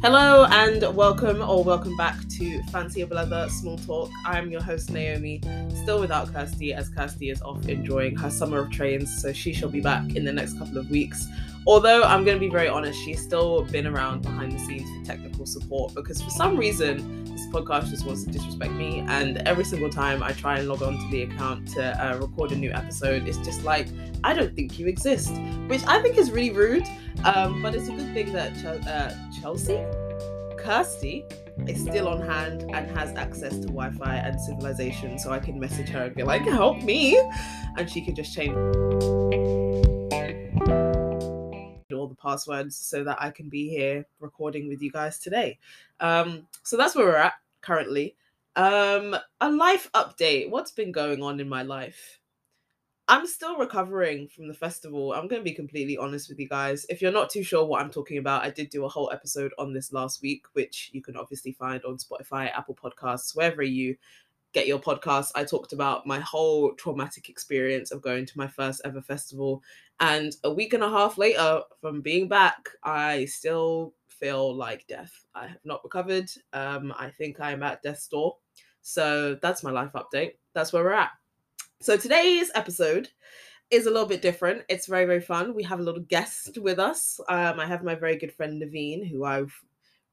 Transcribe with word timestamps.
Hello 0.00 0.44
and 0.44 0.94
welcome 0.94 1.42
or 1.42 1.64
welcome 1.64 1.96
back 1.96 2.16
to 2.28 2.62
Fancy 2.70 3.00
of 3.00 3.10
Leather 3.10 3.48
Small 3.48 3.76
Talk. 3.78 4.08
I'm 4.24 4.48
your 4.48 4.62
host 4.62 4.92
Naomi, 4.92 5.40
still 5.82 5.98
without 5.98 6.32
Kirsty 6.32 6.72
as 6.72 6.88
Kirsty 6.88 7.30
is 7.30 7.42
off 7.42 7.68
enjoying 7.68 8.14
her 8.14 8.30
summer 8.30 8.60
of 8.60 8.70
trains, 8.70 9.20
so 9.20 9.32
she 9.32 9.52
shall 9.52 9.68
be 9.68 9.80
back 9.80 10.14
in 10.14 10.24
the 10.24 10.32
next 10.32 10.56
couple 10.56 10.78
of 10.78 10.88
weeks. 10.88 11.26
Although 11.66 12.02
I'm 12.02 12.24
going 12.24 12.36
to 12.36 12.40
be 12.40 12.48
very 12.48 12.68
honest, 12.68 12.98
she's 13.04 13.22
still 13.22 13.62
been 13.64 13.86
around 13.86 14.22
behind 14.22 14.52
the 14.52 14.58
scenes 14.58 14.88
for 14.90 15.04
technical 15.04 15.46
support 15.46 15.94
because 15.94 16.22
for 16.22 16.30
some 16.30 16.56
reason 16.56 17.24
this 17.24 17.46
podcast 17.48 17.90
just 17.90 18.06
wants 18.06 18.24
to 18.24 18.30
disrespect 18.30 18.72
me, 18.72 19.00
and 19.06 19.38
every 19.46 19.64
single 19.64 19.90
time 19.90 20.22
I 20.22 20.32
try 20.32 20.58
and 20.58 20.68
log 20.68 20.82
on 20.82 20.94
to 20.94 21.08
the 21.10 21.22
account 21.22 21.68
to 21.74 21.82
uh, 21.82 22.16
record 22.18 22.52
a 22.52 22.56
new 22.56 22.72
episode, 22.72 23.28
it's 23.28 23.38
just 23.38 23.64
like 23.64 23.88
I 24.24 24.34
don't 24.34 24.54
think 24.54 24.78
you 24.78 24.86
exist, 24.86 25.30
which 25.66 25.82
I 25.86 26.00
think 26.02 26.16
is 26.16 26.30
really 26.30 26.50
rude. 26.50 26.86
Um, 27.24 27.62
but 27.62 27.74
it's 27.74 27.88
a 27.88 27.92
good 27.92 28.12
thing 28.14 28.32
that 28.32 28.54
Ch- 28.56 28.86
uh, 28.86 29.12
Chelsea, 29.40 29.84
Kirsty, 30.56 31.24
is 31.66 31.82
still 31.82 32.08
on 32.08 32.20
hand 32.20 32.62
and 32.72 32.90
has 32.96 33.12
access 33.16 33.52
to 33.58 33.66
Wi-Fi 33.66 34.16
and 34.16 34.40
civilization, 34.40 35.18
so 35.18 35.32
I 35.32 35.38
can 35.40 35.58
message 35.58 35.88
her 35.88 36.04
and 36.04 36.14
be 36.14 36.22
like, 36.22 36.42
"Help 36.42 36.82
me," 36.82 37.18
and 37.76 37.90
she 37.90 38.00
can 38.00 38.14
just 38.14 38.32
change 38.34 38.54
passwords 42.18 42.76
so 42.76 43.04
that 43.04 43.18
I 43.20 43.30
can 43.30 43.48
be 43.48 43.68
here 43.68 44.04
recording 44.20 44.68
with 44.68 44.82
you 44.82 44.90
guys 44.90 45.18
today. 45.18 45.58
Um, 46.00 46.46
so 46.62 46.76
that's 46.76 46.94
where 46.94 47.06
we're 47.06 47.16
at 47.16 47.34
currently. 47.60 48.16
Um, 48.56 49.16
a 49.40 49.50
life 49.50 49.90
update. 49.94 50.50
What's 50.50 50.72
been 50.72 50.92
going 50.92 51.22
on 51.22 51.40
in 51.40 51.48
my 51.48 51.62
life? 51.62 52.18
I'm 53.10 53.26
still 53.26 53.56
recovering 53.56 54.28
from 54.28 54.48
the 54.48 54.54
festival. 54.54 55.14
I'm 55.14 55.28
going 55.28 55.40
to 55.40 55.44
be 55.44 55.54
completely 55.54 55.96
honest 55.96 56.28
with 56.28 56.38
you 56.38 56.46
guys. 56.46 56.84
If 56.90 57.00
you're 57.00 57.10
not 57.10 57.30
too 57.30 57.42
sure 57.42 57.64
what 57.64 57.80
I'm 57.80 57.90
talking 57.90 58.18
about, 58.18 58.44
I 58.44 58.50
did 58.50 58.68
do 58.68 58.84
a 58.84 58.88
whole 58.88 59.10
episode 59.10 59.52
on 59.58 59.72
this 59.72 59.94
last 59.94 60.20
week, 60.20 60.44
which 60.52 60.90
you 60.92 61.00
can 61.00 61.16
obviously 61.16 61.52
find 61.52 61.82
on 61.84 61.96
Spotify, 61.96 62.52
Apple 62.52 62.76
Podcasts, 62.76 63.34
wherever 63.34 63.62
you 63.62 63.96
get 64.52 64.66
your 64.66 64.78
Podcast, 64.78 65.30
I 65.34 65.44
talked 65.44 65.72
about 65.72 66.06
my 66.06 66.20
whole 66.20 66.72
traumatic 66.74 67.28
experience 67.28 67.90
of 67.90 68.02
going 68.02 68.26
to 68.26 68.38
my 68.38 68.48
first 68.48 68.80
ever 68.84 69.02
festival. 69.02 69.62
And 70.00 70.34
a 70.44 70.52
week 70.52 70.72
and 70.74 70.82
a 70.82 70.88
half 70.88 71.18
later, 71.18 71.60
from 71.80 72.00
being 72.00 72.28
back, 72.28 72.68
I 72.82 73.26
still 73.26 73.94
feel 74.08 74.54
like 74.54 74.86
death. 74.86 75.12
I 75.34 75.46
have 75.48 75.64
not 75.64 75.84
recovered. 75.84 76.30
Um, 76.52 76.94
I 76.98 77.10
think 77.10 77.40
I'm 77.40 77.62
at 77.62 77.82
death's 77.82 78.08
door. 78.08 78.36
So 78.82 79.38
that's 79.42 79.62
my 79.62 79.70
life 79.70 79.92
update. 79.94 80.32
That's 80.54 80.72
where 80.72 80.84
we're 80.84 80.92
at. 80.92 81.10
So 81.80 81.96
today's 81.96 82.50
episode 82.54 83.08
is 83.70 83.86
a 83.86 83.90
little 83.90 84.08
bit 84.08 84.22
different. 84.22 84.62
It's 84.68 84.86
very, 84.86 85.04
very 85.04 85.20
fun. 85.20 85.54
We 85.54 85.62
have 85.64 85.78
a 85.78 85.82
little 85.82 86.00
guest 86.00 86.58
with 86.58 86.78
us. 86.78 87.20
Um, 87.28 87.60
I 87.60 87.66
have 87.66 87.84
my 87.84 87.94
very 87.94 88.16
good 88.16 88.32
friend 88.32 88.60
Naveen, 88.60 89.08
who 89.08 89.24
I've 89.24 89.52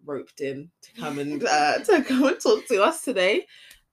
roped 0.06 0.41
in 0.41 0.69
to 0.81 0.94
come 0.94 1.19
and 1.19 1.44
uh, 1.44 1.80
to 1.86 2.03
come 2.03 2.25
and 2.25 2.39
talk 2.39 2.67
to 2.67 2.83
us 2.83 3.02
today. 3.02 3.45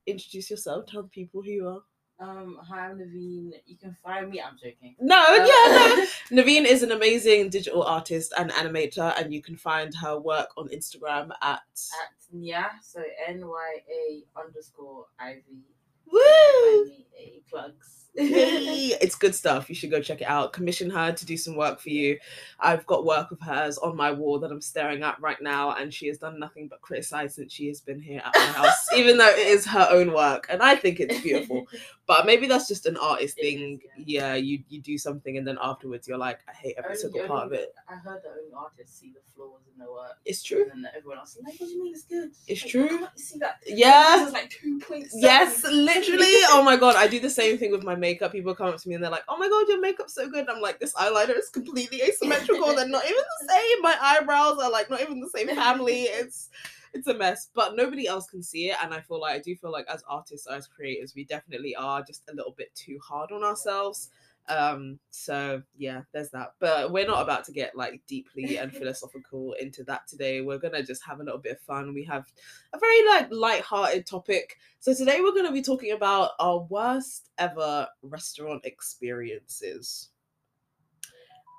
Introduce 0.07 0.51
yourself. 0.51 0.87
Tell 0.87 1.03
the 1.03 1.09
people 1.09 1.43
who 1.43 1.51
you 1.51 1.69
are. 1.69 1.83
Um, 2.21 2.59
hi, 2.69 2.87
I'm 2.89 2.99
Naveen. 2.99 3.51
You 3.67 3.77
can 3.77 3.97
find 4.03 4.31
me. 4.31 4.41
I'm 4.41 4.57
joking. 4.57 4.95
No, 5.01 5.17
Um, 5.19 5.37
yeah, 5.39 5.45
no. 5.67 6.07
Naveen 6.43 6.65
is 6.67 6.83
an 6.85 6.93
amazing 6.93 7.49
digital 7.51 7.83
artist 7.83 8.33
and 8.39 8.51
animator, 8.53 9.13
and 9.21 9.33
you 9.35 9.43
can 9.43 9.57
find 9.57 9.93
her 9.97 10.19
work 10.19 10.49
on 10.57 10.69
Instagram 10.69 11.31
at. 11.43 11.61
At 12.03 12.37
Nya, 12.37 12.67
so 12.83 13.03
N 13.27 13.47
Y 13.47 13.77
A 13.91 14.41
underscore 14.41 15.07
Ivy. 15.19 15.65
Woo! 16.13 16.21
Find 16.21 16.87
me 16.89 17.07
a 17.19 17.43
plugs. 17.51 18.11
Yay! 18.15 18.97
it's 19.01 19.15
good 19.15 19.35
stuff. 19.35 19.69
You 19.69 19.75
should 19.75 19.91
go 19.91 20.01
check 20.01 20.21
it 20.21 20.27
out. 20.29 20.53
Commission 20.53 20.91
her 20.91 21.13
to 21.13 21.27
do 21.27 21.37
some 21.37 21.57
work 21.57 21.81
for 21.81 21.91
you. 21.91 22.19
I've 22.61 22.87
got 22.87 23.05
work 23.05 23.31
of 23.31 23.41
hers 23.41 23.79
on 23.79 23.97
my 23.97 24.11
wall 24.11 24.39
that 24.41 24.51
I'm 24.51 24.61
staring 24.61 25.03
at 25.03 25.21
right 25.21 25.41
now, 25.41 25.73
and 25.73 25.93
she 25.93 26.09
has 26.09 26.19
done 26.19 26.39
nothing 26.39 26.69
but 26.69 26.81
criticize 26.83 27.35
since 27.35 27.53
she 27.53 27.69
has 27.69 27.81
been 27.81 28.01
here 28.01 28.23
at 28.25 28.35
my 28.35 28.47
house, 28.47 28.87
even 28.97 29.17
though 29.19 29.29
it 29.29 29.39
is 29.47 29.65
her 29.67 29.89
own 29.91 30.13
work, 30.13 30.47
and 30.51 30.63
I 30.63 30.77
think 30.77 31.01
it's 31.01 31.21
beautiful. 31.21 31.67
But 32.05 32.27
maybe 32.27 32.49
that's 32.49 32.67
just 32.67 32.85
an 32.87 32.97
artist 32.97 33.39
It 33.39 33.43
is, 33.43 33.55
thing. 33.55 33.81
yeah. 33.97 34.33
yeah, 34.33 34.35
you 34.35 34.63
you 34.69 34.81
do 34.83 34.99
something, 34.99 35.39
and 35.39 35.47
then 35.47 35.57
afterwards 35.63 36.09
you're 36.09 36.19
like, 36.19 36.41
I 36.49 36.53
hate 36.53 36.75
every 36.77 36.97
single 36.97 37.27
part 37.29 37.47
of 37.47 37.53
it. 37.53 37.73
I 37.89 37.95
heard 37.95 38.21
that 38.25 38.31
only 38.39 38.53
artists 38.55 38.99
see 38.99 39.13
the 39.15 39.21
flaws 39.35 39.61
in 39.73 39.79
their 39.79 39.91
work. 39.91 40.19
It's 40.27 40.43
true. 40.43 40.67
And 40.73 40.85
then 40.85 40.91
everyone 40.97 41.19
else 41.19 41.37
is 41.37 41.45
like, 41.45 41.55
what 41.61 41.69
do 41.69 41.73
you 41.73 41.83
mean 41.85 41.95
it's 41.95 42.03
good? 42.05 42.33
It's 42.49 42.63
Like, 42.65 42.71
true. 42.73 43.07
See 43.15 43.39
that. 43.39 43.61
Yeah. 43.67 44.27
Is 44.27 44.33
like 44.33 44.53
2.7. 44.63 45.11
Yes, 45.15 45.63
literally. 45.65 46.27
Oh 46.51 46.63
my 46.65 46.77
god, 46.77 46.97
I 46.97 47.07
do 47.07 47.21
the 47.21 47.31
same 47.31 47.57
thing 47.57 47.71
with 47.71 47.85
my 47.85 47.95
makeup. 48.03 48.33
People 48.33 48.55
come 48.55 48.67
up 48.69 48.77
to 48.79 48.89
me 48.89 48.95
and 48.95 49.03
they're 49.03 49.11
like, 49.11 49.25
"Oh 49.29 49.39
my 49.39 49.49
god, 49.49 49.69
your 49.69 49.81
makeup's 49.81 50.15
so 50.15 50.29
good." 50.29 50.49
I'm 50.51 50.61
like, 50.61 50.79
"This 50.79 50.93
eyeliner 50.95 51.39
is 51.39 51.49
completely 51.49 52.03
asymmetrical. 52.03 52.75
They're 52.75 52.87
not 52.87 53.05
even 53.05 53.25
the 53.41 53.49
same. 53.49 53.83
My 53.83 53.97
eyebrows 54.01 54.59
are 54.59 54.71
like 54.71 54.91
not 54.91 55.01
even 55.01 55.21
the 55.21 55.31
same 55.31 55.49
family. 55.49 56.03
It's 56.23 56.51
it's 56.93 57.07
a 57.07 57.15
mess." 57.15 57.49
But 57.55 57.77
nobody 57.77 58.07
else 58.07 58.29
can 58.29 58.43
see 58.43 58.69
it, 58.71 58.77
and 58.83 58.93
I 58.93 59.01
feel 59.01 59.21
like 59.21 59.35
I 59.37 59.39
do 59.39 59.57
feel 59.57 59.73
like 59.73 59.87
as 59.89 60.05
artists, 60.07 60.47
as 60.47 60.67
creators, 60.67 61.15
we 61.15 61.25
definitely 61.25 61.75
are 61.75 62.03
just 62.03 62.29
a 62.31 62.35
little 62.35 62.53
bit 62.53 62.75
too 62.75 62.99
hard 63.03 63.33
on 63.33 63.43
ourselves. 63.43 64.11
Um, 64.49 64.99
so 65.11 65.63
yeah, 65.77 66.03
there's 66.13 66.31
that. 66.31 66.55
But 66.59 66.93
we're 66.93 67.07
not 67.07 67.23
about 67.23 67.45
to 67.45 67.53
get 67.53 67.77
like 67.77 68.03
deeply 68.07 68.59
and 68.59 68.73
philosophical 68.77 69.55
into 69.55 69.85
that 69.85 70.07
today. 70.09 70.41
We're 70.41 70.59
gonna 70.59 70.83
just 70.83 71.05
have 71.05 71.21
a 71.21 71.25
little 71.25 71.41
bit 71.41 71.53
of 71.53 71.61
fun. 71.61 71.95
We 71.95 72.05
have 72.05 72.27
a 72.73 72.79
very 72.79 73.07
like 73.07 73.29
light-hearted 73.31 74.07
topic. 74.07 74.59
So 74.81 74.95
today 74.95 75.21
we're 75.21 75.35
gonna 75.35 75.53
be 75.53 75.63
talking 75.63 75.93
about 75.93 76.31
our 76.41 76.61
worst 76.69 77.31
ever 77.39 77.89
restaurant 78.03 78.65
experiences. 78.65 80.11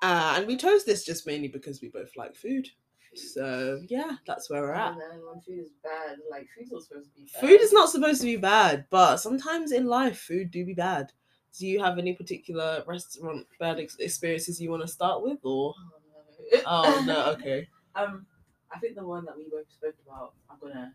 Uh, 0.02 0.34
and 0.36 0.46
we 0.46 0.56
chose 0.56 0.84
this 0.84 1.04
just 1.04 1.26
mainly 1.26 1.48
because 1.48 1.80
we 1.80 1.88
both 1.88 2.10
like 2.16 2.36
food. 2.36 2.68
So 3.14 3.80
yeah, 3.88 4.16
that's 4.26 4.50
where 4.50 4.62
we're 4.62 4.72
at. 4.72 4.92
And 4.92 5.00
then 5.00 5.20
when 5.24 5.40
food 5.40 5.60
is 5.60 5.70
bad, 5.82 6.18
like 6.30 6.46
food's 6.56 6.70
not 6.72 6.82
supposed 6.82 7.10
to 7.10 7.14
be 7.14 7.28
bad. 7.32 7.40
Food 7.40 7.60
is 7.60 7.72
not 7.72 7.88
supposed 7.88 8.20
to 8.20 8.26
be 8.26 8.36
bad, 8.36 8.86
but 8.90 9.16
sometimes 9.16 9.72
in 9.72 9.86
life, 9.86 10.18
food 10.18 10.50
do 10.50 10.64
be 10.64 10.74
bad. 10.74 11.12
Do 11.58 11.66
you 11.66 11.82
have 11.82 11.98
any 11.98 12.14
particular 12.14 12.82
restaurant 12.86 13.46
bad 13.60 13.78
ex- 13.78 13.96
experiences 13.96 14.60
you 14.60 14.70
want 14.70 14.82
to 14.82 14.88
start 14.88 15.22
with, 15.22 15.38
or? 15.44 15.74
Oh 15.76 16.52
no. 16.52 16.62
Oh 16.66 17.04
no, 17.06 17.26
okay, 17.38 17.68
Um, 17.94 18.26
I 18.74 18.78
think 18.78 18.96
the 18.96 19.04
one 19.06 19.24
that 19.24 19.36
we 19.36 19.44
both 19.50 19.70
spoke 19.70 19.94
about. 20.06 20.32
I'm 20.50 20.56
gonna. 20.60 20.94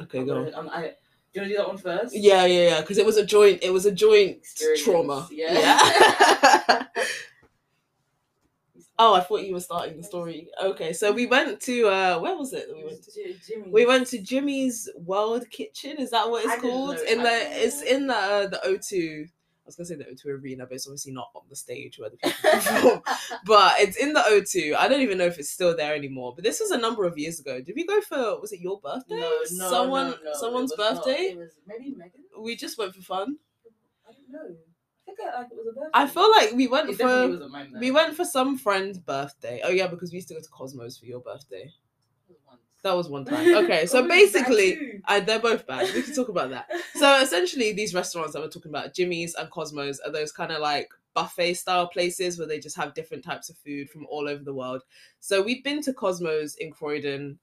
okay, 0.00 0.20
I'm 0.20 0.26
go. 0.26 0.36
On. 0.38 0.44
gonna 0.46 0.56
um, 0.58 0.70
I, 0.72 0.80
do 0.82 0.86
you 1.34 1.40
want 1.42 1.48
to 1.48 1.48
do 1.48 1.56
that 1.58 1.68
one 1.68 1.78
first? 1.78 2.16
Yeah, 2.16 2.46
yeah, 2.46 2.68
yeah, 2.70 2.80
because 2.80 2.96
it 2.98 3.04
was 3.04 3.18
a 3.18 3.26
joint. 3.26 3.62
It 3.62 3.70
was 3.72 3.84
a 3.84 3.92
joint 3.92 4.38
Experience, 4.38 4.82
trauma. 4.84 5.28
yeah. 5.30 5.52
yeah. 5.52 6.84
Oh, 9.00 9.14
I 9.14 9.20
thought 9.20 9.44
you 9.44 9.54
were 9.54 9.60
starting 9.60 9.96
the 9.96 10.02
story. 10.02 10.48
Okay, 10.60 10.92
so 10.92 11.12
we 11.12 11.26
went 11.26 11.60
to 11.60 11.86
uh 11.88 12.18
where 12.18 12.36
was 12.36 12.52
it 12.52 12.66
that 12.66 12.76
we 12.76 12.84
went 12.84 13.00
to? 13.04 13.12
J- 13.12 13.36
Jimmy. 13.46 13.70
We 13.70 13.86
went 13.86 14.08
to 14.08 14.18
Jimmy's 14.20 14.88
World 14.96 15.48
Kitchen. 15.50 15.98
Is 15.98 16.10
that 16.10 16.28
what 16.28 16.44
it's 16.44 16.60
called? 16.60 16.98
In 17.08 17.22
the 17.22 17.30
it's 17.64 17.82
in 17.82 18.08
the 18.08 18.14
uh, 18.16 18.46
the 18.48 18.60
O2. 18.66 19.28
I 19.68 19.70
was 19.70 19.76
gonna 19.76 19.86
say 19.86 19.94
the 19.96 20.04
O2 20.04 20.42
arena, 20.42 20.64
but 20.66 20.76
it's 20.76 20.86
obviously 20.86 21.12
not 21.12 21.28
on 21.34 21.42
the 21.50 21.54
stage 21.56 21.98
where 21.98 22.08
the 22.08 22.16
people 22.16 22.38
perform. 22.50 23.02
but 23.44 23.74
it's 23.80 23.98
in 23.98 24.14
the 24.14 24.20
O2. 24.20 24.74
I 24.74 24.88
don't 24.88 25.02
even 25.02 25.18
know 25.18 25.26
if 25.26 25.38
it's 25.38 25.50
still 25.50 25.76
there 25.76 25.94
anymore. 25.94 26.32
But 26.34 26.44
this 26.44 26.58
was 26.58 26.70
a 26.70 26.78
number 26.78 27.04
of 27.04 27.18
years 27.18 27.38
ago. 27.38 27.60
Did 27.60 27.74
we 27.76 27.84
go 27.86 28.00
for? 28.00 28.40
Was 28.40 28.52
it 28.52 28.60
your 28.60 28.80
birthday? 28.80 29.16
No, 29.20 29.40
no, 29.52 29.70
Someone, 29.70 30.06
no, 30.06 30.16
no, 30.24 30.30
it 30.30 30.36
someone's 30.36 30.72
not. 30.78 31.04
birthday. 31.04 31.20
It 31.32 31.36
was 31.36 31.50
maybe 31.66 31.90
Megan. 31.94 32.22
We 32.40 32.56
just 32.56 32.78
went 32.78 32.94
for 32.94 33.02
fun. 33.02 33.36
I 34.08 34.12
don't 34.12 34.32
know. 34.32 34.56
I 34.56 35.04
think 35.04 35.18
I, 35.20 35.38
like 35.38 35.48
it 35.50 35.56
was 35.56 35.66
a 35.68 35.72
birthday. 35.78 35.90
I 35.92 36.06
feel 36.06 36.30
like 36.30 36.52
we 36.54 36.66
went 36.66 36.88
it 36.88 36.92
for. 36.92 36.98
definitely 37.02 37.30
wasn't 37.32 37.52
mine. 37.52 37.70
Though. 37.74 37.78
We 37.80 37.90
went 37.90 38.16
for 38.16 38.24
some 38.24 38.56
friend's 38.56 38.98
birthday. 38.98 39.60
Oh 39.64 39.70
yeah, 39.70 39.86
because 39.86 40.12
we 40.12 40.16
used 40.16 40.28
to 40.28 40.34
go 40.34 40.40
to 40.40 40.48
Cosmos 40.48 40.96
for 40.98 41.04
your 41.06 41.20
birthday. 41.20 41.70
It 42.84 42.96
was 42.96 43.08
once. 43.08 43.28
That 43.28 43.38
was 43.44 43.46
one 43.46 43.54
time. 43.54 43.64
Okay, 43.64 43.86
so 43.86 43.98
Oh, 43.98 44.04
it 44.04 44.08
was 44.08 44.32
bad 44.32 44.46
basically. 44.46 45.00
I, 45.04 45.20
they're 45.20 45.40
both 45.40 45.66
bad. 45.66 45.92
We 45.94 46.02
can 46.02 46.14
talk 46.14 46.28
about 46.28 46.50
that. 46.50 46.68
So 46.94 47.16
essentially, 47.22 47.72
these 47.72 47.94
restaurants 47.94 48.32
that 48.32 48.42
we're 48.42 48.48
talking 48.48 48.70
about, 48.70 48.94
Jimmy's 48.94 49.34
and 49.34 49.50
Cosmos, 49.50 50.00
are 50.00 50.12
those 50.12 50.32
kind 50.32 50.52
of 50.52 50.60
like 50.60 50.88
buffet 51.14 51.54
style 51.54 51.88
places 51.88 52.38
where 52.38 52.46
they 52.46 52.60
just 52.60 52.76
have 52.76 52.94
different 52.94 53.24
types 53.24 53.48
of 53.48 53.56
food 53.58 53.90
from 53.90 54.06
all 54.08 54.28
over 54.28 54.44
the 54.44 54.54
world. 54.54 54.82
So 55.20 55.42
we've 55.42 55.64
been 55.64 55.82
to 55.82 55.92
Cosmos 55.92 56.54
in 56.56 56.70
Croydon 56.70 57.38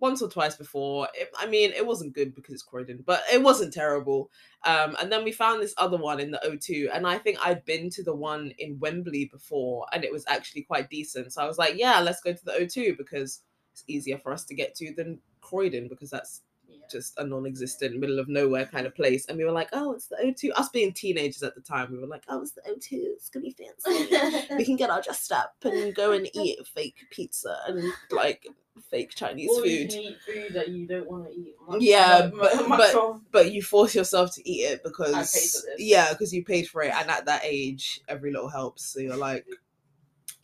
once 0.00 0.22
or 0.22 0.28
twice 0.28 0.56
before. 0.56 1.08
It, 1.14 1.30
I 1.38 1.46
mean, 1.46 1.72
it 1.72 1.86
wasn't 1.86 2.14
good 2.14 2.34
because 2.34 2.54
it's 2.54 2.62
Croydon, 2.62 3.04
but 3.06 3.22
it 3.32 3.42
wasn't 3.42 3.72
terrible. 3.72 4.30
Um, 4.64 4.96
and 5.00 5.12
then 5.12 5.22
we 5.24 5.30
found 5.30 5.62
this 5.62 5.74
other 5.76 5.98
one 5.98 6.18
in 6.18 6.30
the 6.30 6.40
O2, 6.44 6.88
and 6.92 7.06
I 7.06 7.18
think 7.18 7.38
I'd 7.44 7.64
been 7.64 7.90
to 7.90 8.02
the 8.02 8.14
one 8.14 8.52
in 8.58 8.78
Wembley 8.80 9.26
before, 9.26 9.86
and 9.92 10.04
it 10.04 10.12
was 10.12 10.24
actually 10.26 10.62
quite 10.62 10.90
decent. 10.90 11.32
So 11.32 11.42
I 11.42 11.46
was 11.46 11.58
like, 11.58 11.74
yeah, 11.76 12.00
let's 12.00 12.22
go 12.22 12.32
to 12.32 12.44
the 12.44 12.52
O2 12.52 12.96
because 12.96 13.42
it's 13.72 13.84
easier 13.86 14.18
for 14.18 14.32
us 14.32 14.44
to 14.44 14.54
get 14.54 14.74
to 14.76 14.92
than 14.94 15.18
Croydon 15.40 15.88
because 15.88 16.10
that's 16.10 16.42
Yeah. 16.68 16.86
just 16.90 17.18
a 17.18 17.24
non-existent 17.24 17.98
middle 17.98 18.20
of 18.20 18.28
nowhere 18.28 18.64
kind 18.64 18.86
of 18.86 18.94
place. 18.94 19.26
And 19.26 19.36
we 19.38 19.44
were 19.44 19.50
like 19.60 19.70
oh 19.72 19.92
it's 19.94 20.06
the 20.06 20.16
o2 20.24 20.52
us 20.54 20.68
being 20.68 20.92
teenagers 20.92 21.42
at 21.42 21.54
the 21.56 21.60
time 21.60 21.90
we 21.90 21.98
were 21.98 22.06
like 22.06 22.22
oh 22.28 22.42
it's 22.42 22.52
the 22.52 22.62
o2 22.62 22.88
it's 22.92 23.28
gonna 23.28 23.46
be 23.50 23.56
fancy. 23.58 24.16
We 24.56 24.64
can 24.64 24.76
get 24.76 24.88
all 24.90 25.02
dressed 25.02 25.32
up 25.32 25.54
and 25.64 25.92
go 25.94 26.12
and 26.12 26.28
eat 26.34 26.64
fake 26.68 26.94
pizza 27.10 27.56
and 27.66 27.82
like 28.12 28.46
fake 28.90 29.10
chinese 29.14 29.50
or 29.50 29.66
you 29.66 29.80
food. 29.80 29.90
can 29.90 30.00
eat 30.00 30.16
food 30.26 30.54
that 30.54 30.68
you 30.68 30.86
don't 30.86 31.10
want 31.10 31.24
to 31.26 31.32
eat. 31.32 31.54
Much, 31.68 31.82
Yeah, 31.82 32.30
mu- 32.32 32.38
but- 32.40 32.68
much 32.68 32.92
but- 32.94 33.20
but 33.32 33.52
you 33.52 33.62
force 33.62 33.94
yourself 33.94 34.32
to 34.36 34.48
eat 34.48 34.62
it 34.72 34.84
because 34.84 35.66
yeah 35.78 36.12
because 36.12 36.32
you 36.32 36.44
paid 36.44 36.68
for 36.68 36.82
it 36.82 36.92
and 36.94 37.10
at 37.10 37.24
that 37.26 37.42
age 37.44 38.00
every 38.08 38.30
little 38.32 38.48
helps. 38.48 38.84
So 38.84 39.00
you're 39.00 39.16
like 39.16 39.44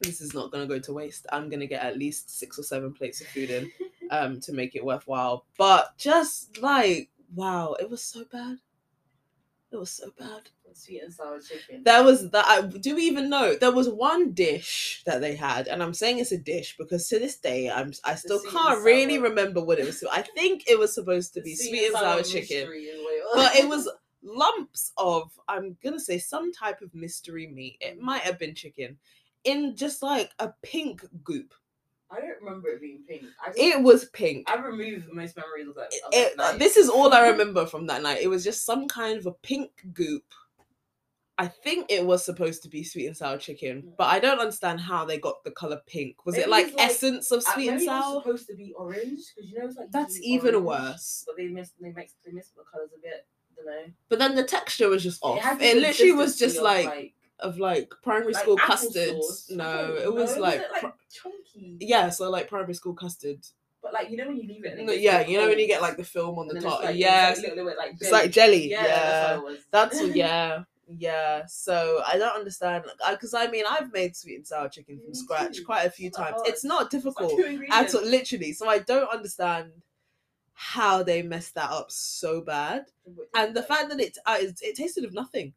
this 0.00 0.20
is 0.20 0.34
not 0.34 0.50
gonna 0.52 0.66
go 0.66 0.78
to 0.78 0.92
waste 0.92 1.26
i'm 1.32 1.48
gonna 1.48 1.66
get 1.66 1.82
at 1.82 1.98
least 1.98 2.38
six 2.38 2.58
or 2.58 2.62
seven 2.62 2.92
plates 2.92 3.20
of 3.20 3.26
food 3.28 3.50
in 3.50 3.70
um 4.10 4.40
to 4.40 4.52
make 4.52 4.74
it 4.74 4.84
worthwhile. 4.84 5.44
But 5.58 5.96
just 5.98 6.60
like 6.62 7.10
wow, 7.34 7.76
it 7.78 7.90
was 7.90 8.02
so 8.02 8.24
bad. 8.30 8.58
It 9.72 9.76
was 9.76 9.90
so 9.90 10.10
bad. 10.18 10.48
Sweet 10.72 11.02
and 11.04 11.12
sour 11.12 11.40
chicken. 11.40 11.84
There 11.84 12.04
was 12.04 12.30
that. 12.30 12.44
I, 12.46 12.60
do 12.60 12.96
we 12.96 13.04
even 13.04 13.30
know? 13.30 13.56
There 13.56 13.72
was 13.72 13.88
one 13.88 14.32
dish 14.32 15.02
that 15.06 15.22
they 15.22 15.34
had, 15.34 15.68
and 15.68 15.82
I'm 15.82 15.94
saying 15.94 16.18
it's 16.18 16.32
a 16.32 16.38
dish 16.38 16.76
because 16.76 17.08
to 17.08 17.18
this 17.18 17.38
day, 17.38 17.70
I'm 17.70 17.92
I 18.04 18.14
still 18.14 18.42
can't 18.42 18.84
really 18.84 19.18
remember 19.18 19.64
what 19.64 19.78
it 19.78 19.86
was. 19.86 20.04
I 20.12 20.20
think 20.20 20.64
it 20.68 20.78
was 20.78 20.94
supposed 20.94 21.32
to 21.34 21.40
be 21.40 21.56
sweet 21.56 21.86
and 21.86 21.94
sour 21.94 22.22
chicken, 22.22 22.64
in 22.64 22.68
Wales. 22.68 23.30
but 23.34 23.56
it 23.56 23.66
was 23.66 23.88
lumps 24.22 24.92
of 24.98 25.30
I'm 25.48 25.78
gonna 25.82 25.98
say 26.00 26.18
some 26.18 26.52
type 26.52 26.82
of 26.82 26.94
mystery 26.94 27.46
meat. 27.46 27.78
It 27.80 27.98
might 27.98 28.20
have 28.22 28.38
been 28.38 28.54
chicken 28.54 28.98
in 29.46 29.76
just 29.76 30.02
like 30.02 30.30
a 30.38 30.52
pink 30.62 31.02
goop. 31.24 31.54
I 32.10 32.20
don't 32.20 32.40
remember 32.40 32.68
it 32.68 32.80
being 32.80 33.02
pink. 33.08 33.22
Just, 33.46 33.58
It 33.58 33.82
was 33.82 34.04
pink. 34.10 34.48
I 34.48 34.56
removed 34.56 35.06
most 35.12 35.36
memories 35.36 35.66
of 35.68 35.74
that. 35.74 35.86
Of 35.86 36.12
It- 36.12 36.36
that 36.36 36.52
night. 36.52 36.58
this 36.58 36.76
is 36.76 36.88
all 36.88 37.12
I 37.12 37.28
remember 37.30 37.66
from 37.66 37.86
that 37.88 38.02
night. 38.02 38.20
It 38.22 38.28
was 38.28 38.44
just 38.44 38.64
some 38.64 38.86
kind 38.86 39.18
of 39.18 39.26
a 39.26 39.32
pink 39.32 39.70
goop. 39.92 40.22
I 41.38 41.48
think 41.48 41.86
it 41.90 42.06
was 42.06 42.24
supposed 42.24 42.62
to 42.62 42.68
be 42.70 42.82
sweet 42.82 43.08
and 43.08 43.16
sour 43.16 43.36
chicken, 43.36 43.92
but 43.98 44.04
I 44.04 44.18
don't 44.20 44.38
understand 44.38 44.80
how 44.80 45.04
they 45.04 45.18
got 45.18 45.44
the 45.44 45.50
color 45.50 45.82
pink. 45.86 46.24
Was 46.24 46.38
it 46.38 46.48
like 46.48 46.66
like- 46.74 46.80
essence 46.80 47.30
of 47.30 47.40
Uh, 47.46 47.52
sweet 47.52 47.68
and 47.68 47.76
maybe 47.76 47.88
it 47.88 47.92
was 47.92 48.04
sour? 48.04 48.22
supposed 48.22 48.46
to 48.46 48.54
be 48.54 48.72
orange 48.72 49.20
because 49.34 49.50
you 49.50 49.58
know 49.58 49.66
it's 49.66 49.76
like 49.76 49.90
That's 49.90 50.18
even 50.22 50.54
orange, 50.54 50.66
worse. 50.66 51.24
But 51.26 51.36
they 51.36 51.48
missed 51.48 51.74
they 51.78 51.90
mixed 51.90 52.16
they 52.24 52.32
missed 52.32 52.54
the 52.56 52.62
colors 52.62 52.90
a 52.96 53.00
bit. 53.02 53.26
don't 53.54 53.66
know. 53.66 53.92
But 54.08 54.18
then 54.18 54.34
the 54.34 54.44
texture 54.44 54.88
was 54.88 55.02
just 55.02 55.22
off. 55.22 55.40
had 55.40 55.60
It, 55.60 55.76
literally 55.76 56.12
was 56.12 56.38
just 56.38 56.56
of, 56.56 56.62
like, 56.62 57.12
of 57.40 57.58
like 57.58 57.92
primary 58.02 58.32
like 58.32 58.42
school 58.42 58.56
applesauce. 58.56 58.66
custards. 58.66 59.50
No, 59.50 59.94
it 59.94 60.12
was 60.12 60.36
no, 60.36 60.42
like, 60.42 60.60
it 60.60 60.66
pri- 60.80 60.92
chunky. 61.10 61.76
yeah, 61.80 62.10
so 62.10 62.30
like 62.30 62.48
primary 62.48 62.74
school 62.74 62.94
custard. 62.94 63.40
But 63.82 63.92
like 63.92 64.10
you 64.10 64.16
know 64.16 64.26
when 64.26 64.36
you 64.36 64.48
leave 64.48 64.64
it. 64.64 64.78
No, 64.84 64.92
yeah, 64.92 65.18
like 65.18 65.28
you 65.28 65.38
know 65.38 65.48
when 65.48 65.58
you 65.58 65.66
get 65.66 65.80
like 65.82 65.96
the 65.96 66.04
film 66.04 66.38
on 66.38 66.48
and 66.48 66.56
the 66.56 66.60
top. 66.62 66.82
like- 66.82 66.96
it's 66.96 67.42
like, 67.42 67.76
like 67.76 67.94
it's 68.00 68.10
like 68.10 68.30
jelly. 68.30 68.70
Yeah, 68.70 68.82
Yeah, 68.82 68.88
that's 68.88 69.28
how 69.28 69.34
it 69.36 69.44
was. 69.44 69.58
That's 69.70 70.02
yeah, 70.16 70.62
yeah. 70.88 71.46
So 71.46 72.02
I 72.06 72.18
don't 72.18 72.36
understand 72.36 72.84
because 73.10 73.34
I 73.34 73.46
mean 73.48 73.64
I've 73.68 73.92
made 73.92 74.16
sweet 74.16 74.36
and 74.36 74.46
sour 74.46 74.68
chicken 74.68 74.98
from 75.04 75.14
scratch 75.14 75.64
quite 75.64 75.84
a 75.84 75.90
few 75.90 76.10
times. 76.10 76.40
It's 76.46 76.64
not 76.64 76.92
It's 76.92 76.94
like 76.94 77.02
difficult 77.02 77.30
two 77.36 77.64
at 77.70 77.94
all, 77.94 78.04
literally. 78.04 78.52
So 78.52 78.68
I 78.68 78.78
don't 78.80 79.08
understand 79.12 79.70
how 80.54 81.02
they 81.02 81.22
messed 81.22 81.54
that 81.54 81.70
up 81.70 81.90
so 81.90 82.40
bad, 82.40 82.86
and 83.34 83.54
the 83.54 83.62
fact 83.62 83.90
that 83.90 84.00
it 84.00 84.16
uh, 84.24 84.38
it, 84.40 84.58
it 84.62 84.76
tasted 84.76 85.04
of 85.04 85.12
nothing. 85.12 85.52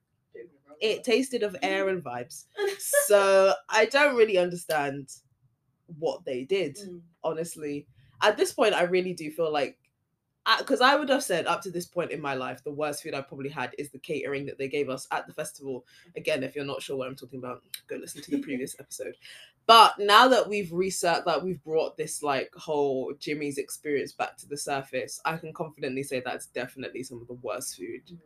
It 0.82 1.04
tasted 1.04 1.44
of 1.44 1.56
air 1.62 1.90
and 1.90 2.04
vibes. 2.04 2.46
So 3.08 3.54
I 3.70 3.86
don't 3.86 4.16
really 4.16 4.38
understand 4.38 5.10
what 5.98 6.24
they 6.26 6.44
did 6.44 6.78
Mm. 6.78 7.02
honestly. 7.24 7.88
At 8.22 8.38
this 8.38 8.54
point, 8.54 8.74
I 8.74 8.84
really 8.84 9.14
do 9.14 9.32
feel 9.32 9.52
like, 9.52 9.78
because 10.58 10.82
I 10.82 10.96
would 10.96 11.10
have 11.10 11.24
said 11.24 11.46
up 11.48 11.62
to 11.64 11.72
this 11.72 11.86
point 11.86 12.12
in 12.12 12.22
my 12.22 12.34
life, 12.36 12.64
the 12.64 12.72
worst 12.72 13.04
food 13.04 13.14
I 13.14 13.22
probably 13.22 13.50
had 13.50 13.74
is 13.78 13.90
the 13.92 14.00
catering 14.00 14.46
that 14.48 14.58
they 14.58 14.68
gave 14.68 14.90
us 14.90 15.08
at 15.12 15.26
the 15.28 15.34
festival. 15.34 15.86
Again, 16.16 16.44
if 16.44 16.56
you're 16.56 16.66
not 16.66 16.82
sure 16.82 16.98
what 16.98 17.08
I'm 17.08 17.16
talking 17.16 17.40
about, 17.40 17.62
go 17.88 17.96
listen 17.98 18.22
to 18.24 18.32
the 18.32 18.42
previous 18.42 18.76
episode. 18.80 19.16
But 19.68 20.00
now 20.00 20.28
that 20.28 20.48
we've 20.50 20.72
researched, 20.72 21.26
that 21.26 21.44
we've 21.44 21.64
brought 21.64 21.98
this 21.98 22.24
like 22.24 22.52
whole 22.56 23.14
Jimmy's 23.20 23.58
experience 23.58 24.12
back 24.14 24.38
to 24.38 24.48
the 24.48 24.58
surface, 24.58 25.20
I 25.26 25.38
can 25.38 25.54
confidently 25.54 26.04
say 26.04 26.22
that's 26.24 26.48
definitely 26.48 27.04
some 27.04 27.22
of 27.22 27.28
the 27.28 27.34
worst 27.36 27.78
food 27.78 28.02
Mm. 28.12 28.18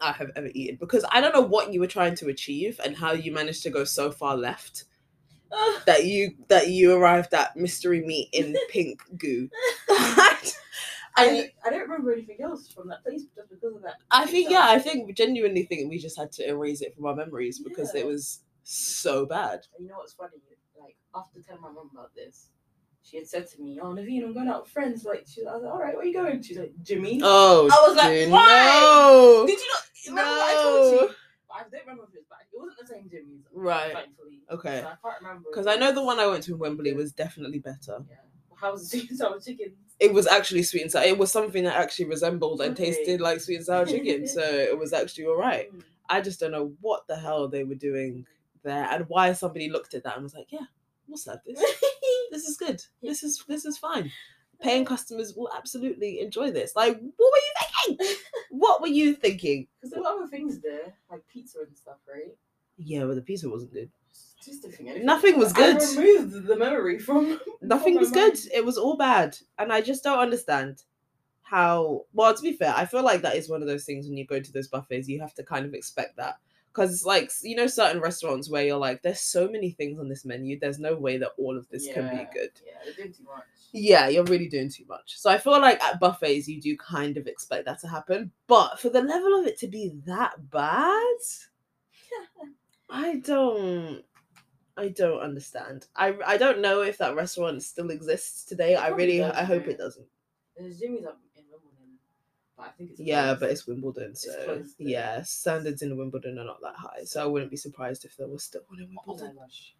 I 0.00 0.12
have 0.12 0.30
ever 0.36 0.50
eaten. 0.54 0.76
Because 0.80 1.04
I 1.10 1.20
don't 1.20 1.34
know 1.34 1.40
what 1.40 1.72
you 1.72 1.80
were 1.80 1.86
trying 1.86 2.14
to 2.16 2.28
achieve 2.28 2.80
and 2.84 2.96
how 2.96 3.12
you 3.12 3.32
managed 3.32 3.62
to 3.64 3.70
go 3.70 3.84
so 3.84 4.10
far 4.10 4.36
left 4.36 4.84
Ugh. 5.52 5.82
that 5.86 6.04
you 6.04 6.34
that 6.48 6.68
you 6.68 6.92
arrived 6.92 7.32
at 7.34 7.56
mystery 7.56 8.04
meat 8.04 8.28
in 8.32 8.56
pink 8.70 9.02
goo. 9.18 9.48
I, 11.16 11.50
I 11.64 11.70
don't- 11.70 11.82
remember 11.82 12.12
anything 12.12 12.38
else 12.42 12.68
from 12.68 12.88
that 12.88 13.04
place 13.04 13.22
just 13.36 13.48
because 13.48 13.76
of 13.76 13.82
that. 13.82 13.94
I 14.10 14.26
think 14.26 14.50
yeah, 14.50 14.66
I 14.68 14.78
think 14.78 15.14
genuinely 15.16 15.62
think 15.64 15.88
we 15.88 15.98
just 15.98 16.18
had 16.18 16.32
to 16.32 16.48
erase 16.48 16.80
it 16.80 16.94
from 16.94 17.06
our 17.06 17.14
memories 17.14 17.60
because 17.60 17.94
it 17.94 18.04
was 18.04 18.40
so 18.64 19.24
bad. 19.24 19.66
And 19.76 19.84
you 19.84 19.90
know 19.90 19.98
what's 19.98 20.14
funny? 20.14 20.32
Like 20.80 20.96
after 21.14 21.40
telling 21.40 21.62
my 21.62 21.70
mum 21.70 21.90
about 21.92 22.14
this, 22.16 22.48
she 23.04 23.18
had 23.18 23.28
said 23.28 23.46
to 23.50 23.60
me, 23.62 23.78
"Oh, 23.80 23.88
Naveen, 23.92 24.24
I'm 24.24 24.32
going 24.34 24.48
out 24.48 24.62
with 24.62 24.72
friends." 24.72 25.04
Like, 25.04 25.24
she, 25.28 25.42
I 25.46 25.54
was 25.54 25.62
like, 25.62 25.72
"All 25.72 25.78
right, 25.78 25.94
where 25.94 26.02
are 26.02 26.06
you 26.06 26.14
going?" 26.14 26.42
She's 26.42 26.58
like, 26.58 26.72
"Jimmy." 26.82 27.20
Oh, 27.22 27.68
I 27.72 27.88
was 27.88 27.96
like, 27.96 28.08
dude, 28.12 28.30
why? 28.32 28.46
no. 28.46 29.44
Did 29.46 29.58
you 29.60 29.68
not 29.74 29.82
remember 30.08 30.30
what 30.38 30.48
I 30.58 30.62
told 30.62 30.74
No. 30.82 30.90
you? 31.02 31.14
I 31.56 31.58
don't 31.70 31.80
remember 31.82 32.02
if 32.04 32.14
it 32.14 32.18
was, 32.18 32.24
but 32.28 32.38
it 32.52 32.58
wasn't 32.58 32.78
the 32.80 32.86
same 32.86 33.08
Jimmy's. 33.10 33.44
Right. 33.52 33.92
Thankfully. 33.92 34.42
Okay. 34.50 34.80
So 34.80 34.86
I 34.88 35.08
can't 35.08 35.22
remember. 35.22 35.48
Because 35.50 35.66
I 35.68 35.76
know 35.76 35.92
the 35.92 36.02
one 36.02 36.18
I 36.18 36.26
went 36.26 36.42
to 36.44 36.52
in 36.54 36.58
Wembley 36.58 36.92
was 36.94 37.12
definitely 37.12 37.60
better. 37.60 38.04
Yeah. 38.10 38.16
How 38.56 38.72
was 38.72 38.90
the 38.90 38.98
sweet 38.98 39.10
and 39.10 39.18
sour 39.18 39.38
chicken? 39.38 39.74
It 40.00 40.12
was 40.12 40.26
actually 40.26 40.64
sweet 40.64 40.82
and 40.82 40.90
sour. 40.90 41.04
It 41.04 41.16
was 41.18 41.30
something 41.30 41.62
that 41.64 41.76
actually 41.76 42.06
resembled 42.06 42.60
and 42.60 42.72
Okay. 42.72 42.86
tasted 42.92 43.20
like 43.20 43.40
sweet 43.40 43.56
and 43.56 43.66
sour 43.66 43.86
chicken. 43.86 44.26
so 44.36 44.40
it 44.42 44.76
was 44.76 44.92
actually 44.92 45.26
all 45.26 45.36
right. 45.36 45.72
Mm. 45.72 45.82
I 46.08 46.20
just 46.20 46.40
don't 46.40 46.50
know 46.50 46.72
what 46.80 47.06
the 47.06 47.16
hell 47.16 47.46
they 47.48 47.62
were 47.64 47.74
doing 47.76 48.26
there 48.64 48.88
and 48.90 49.04
why 49.08 49.32
somebody 49.32 49.70
looked 49.70 49.94
at 49.94 50.02
that 50.04 50.14
and 50.16 50.24
was 50.24 50.34
like, 50.34 50.50
yeah, 50.50 50.66
we'll 51.06 51.16
serve 51.18 51.38
this. 51.46 51.62
This 52.34 52.48
is 52.48 52.56
good. 52.56 52.82
This 53.00 53.22
is 53.22 53.44
this 53.46 53.64
is 53.64 53.78
fine. 53.78 54.10
Paying 54.60 54.84
customers 54.84 55.34
will 55.36 55.48
absolutely 55.56 56.18
enjoy 56.18 56.50
this. 56.50 56.74
Like, 56.74 56.98
what 56.98 57.32
were 57.32 57.44
you 57.46 57.54
thinking? 57.60 58.16
What 58.50 58.80
were 58.80 58.88
you 58.88 59.14
thinking? 59.14 59.66
Because 59.76 59.90
there 59.92 60.00
were 60.00 60.08
other 60.08 60.26
things 60.28 60.60
there, 60.60 60.94
like 61.10 61.22
pizza 61.28 61.58
and 61.66 61.76
stuff, 61.76 61.98
right? 62.08 62.36
Yeah, 62.76 63.04
but 63.04 63.16
the 63.16 63.22
pizza 63.22 63.48
wasn't 63.48 63.72
good. 63.72 63.90
Just 64.44 64.62
didn't 64.62 64.74
think 64.74 64.88
anything. 64.88 65.06
Nothing 65.06 65.38
was 65.38 65.52
good. 65.52 65.80
I 65.82 65.96
removed 65.96 66.46
the 66.46 66.56
memory 66.56 66.98
from. 66.98 67.38
Nothing 67.62 67.94
from 67.94 68.00
was 68.00 68.10
good. 68.10 68.38
It 68.52 68.64
was 68.64 68.78
all 68.78 68.96
bad. 68.96 69.36
And 69.58 69.72
I 69.72 69.80
just 69.80 70.02
don't 70.02 70.18
understand 70.18 70.82
how 71.42 72.02
well 72.12 72.34
to 72.34 72.42
be 72.42 72.52
fair, 72.52 72.74
I 72.76 72.84
feel 72.86 73.04
like 73.04 73.22
that 73.22 73.36
is 73.36 73.48
one 73.48 73.62
of 73.62 73.68
those 73.68 73.84
things 73.84 74.08
when 74.08 74.16
you 74.16 74.26
go 74.26 74.40
to 74.40 74.52
those 74.52 74.68
buffets, 74.68 75.08
you 75.08 75.20
have 75.20 75.34
to 75.34 75.44
kind 75.44 75.66
of 75.66 75.74
expect 75.74 76.16
that. 76.16 76.36
Because 76.74 76.92
it's 76.92 77.04
like 77.04 77.30
you 77.42 77.54
know, 77.54 77.66
certain 77.66 78.00
restaurants 78.00 78.50
where 78.50 78.64
you're 78.64 78.76
like, 78.76 79.02
there's 79.02 79.20
so 79.20 79.48
many 79.48 79.70
things 79.70 80.00
on 80.00 80.08
this 80.08 80.24
menu, 80.24 80.58
there's 80.58 80.78
no 80.80 80.96
way 80.96 81.18
that 81.18 81.30
all 81.38 81.56
of 81.56 81.68
this 81.68 81.86
can 81.92 82.10
be 82.10 82.26
good. 82.34 82.50
Yeah, 82.66 82.72
they're 82.84 82.94
doing 82.94 83.12
too 83.12 83.24
much. 83.24 83.44
Yeah, 83.72 84.08
you're 84.08 84.24
really 84.24 84.48
doing 84.48 84.68
too 84.68 84.84
much. 84.88 85.18
So 85.18 85.30
I 85.30 85.38
feel 85.38 85.60
like 85.60 85.82
at 85.82 86.00
buffets 86.00 86.48
you 86.48 86.60
do 86.60 86.76
kind 86.76 87.16
of 87.16 87.26
expect 87.26 87.64
that 87.66 87.80
to 87.80 87.88
happen. 87.88 88.30
But 88.46 88.80
for 88.80 88.88
the 88.88 89.02
level 89.02 89.38
of 89.38 89.46
it 89.46 89.58
to 89.60 89.68
be 89.68 89.92
that 90.06 90.50
bad, 90.50 91.16
I 92.90 93.16
don't 93.16 94.04
I 94.76 94.88
don't 94.88 95.20
understand. 95.20 95.86
I 95.94 96.16
I 96.26 96.36
don't 96.36 96.60
know 96.60 96.82
if 96.82 96.98
that 96.98 97.14
restaurant 97.14 97.62
still 97.62 97.90
exists 97.90 98.44
today. 98.44 98.74
It 98.74 98.80
I 98.80 98.88
really 98.88 99.18
does, 99.18 99.34
I 99.34 99.44
hope 99.44 99.68
it 99.68 99.78
doesn't. 99.78 100.06
There's 100.56 100.78
Jimmy's 100.78 101.06
up 101.06 101.20
but 102.56 102.66
I 102.66 102.70
think 102.70 102.90
it's 102.92 103.00
Yeah, 103.00 103.24
closed. 103.26 103.40
but 103.40 103.50
it's 103.50 103.66
Wimbledon, 103.66 104.14
so 104.14 104.44
closed, 104.44 104.74
though. 104.78 104.86
yeah, 104.86 105.22
standards 105.22 105.82
in 105.82 105.96
Wimbledon 105.96 106.38
are 106.38 106.44
not 106.44 106.60
that 106.62 106.76
high. 106.76 107.04
So 107.04 107.22
I 107.22 107.26
wouldn't 107.26 107.50
be 107.50 107.56
surprised 107.56 108.04
if 108.04 108.16
there 108.16 108.28
was 108.28 108.44
still 108.44 108.62
one 108.68 108.80
in 108.80 108.86
Oh 108.86 108.92
my 108.94 109.02
Wimbledon. 109.06 109.36
gosh, 109.38 109.74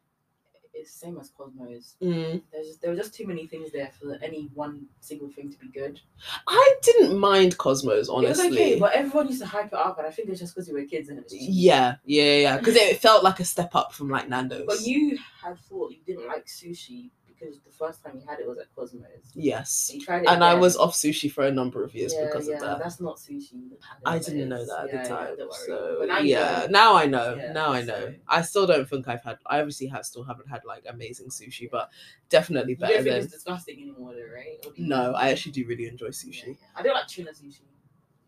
it's 0.77 0.93
the 0.93 1.07
same 1.07 1.19
as 1.21 1.31
Cosmos. 1.31 1.95
Mm. 2.03 2.43
There's 2.53 2.67
just, 2.67 2.83
there 2.83 2.91
were 2.91 2.97
just 2.97 3.15
too 3.15 3.27
many 3.29 3.47
things 3.47 3.71
there 3.71 3.91
for 4.01 4.19
any 4.23 4.51
one 4.55 4.87
single 5.01 5.31
thing 5.31 5.49
to 5.53 5.59
be 5.59 5.69
good. 5.69 6.01
I 6.49 6.75
didn't 6.83 7.17
mind 7.17 7.57
Cosmos, 7.59 8.09
It 8.09 8.13
honestly. 8.13 8.49
was 8.49 8.57
okay, 8.59 8.79
but 8.81 8.93
everyone 8.93 9.29
used 9.29 9.41
to 9.41 9.47
hype 9.47 9.69
it 9.69 9.75
up, 9.75 9.99
and 9.99 10.07
I 10.07 10.11
think 10.11 10.29
it's 10.31 10.41
just 10.41 10.53
because 10.55 10.69
we 10.69 10.75
were 10.75 10.87
kids 10.87 11.09
and 11.11 11.19
it 11.19 11.25
was 11.25 11.33
cheap. 11.33 11.43
yeah, 11.53 11.95
yeah, 12.05 12.37
yeah, 12.39 12.57
because 12.59 12.75
it 12.75 12.99
felt 13.01 13.23
like 13.23 13.39
a 13.39 13.45
step 13.45 13.77
up 13.77 13.93
from 13.93 14.09
like 14.11 14.29
Nando's. 14.29 14.65
But 14.67 14.81
you 14.81 15.17
had 15.41 15.59
thought 15.61 15.93
you 15.93 15.99
didn't 16.05 16.27
like 16.27 16.47
sushi 16.47 17.11
because 17.39 17.61
the 17.61 17.71
first 17.71 18.03
time 18.03 18.19
you 18.21 18.27
had 18.27 18.41
it 18.41 18.47
was 18.49 18.59
at 18.59 18.75
Cosmos. 18.75 19.07
yes, 19.35 19.91
You 19.93 20.01
tried 20.01 20.23
it 20.23 20.29
and 20.29 20.43
I 20.45 20.55
was 20.55 20.77
off 20.77 20.93
sushi 20.95 21.31
for 21.31 21.45
a 21.45 21.51
number 21.53 21.83
of 21.85 21.95
years 21.95 22.15
yeah, 22.15 22.27
because 22.27 22.49
yeah, 22.49 22.55
of 22.55 22.61
that. 22.61 22.79
That's 22.81 23.01
not 23.01 23.17
sushi. 23.17 23.73
I 24.07 24.19
didn't 24.19 24.49
know 24.49 24.65
that 24.65 24.85
at 24.85 24.93
Yeah, 24.93 25.03
the 25.03 25.09
time. 25.09 25.37
so 25.67 26.05
now 26.07 26.19
yeah, 26.19 26.61
know. 26.61 26.67
now 26.71 26.95
I 26.97 27.07
know. 27.07 27.41
Now 27.53 27.69
I 27.73 27.83
know. 27.83 28.07
so- 28.07 28.15
I 28.29 28.43
still 28.43 28.67
don't 28.67 28.89
think 28.89 29.09
I've 29.09 29.23
had. 29.23 29.39
I 29.47 29.59
obviously 29.61 29.87
have 29.89 30.05
still 30.05 30.25
haven't 30.25 30.49
had 30.49 30.65
like 30.65 30.85
amazing 30.89 31.29
sushi, 31.29 31.71
but 31.71 31.91
definitely 32.29 32.73
You 32.73 32.79
better 32.79 32.95
don't 32.95 33.05
think 33.05 33.15
than. 33.17 33.25
it's 33.25 33.33
disgusting 33.35 33.81
anymore, 33.83 34.15
though, 34.15 34.35
right? 34.35 34.59
Or 34.67 34.73
do 34.73 34.83
you- 34.83 34.89
No, 34.89 35.13
I 35.15 35.31
actually 35.31 35.53
do 35.53 35.67
really 35.67 35.87
enjoy 35.87 36.09
sushi. 36.09 36.57
I 36.77 36.83
don't 36.83 36.95
like 36.95 37.07
tuna 37.09 37.31
sushi. 37.31 37.63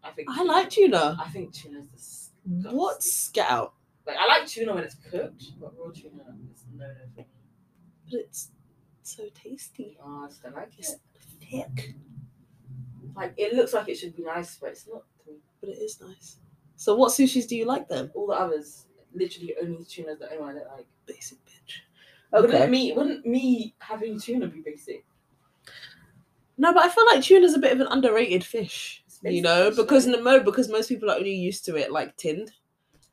I 0.02 0.10
think 0.10 0.28
I 0.30 0.42
like 0.44 0.70
tuna. 0.70 1.16
I 1.20 1.28
think 1.28 1.52
tuna's 1.52 1.86
disgusting. 1.88 2.76
What's 2.76 3.30
get 3.30 3.50
out? 3.50 3.75
like? 4.06 4.16
I 4.16 4.26
like 4.26 4.46
tuna 4.46 4.75
when 4.75 4.84
it's 4.84 4.94
cooked, 5.10 5.44
but 5.60 5.72
raw 5.78 5.90
tuna 5.90 6.22
is 6.54 6.64
no 6.72 6.86
no 6.86 6.94
for 7.14 7.20
me. 7.20 7.26
But 8.10 8.20
it's 8.20 8.50
so 9.06 9.25
tasty. 9.34 9.98
Oh, 10.02 10.25
I 10.25 10.28
just 10.28 10.42
don't 10.42 10.54
like 10.54 10.72
It's 10.78 10.94
it. 10.94 11.00
thick, 11.40 11.94
Like 13.14 13.34
it 13.36 13.54
looks 13.54 13.72
like 13.75 13.88
it 13.88 13.96
should 13.96 14.16
be 14.16 14.25
nice, 14.25 14.56
but 14.56 14.70
it's 14.70 14.86
not 14.86 15.02
but 15.60 15.70
it 15.70 15.78
is 15.78 16.00
nice. 16.00 16.36
So 16.76 16.94
what 16.96 17.12
sushis 17.12 17.48
do 17.48 17.56
you 17.56 17.64
like 17.64 17.88
then? 17.88 18.10
All 18.14 18.26
the 18.26 18.34
others, 18.34 18.86
literally 19.14 19.54
only 19.62 19.84
tuna's 19.84 20.18
the 20.18 20.26
only 20.26 20.38
one 20.38 20.56
I 20.56 20.58
don't 20.58 20.68
like. 20.76 20.86
Basic 21.06 21.38
bitch. 21.44 21.80
Oh, 22.32 22.42
wouldn't 22.42 22.58
Okay. 22.60 22.70
me 22.70 22.92
wouldn't 22.92 23.25
me 23.26 23.75
having 23.78 24.20
tuna 24.20 24.46
be 24.48 24.60
basic? 24.60 25.04
No, 26.58 26.72
but 26.72 26.84
I 26.84 26.88
feel 26.88 27.06
like 27.06 27.22
tuna's 27.22 27.54
a 27.54 27.58
bit 27.58 27.72
of 27.72 27.80
an 27.80 27.86
underrated 27.88 28.44
fish. 28.44 29.02
You 29.22 29.42
know, 29.42 29.70
fish, 29.70 29.76
because 29.76 30.06
though. 30.06 30.20
no, 30.20 30.40
because 30.40 30.68
most 30.68 30.88
people 30.88 31.10
are 31.10 31.16
only 31.16 31.34
used 31.34 31.64
to 31.66 31.76
it 31.76 31.90
like 31.92 32.16
tinned. 32.16 32.52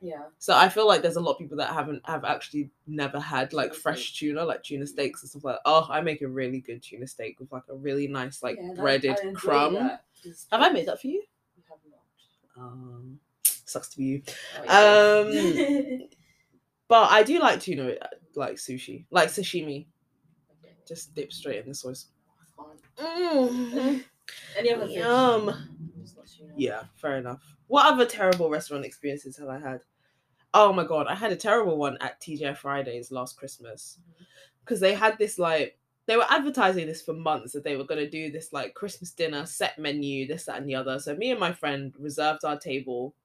Yeah. 0.05 0.23
So 0.37 0.53
I 0.53 0.67
feel 0.67 0.85
like 0.85 1.01
there's 1.01 1.15
a 1.15 1.21
lot 1.21 1.31
of 1.31 1.37
people 1.39 1.55
that 1.57 1.73
haven't 1.73 2.01
have 2.05 2.25
actually 2.25 2.69
never 2.85 3.19
had 3.21 3.53
like 3.53 3.73
fresh 3.73 4.13
tuna, 4.19 4.43
like 4.43 4.61
tuna 4.61 4.85
steaks 4.85 5.21
and 5.23 5.29
stuff 5.29 5.45
like. 5.45 5.59
Oh, 5.63 5.87
I 5.89 6.01
make 6.01 6.21
a 6.21 6.27
really 6.27 6.59
good 6.59 6.83
tuna 6.83 7.07
steak 7.07 7.39
with 7.39 7.51
like 7.53 7.63
a 7.69 7.75
really 7.75 8.07
nice 8.07 8.43
like 8.43 8.57
Yeah, 8.59 8.67
that- 8.73 8.75
breaded 8.77 9.17
I 9.25 9.31
crumb. 9.31 9.75
Have 9.75 9.99
I 10.51 10.69
made 10.71 10.87
that 10.87 10.99
for 10.99 11.07
you? 11.07 11.23
you 11.55 11.63
have 11.69 11.79
not. 11.89 12.63
Um, 12.65 13.19
sucks 13.45 13.87
to 13.89 13.97
be 13.97 14.03
you. 14.03 14.21
Oh, 14.67 15.21
Um. 16.01 16.01
But 16.89 17.09
I 17.11 17.23
do 17.23 17.39
like 17.39 17.59
tuna, 17.61 17.93
like 18.35 18.55
sushi, 18.55 19.05
like 19.09 19.29
sashimi. 19.29 19.87
Okay, 20.61 20.73
Just 20.85 21.15
dip 21.15 21.31
straight 21.31 21.63
in 21.63 21.69
the 21.69 21.73
sauce. 21.73 22.07
Mm. 22.97 24.03
Any 24.57 24.73
other? 24.73 24.85
Yum. 24.87 25.45
Just 26.01 26.17
not 26.17 26.27
tuna. 26.27 26.53
Yeah, 26.57 26.83
fair 26.95 27.17
enough. 27.17 27.41
What 27.67 27.91
other 27.91 28.05
terrible 28.05 28.49
restaurant 28.49 28.85
experiences 28.85 29.37
have 29.37 29.47
I 29.47 29.59
had? 29.59 29.79
Oh 30.53 30.71
my 30.71 30.83
god, 30.83 31.07
I 31.07 31.15
had 31.15 31.31
a 31.31 31.35
terrible 31.35 31.77
one 31.77 31.97
at 32.01 32.21
TGI 32.21 32.55
Fridays 32.55 33.11
last 33.11 33.37
Christmas 33.37 33.97
mm-hmm. 33.99 34.23
because 34.63 34.79
they 34.79 34.93
had 34.93 35.17
this 35.17 35.39
like 35.39 35.77
they 36.05 36.17
were 36.17 36.25
advertising 36.29 36.87
this 36.87 37.01
for 37.01 37.13
months 37.13 37.53
that 37.53 37.63
they 37.63 37.77
were 37.77 37.85
going 37.85 37.99
to 37.99 38.09
do 38.09 38.31
this 38.31 38.51
like 38.51 38.73
Christmas 38.73 39.11
dinner 39.11 39.45
set 39.45 39.79
menu, 39.79 40.27
this 40.27 40.45
that 40.45 40.57
and 40.57 40.67
the 40.67 40.75
other. 40.75 40.99
So 40.99 41.15
me 41.15 41.31
and 41.31 41.39
my 41.39 41.53
friend 41.53 41.93
reserved 41.97 42.43
our 42.43 42.59
table. 42.59 43.15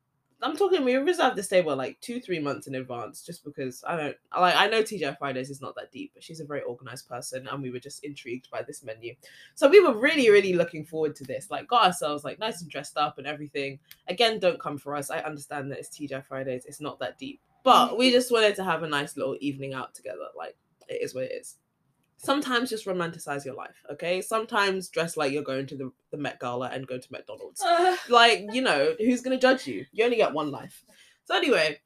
I'm 0.40 0.56
talking 0.56 0.84
we 0.84 0.94
reserved 0.94 1.36
this 1.36 1.48
table 1.48 1.74
like 1.74 2.00
two 2.00 2.20
three 2.20 2.38
months 2.38 2.68
in 2.68 2.76
advance 2.76 3.22
just 3.22 3.44
because 3.44 3.82
I 3.86 3.96
don't 3.96 4.16
like 4.38 4.54
I 4.56 4.68
know 4.68 4.82
TGI 4.82 5.18
Fridays 5.18 5.50
is 5.50 5.60
not 5.60 5.74
that 5.74 5.90
deep, 5.90 6.12
but 6.14 6.22
she's 6.22 6.40
a 6.40 6.44
very 6.44 6.62
organized 6.62 7.08
person 7.08 7.48
and 7.48 7.62
we 7.62 7.70
were 7.70 7.80
just 7.80 8.04
intrigued 8.04 8.48
by 8.50 8.62
this 8.62 8.84
menu. 8.84 9.14
So 9.54 9.68
we 9.68 9.80
were 9.80 9.94
really, 9.94 10.30
really 10.30 10.52
looking 10.52 10.84
forward 10.84 11.16
to 11.16 11.24
this. 11.24 11.50
Like, 11.50 11.66
got 11.66 11.86
ourselves 11.86 12.24
like 12.24 12.38
nice 12.38 12.62
and 12.62 12.70
dressed 12.70 12.96
up 12.96 13.18
and 13.18 13.26
everything. 13.26 13.80
Again, 14.06 14.38
don't 14.38 14.60
come 14.60 14.78
for 14.78 14.94
us. 14.94 15.10
I 15.10 15.18
understand 15.18 15.72
that 15.72 15.78
it's 15.78 15.88
TGI 15.88 16.24
Fridays. 16.24 16.64
It's 16.66 16.80
not 16.80 17.00
that 17.00 17.18
deep, 17.18 17.40
but 17.64 17.90
mm. 17.90 17.98
we 17.98 18.12
just 18.12 18.30
wanted 18.30 18.54
to 18.56 18.64
have 18.64 18.84
a 18.84 18.88
nice 18.88 19.16
little 19.16 19.36
evening 19.40 19.74
out 19.74 19.94
together. 19.94 20.28
Like, 20.36 20.56
it 20.88 21.02
is 21.02 21.14
what 21.14 21.24
it 21.24 21.32
is. 21.32 21.56
Sometimes 22.18 22.68
just 22.68 22.86
romanticize 22.86 23.44
your 23.44 23.54
life, 23.54 23.82
okay? 23.92 24.20
Sometimes 24.20 24.88
dress 24.88 25.16
like 25.16 25.32
you're 25.32 25.42
going 25.42 25.66
to 25.68 25.76
the, 25.76 25.90
the 26.10 26.18
Met 26.18 26.40
Gala 26.40 26.68
and 26.68 26.86
go 26.86 26.98
to 26.98 27.08
McDonald's. 27.12 27.62
Uh, 27.62 27.96
like 28.08 28.44
you 28.52 28.60
know 28.60 28.94
who's 28.98 29.22
gonna 29.22 29.38
judge 29.38 29.66
you? 29.66 29.86
You 29.92 30.04
only 30.04 30.16
get 30.16 30.32
one 30.32 30.50
life. 30.50 30.84
So 31.24 31.36
anyway 31.36 31.78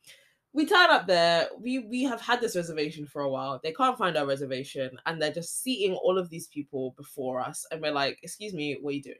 we 0.55 0.67
turn 0.67 0.91
up 0.91 1.07
there. 1.07 1.49
We 1.59 1.81
we 1.81 2.03
have 2.05 2.21
had 2.21 2.41
this 2.41 2.57
reservation 2.57 3.07
for 3.07 3.23
a 3.23 3.31
while. 3.31 3.61
They 3.63 3.73
can't 3.73 3.97
find 3.97 4.17
our 4.17 4.27
reservation 4.27 4.91
and 5.07 5.21
they're 5.21 5.33
just 5.33 5.63
seating 5.63 5.95
all 5.95 6.19
of 6.19 6.29
these 6.29 6.47
people 6.49 6.95
before 6.97 7.41
us 7.41 7.67
and 7.71 7.81
we're 7.81 7.93
like 7.93 8.19
excuse 8.23 8.53
me 8.53 8.79
what 8.81 8.91
are 8.91 8.97
you 8.97 9.03
doing? 9.03 9.17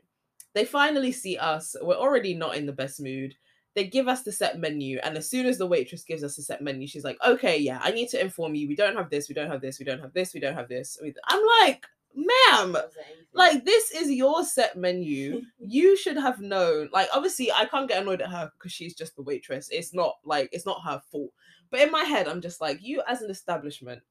They 0.55 0.65
finally 0.67 1.13
see 1.13 1.39
us. 1.39 1.75
We're 1.81 1.95
already 1.95 2.35
not 2.35 2.57
in 2.57 2.67
the 2.67 2.73
best 2.73 3.01
mood 3.01 3.35
they 3.75 3.85
give 3.85 4.09
us 4.09 4.23
the 4.23 4.33
set 4.33 4.59
menu 4.59 4.99
and 5.03 5.17
as 5.17 5.29
soon 5.29 5.47
as 5.47 5.59
the 5.59 5.67
waitress 5.67 6.05
gives 6.05 6.23
us 6.23 6.37
the 6.37 6.43
set 6.43 6.61
menu 6.63 6.87
she's 6.87 7.05
like 7.05 7.19
okay 7.27 7.57
yeah 7.59 7.81
i 7.83 7.91
need 7.91 8.09
to 8.09 8.21
inform 8.21 8.55
you 8.55 8.69
we 8.69 8.77
don't 8.77 8.97
have 8.97 9.11
this 9.11 9.29
we 9.29 9.35
don't 9.35 9.51
have 9.51 9.61
this 9.61 9.79
we 9.79 9.85
don't 9.85 10.01
have 10.01 10.13
this 10.13 10.35
we 10.35 10.41
don't 10.41 10.55
have 10.55 10.69
this. 10.69 10.99
I'm 11.27 11.43
like 11.61 11.87
ma'am 12.15 12.73
was 12.73 12.83
there 12.95 13.05
anything? 13.07 13.27
like 13.33 13.65
this 13.65 13.91
is 13.93 14.11
your 14.11 14.45
set 14.45 14.77
menu. 14.77 15.43
You 15.59 15.97
should 15.97 16.17
have 16.19 16.41
known 16.41 16.91
like 16.93 17.09
obviously 17.15 17.51
i 17.51 17.65
can't 17.65 17.89
get 17.89 18.03
annoyed 18.03 18.21
at 18.21 18.31
her 18.31 18.51
because 18.59 18.73
she's 18.73 18.95
just 18.95 19.17
the 19.17 19.23
waitress 19.23 19.69
it's 19.71 19.95
not 19.95 20.17
like 20.25 20.49
it's 20.53 20.67
not 20.67 20.85
her 20.85 21.01
fault. 21.11 21.31
But 21.71 21.81
in 21.81 21.91
my 21.91 22.05
head 22.05 22.29
i'm 22.29 22.41
just 22.43 22.61
like 22.61 22.83
you 22.83 23.03
as 23.09 23.23
an 23.23 23.31
establishment 23.31 24.03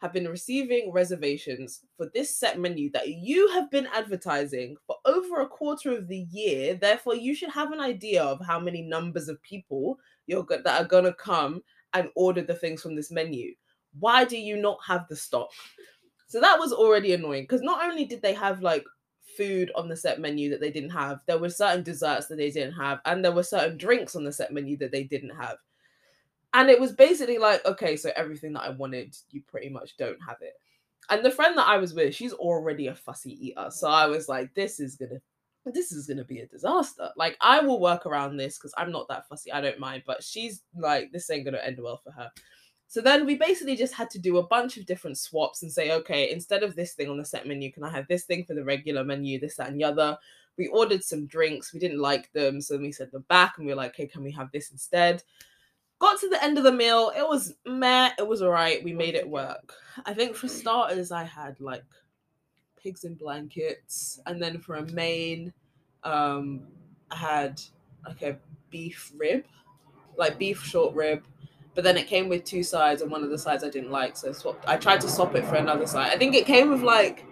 have 0.00 0.12
been 0.12 0.28
receiving 0.28 0.92
reservations 0.92 1.80
for 1.96 2.08
this 2.14 2.36
set 2.36 2.58
menu 2.58 2.90
that 2.92 3.08
you 3.08 3.48
have 3.48 3.70
been 3.70 3.88
advertising 3.92 4.76
for 4.86 4.96
over 5.04 5.40
a 5.40 5.48
quarter 5.48 5.96
of 5.96 6.06
the 6.06 6.26
year. 6.30 6.74
Therefore 6.74 7.16
you 7.16 7.34
should 7.34 7.50
have 7.50 7.72
an 7.72 7.80
idea 7.80 8.22
of 8.22 8.44
how 8.44 8.60
many 8.60 8.82
numbers 8.82 9.28
of 9.28 9.42
people 9.42 9.98
you're 10.26 10.44
go- 10.44 10.62
that 10.62 10.92
are 10.92 11.02
to 11.02 11.12
come 11.14 11.62
and 11.94 12.08
order 12.14 12.42
the 12.42 12.54
things 12.54 12.80
from 12.82 12.94
this 12.94 13.10
menu. 13.10 13.54
Why 13.98 14.24
do 14.24 14.36
you 14.38 14.56
not 14.56 14.78
have 14.86 15.06
the 15.08 15.16
stock? 15.16 15.50
So 16.28 16.40
that 16.40 16.58
was 16.58 16.72
already 16.72 17.14
annoying 17.14 17.44
because 17.44 17.62
not 17.62 17.84
only 17.84 18.04
did 18.04 18.22
they 18.22 18.34
have 18.34 18.62
like 18.62 18.84
food 19.36 19.70
on 19.74 19.88
the 19.88 19.96
set 19.96 20.20
menu 20.20 20.50
that 20.50 20.60
they 20.60 20.70
didn't 20.70 20.90
have, 20.90 21.20
there 21.26 21.38
were 21.38 21.48
certain 21.48 21.82
desserts 21.82 22.26
that 22.26 22.36
they 22.36 22.50
didn't 22.50 22.74
have, 22.74 23.00
and 23.04 23.24
there 23.24 23.32
were 23.32 23.42
certain 23.42 23.78
drinks 23.78 24.14
on 24.14 24.24
the 24.24 24.32
set 24.32 24.52
menu 24.52 24.76
that 24.76 24.92
they 24.92 25.04
didn't 25.04 25.34
have. 25.34 25.56
And 26.54 26.70
it 26.70 26.80
was 26.80 26.92
basically 26.92 27.38
like, 27.38 27.64
okay, 27.66 27.96
so 27.96 28.10
everything 28.16 28.52
that 28.54 28.62
I 28.62 28.70
wanted, 28.70 29.16
you 29.30 29.42
pretty 29.46 29.68
much 29.68 29.96
don't 29.96 30.18
have 30.26 30.38
it. 30.40 30.54
And 31.10 31.24
the 31.24 31.30
friend 31.30 31.56
that 31.56 31.68
I 31.68 31.78
was 31.78 31.94
with, 31.94 32.14
she's 32.14 32.32
already 32.32 32.88
a 32.88 32.94
fussy 32.94 33.48
eater. 33.48 33.68
So 33.70 33.88
I 33.88 34.06
was 34.06 34.28
like, 34.28 34.54
this 34.54 34.80
is 34.80 34.96
gonna 34.96 35.20
this 35.74 35.92
is 35.92 36.06
gonna 36.06 36.24
be 36.24 36.40
a 36.40 36.46
disaster. 36.46 37.10
Like 37.16 37.36
I 37.40 37.60
will 37.60 37.80
work 37.80 38.06
around 38.06 38.36
this 38.36 38.56
because 38.58 38.72
I'm 38.76 38.92
not 38.92 39.08
that 39.08 39.28
fussy. 39.28 39.52
I 39.52 39.60
don't 39.60 39.78
mind. 39.78 40.02
But 40.06 40.22
she's 40.22 40.62
like, 40.76 41.12
this 41.12 41.30
ain't 41.30 41.44
gonna 41.44 41.58
end 41.58 41.78
well 41.80 42.00
for 42.02 42.10
her. 42.12 42.30
So 42.90 43.02
then 43.02 43.26
we 43.26 43.36
basically 43.36 43.76
just 43.76 43.92
had 43.92 44.08
to 44.10 44.18
do 44.18 44.38
a 44.38 44.46
bunch 44.46 44.78
of 44.78 44.86
different 44.86 45.18
swaps 45.18 45.62
and 45.62 45.70
say, 45.70 45.92
okay, 45.92 46.30
instead 46.30 46.62
of 46.62 46.74
this 46.74 46.94
thing 46.94 47.10
on 47.10 47.18
the 47.18 47.24
set 47.24 47.46
menu, 47.46 47.70
can 47.70 47.84
I 47.84 47.90
have 47.90 48.08
this 48.08 48.24
thing 48.24 48.46
for 48.46 48.54
the 48.54 48.64
regular 48.64 49.04
menu, 49.04 49.38
this, 49.38 49.56
that, 49.56 49.68
and 49.68 49.78
the 49.78 49.84
other? 49.84 50.16
We 50.56 50.68
ordered 50.68 51.04
some 51.04 51.26
drinks. 51.26 51.74
We 51.74 51.80
didn't 51.80 52.00
like 52.00 52.32
them. 52.32 52.62
So 52.62 52.74
then 52.74 52.82
we 52.82 52.92
sent 52.92 53.12
them 53.12 53.26
back 53.28 53.58
and 53.58 53.66
we 53.66 53.72
were 53.72 53.76
like, 53.76 53.90
okay, 53.90 54.06
can 54.06 54.24
we 54.24 54.32
have 54.32 54.50
this 54.52 54.70
instead? 54.70 55.22
Got 55.98 56.20
to 56.20 56.28
the 56.28 56.42
end 56.42 56.58
of 56.58 56.64
the 56.64 56.72
meal. 56.72 57.12
It 57.16 57.28
was 57.28 57.54
meh. 57.66 58.10
It 58.18 58.26
was 58.26 58.42
all 58.42 58.50
right. 58.50 58.82
We 58.84 58.92
made 58.92 59.14
it 59.14 59.28
work. 59.28 59.74
I 60.06 60.14
think 60.14 60.36
for 60.36 60.48
starters, 60.48 61.10
I 61.10 61.24
had 61.24 61.60
like 61.60 61.84
pigs 62.80 63.04
in 63.04 63.14
blankets. 63.14 64.20
And 64.26 64.40
then 64.40 64.60
for 64.60 64.76
a 64.76 64.86
main, 64.92 65.52
um, 66.04 66.62
I 67.10 67.16
had 67.16 67.60
like 68.06 68.22
a 68.22 68.38
beef 68.70 69.12
rib, 69.16 69.44
like 70.16 70.38
beef 70.38 70.62
short 70.64 70.94
rib 70.94 71.24
but 71.78 71.84
then 71.84 71.96
it 71.96 72.08
came 72.08 72.28
with 72.28 72.42
two 72.42 72.64
sides 72.64 73.02
and 73.02 73.10
one 73.12 73.22
of 73.22 73.30
the 73.30 73.38
sides 73.38 73.62
I 73.62 73.70
didn't 73.70 73.92
like, 73.92 74.16
so 74.16 74.30
I 74.30 74.32
swapped. 74.32 74.66
I 74.66 74.76
tried 74.76 75.00
to 75.02 75.08
swap 75.08 75.36
it 75.36 75.44
for 75.44 75.54
another 75.54 75.86
side. 75.86 76.12
I 76.12 76.18
think 76.18 76.34
it 76.34 76.44
came 76.44 76.70
with 76.70 76.82
like 76.82 77.24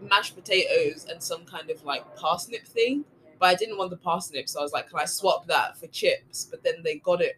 mashed 0.00 0.34
potatoes 0.34 1.06
and 1.10 1.22
some 1.22 1.44
kind 1.44 1.68
of 1.68 1.84
like 1.84 2.16
parsnip 2.16 2.66
thing, 2.66 3.04
but 3.38 3.50
I 3.50 3.54
didn't 3.54 3.76
want 3.76 3.90
the 3.90 3.98
parsnip, 3.98 4.48
so 4.48 4.60
I 4.60 4.62
was 4.62 4.72
like, 4.72 4.88
can 4.88 4.98
I 4.98 5.04
swap 5.04 5.46
that 5.48 5.76
for 5.76 5.88
chips? 5.88 6.46
But 6.50 6.64
then 6.64 6.76
they 6.82 6.94
got 6.94 7.20
it 7.20 7.36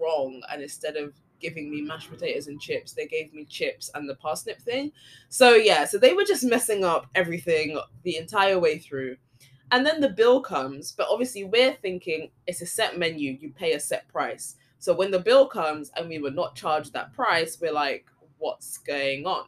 wrong, 0.00 0.42
and 0.50 0.62
instead 0.62 0.96
of 0.96 1.12
giving 1.40 1.70
me 1.70 1.80
mashed 1.82 2.10
potatoes 2.10 2.46
and 2.46 2.60
chips, 2.60 2.92
they 2.92 3.06
gave 3.06 3.32
me 3.32 3.44
chips 3.44 3.90
and 3.94 4.08
the 4.08 4.14
parsnip 4.16 4.60
thing. 4.60 4.92
So 5.28 5.54
yeah, 5.54 5.84
so 5.84 5.98
they 5.98 6.12
were 6.12 6.24
just 6.24 6.44
messing 6.44 6.84
up 6.84 7.06
everything 7.14 7.78
the 8.02 8.16
entire 8.16 8.58
way 8.58 8.78
through. 8.78 9.16
And 9.72 9.86
then 9.86 10.00
the 10.00 10.08
bill 10.08 10.40
comes, 10.40 10.92
but 10.92 11.06
obviously 11.08 11.44
we're 11.44 11.74
thinking 11.74 12.30
it's 12.46 12.60
a 12.60 12.66
set 12.66 12.98
menu, 12.98 13.38
you 13.40 13.52
pay 13.52 13.72
a 13.72 13.80
set 13.80 14.08
price. 14.08 14.56
So 14.78 14.94
when 14.94 15.10
the 15.10 15.20
bill 15.20 15.46
comes 15.46 15.90
and 15.96 16.08
we 16.08 16.18
were 16.18 16.30
not 16.30 16.56
charged 16.56 16.92
that 16.92 17.12
price, 17.12 17.58
we're 17.60 17.72
like, 17.72 18.06
what's 18.38 18.78
going 18.78 19.26
on? 19.26 19.46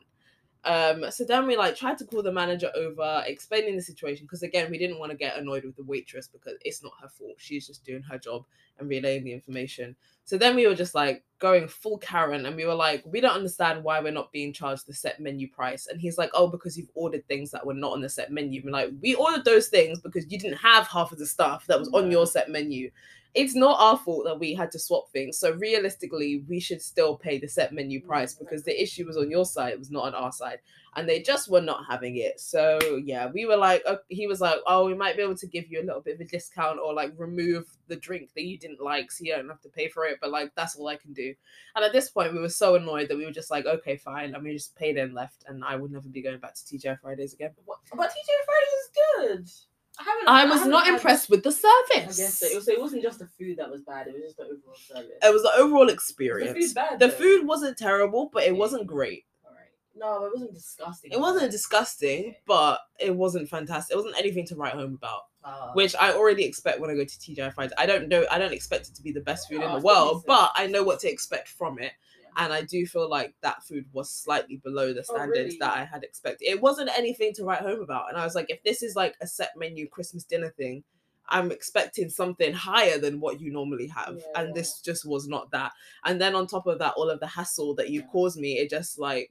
Um, 0.65 1.11
so 1.11 1.25
then 1.25 1.47
we 1.47 1.57
like 1.57 1.77
tried 1.77 1.99
to 1.99 2.05
call 2.05 2.23
the 2.23 2.33
manager 2.33 2.71
over, 2.77 3.25
explaining 3.27 3.75
the 3.75 3.83
situation 3.83 4.27
because 4.27 4.45
again, 4.45 4.71
we 4.71 4.79
didn't 4.79 5.01
want 5.01 5.11
to 5.11 5.19
get 5.19 5.37
annoyed 5.37 5.65
with 5.65 5.75
the 5.75 5.83
waitress 5.83 6.29
because 6.29 6.55
it's 6.65 6.83
not 6.83 6.93
her 7.01 7.09
fault. 7.09 7.35
She's 7.39 7.67
just 7.67 7.85
doing 7.85 8.03
her 8.03 8.19
job 8.19 8.45
and 8.79 8.89
relaying 8.89 9.25
the 9.25 9.33
information. 9.33 9.97
So 10.25 10.39
then 10.39 10.55
we 10.55 10.69
were 10.69 10.77
just 10.77 10.95
like 10.95 11.25
going 11.41 11.67
full 11.67 11.99
Karen 11.99 12.47
and 12.47 12.55
we 12.55 12.65
were 12.65 12.75
like, 12.75 13.03
we 13.05 13.21
don't 13.21 13.35
understand 13.35 13.83
why 13.83 13.99
we're 14.01 14.13
not 14.13 14.31
being 14.31 14.53
charged 14.53 14.87
the 14.87 14.95
set 14.95 15.19
menu 15.19 15.49
price. 15.51 15.89
And 15.89 16.01
he's 16.01 16.17
like, 16.17 16.31
oh, 16.33 16.47
because 16.47 16.79
you've 16.79 16.91
ordered 16.95 17.27
things 17.27 17.51
that 17.51 17.67
were 17.67 17.75
not 17.75 17.93
on 17.93 18.01
the 18.01 18.09
set 18.09 18.31
menu. 18.31 18.63
We're 18.65 18.71
like, 18.71 18.91
we 19.01 19.17
ordered 19.17 19.45
those 19.45 19.67
things 19.67 19.99
because 19.99 20.31
you 20.31 20.39
didn't 20.39 20.59
have 20.59 20.87
half 20.87 21.11
of 21.11 21.19
the 21.19 21.27
stuff 21.27 21.67
that 21.67 21.79
was 21.79 21.89
on 21.93 22.11
your 22.11 22.27
set 22.27 22.51
menu 22.51 22.91
it's 23.35 23.55
not 23.55 23.81
our 23.81 23.97
fault 23.97 24.25
that 24.25 24.39
we 24.39 24.53
had 24.53 24.71
to 24.73 24.79
swap 24.79 25.11
things. 25.11 25.39
So 25.39 25.53
realistically, 25.53 26.45
we 26.49 26.61
should 26.61 26.83
still 26.83 27.17
pay 27.17 27.39
the 27.39 27.49
set 27.49 27.73
menu 27.73 28.03
price 28.03 28.35
because 28.35 28.63
the 28.63 28.83
issue 28.83 29.07
was 29.07 29.17
on 29.17 29.31
your 29.31 29.47
side, 29.47 29.73
it 29.73 29.79
was 29.79 29.91
not 29.91 30.05
on 30.05 30.15
our 30.15 30.33
side, 30.33 30.59
and 30.97 31.09
they 31.09 31.23
just 31.23 31.51
were 31.51 31.63
not 31.63 31.87
having 31.89 32.19
it. 32.19 32.41
So 32.41 32.79
yeah, 33.03 33.31
we 33.33 33.47
were 33.47 33.57
like, 33.57 33.83
uh, 33.87 33.97
he 34.09 34.27
was 34.27 34.43
like, 34.43 34.59
oh, 34.67 34.85
we 34.85 34.95
might 34.95 35.17
be 35.17 35.23
able 35.23 35.37
to 35.37 35.47
give 35.47 35.71
you 35.71 35.81
a 35.81 35.87
little 35.87 36.03
bit 36.03 36.17
of 36.17 36.21
a 36.21 36.25
discount 36.25 36.79
or 36.79 36.93
like 36.93 37.15
remove 37.17 37.65
the 37.89 37.97
drink 37.97 38.31
that 38.35 38.45
you 38.45 38.59
didn't 38.59 38.83
like, 38.83 39.11
so 39.11 39.25
you 39.25 39.35
don't 39.35 39.49
have 39.49 39.63
to 39.63 39.71
pay 39.71 39.89
for 39.89 40.05
it. 40.05 40.19
But 40.21 40.31
like 40.31 40.53
that's 40.55 40.77
all 40.77 40.89
I 40.89 40.97
can 40.97 41.15
do. 41.15 41.35
And 41.75 41.85
at 41.85 41.93
this 41.93 42.11
point, 42.11 42.35
we 42.35 42.41
were 42.41 42.51
so 42.51 42.75
annoyed 42.75 43.09
that 43.09 43.17
we 43.17 43.25
were 43.25 43.33
just 43.33 43.51
like, 43.51 43.65
okay, 43.65 43.97
fine, 43.97 44.35
and 44.35 44.45
we 44.45 44.53
just 44.53 44.77
paid 44.77 44.99
and 44.99 45.15
left, 45.15 45.47
and 45.49 45.65
I 45.65 45.77
would 45.77 45.91
never 45.91 46.09
be 46.09 46.23
going 46.23 46.39
back 46.39 46.55
to 46.55 46.61
TGI 46.61 47.01
Fridays 47.01 47.33
again. 47.33 47.53
But 47.67 48.11
TGI 48.11 48.45
Fridays 48.45 48.73
is 48.75 48.91
good. 49.17 49.72
I 49.99 50.03
haven't. 50.05 50.29
I 50.29 50.45
was 50.47 50.61
haven't 50.63 50.95
impressed 50.95 51.29
with 51.31 51.43
the 51.43 51.51
I 51.51 51.53
service. 51.95 52.17
guess 52.19 52.39
so. 52.39 52.47
It, 52.47 52.55
was, 52.57 52.65
so 52.67 52.73
it 52.73 52.81
wasn't 52.81 53.03
just 53.03 53.19
the 53.19 53.27
food 53.39 53.59
that 53.59 53.71
was 53.71 53.83
bad. 53.83 54.07
It 54.09 54.15
was 54.15 54.23
just 54.23 54.37
the 54.39 54.45
overall 54.45 54.75
service. 54.75 55.11
It 55.23 55.33
was 55.33 55.43
the 55.43 55.53
overall 55.59 55.87
the 55.87 55.93
experience. 55.93 56.59
food 56.67 56.75
bad. 56.75 56.99
The 56.99 57.11
food 57.11 57.47
wasn't 57.47 57.77
terrible, 57.77 58.31
but 58.33 58.45
it 58.45 58.57
wasn't 58.57 58.87
great. 58.87 59.25
All 59.45 59.51
right. 59.53 59.69
No, 59.95 60.25
it 60.25 60.33
wasn't 60.33 60.55
disgusting. 60.55 61.13
It 61.13 61.21
wasn't 61.21 61.51
disgusting, 61.51 62.21
Okay. 62.21 62.39
but 62.47 62.81
it 62.99 63.15
wasn't 63.15 63.49
fantastic. 63.49 63.95
It 63.95 63.99
wasn't 63.99 64.19
anything 64.19 64.47
to 64.47 64.57
write 64.57 64.73
home 64.73 64.95
about, 64.95 65.23
Uh, 65.45 65.73
which 65.75 65.95
I 65.97 66.13
already 66.13 66.45
expect 66.45 66.81
when 66.81 66.89
I 66.91 66.95
go 66.95 67.05
to 67.05 67.19
TGI 67.19 67.53
Fridays. 67.53 67.75
I 67.77 67.85
don't 67.85 68.09
know, 68.09 68.25
I 68.31 68.39
don't 68.39 68.53
expect 68.55 68.89
it 68.89 68.95
to 68.95 69.03
be 69.03 69.13
the 69.13 69.21
best 69.21 69.49
food 69.49 69.61
in 69.63 69.71
the 69.73 69.81
world, 69.81 70.25
but 70.27 70.53
I 70.55 70.67
know 70.69 70.83
what 70.83 71.01
to 71.01 71.11
expect 71.11 71.49
from 71.49 71.79
it. 71.79 71.93
And 72.37 72.53
I 72.53 72.63
do 72.63 72.87
feel 72.87 73.09
like 73.09 73.35
that 73.43 73.63
food 73.65 73.87
was 73.93 74.11
slightly 74.11 74.57
below 74.57 74.93
the 74.93 75.01
Oh, 75.01 75.15
standards 75.15 75.55
really? 75.55 75.59
that 75.59 75.77
I 75.77 75.85
had 75.85 76.05
expected. 76.05 76.49
It 76.49 76.61
wasn't 76.61 76.91
anything 76.97 77.33
to 77.35 77.45
write 77.45 77.61
home 77.63 77.81
about. 77.81 78.09
And 78.09 78.19
I 78.19 78.25
was 78.25 78.35
like, 78.35 78.51
if 78.51 78.63
this 78.63 78.83
is 78.83 78.97
like 78.97 79.17
a 79.21 79.27
set 79.27 79.53
menu 79.57 79.89
Christmas 79.89 80.25
dinner 80.25 80.51
thing, 80.51 80.85
I'm 81.29 81.51
expecting 81.53 82.11
something 82.11 82.53
higher 82.53 82.99
than 82.99 83.21
what 83.21 83.41
you 83.41 83.53
normally 83.53 83.87
have. 83.89 84.17
Yeah, 84.17 84.41
and 84.41 84.49
yeah. 84.49 84.55
this 84.55 84.81
just 84.81 85.07
was 85.07 85.29
not 85.29 85.51
that. 85.53 85.73
And 86.05 86.21
then 86.21 86.35
on 86.35 86.47
top 86.47 86.67
of 86.67 86.79
that, 86.81 86.95
all 86.97 87.09
of 87.11 87.21
the 87.21 87.27
hassle 87.27 87.75
that 87.77 87.91
you 87.91 88.01
Yeah. 88.01 88.07
caused 88.07 88.39
me, 88.39 88.59
it 88.59 88.71
just 88.71 88.99
like 88.99 89.31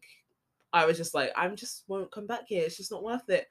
I 0.73 0.85
was 0.85 0.97
just 0.97 1.13
like, 1.13 1.31
I'm 1.35 1.55
just 1.55 1.83
won't 1.87 2.11
come 2.11 2.27
back 2.27 2.43
here. 2.47 2.63
It's 2.65 2.77
just 2.77 2.91
not 2.91 3.03
worth 3.03 3.29
it. 3.29 3.49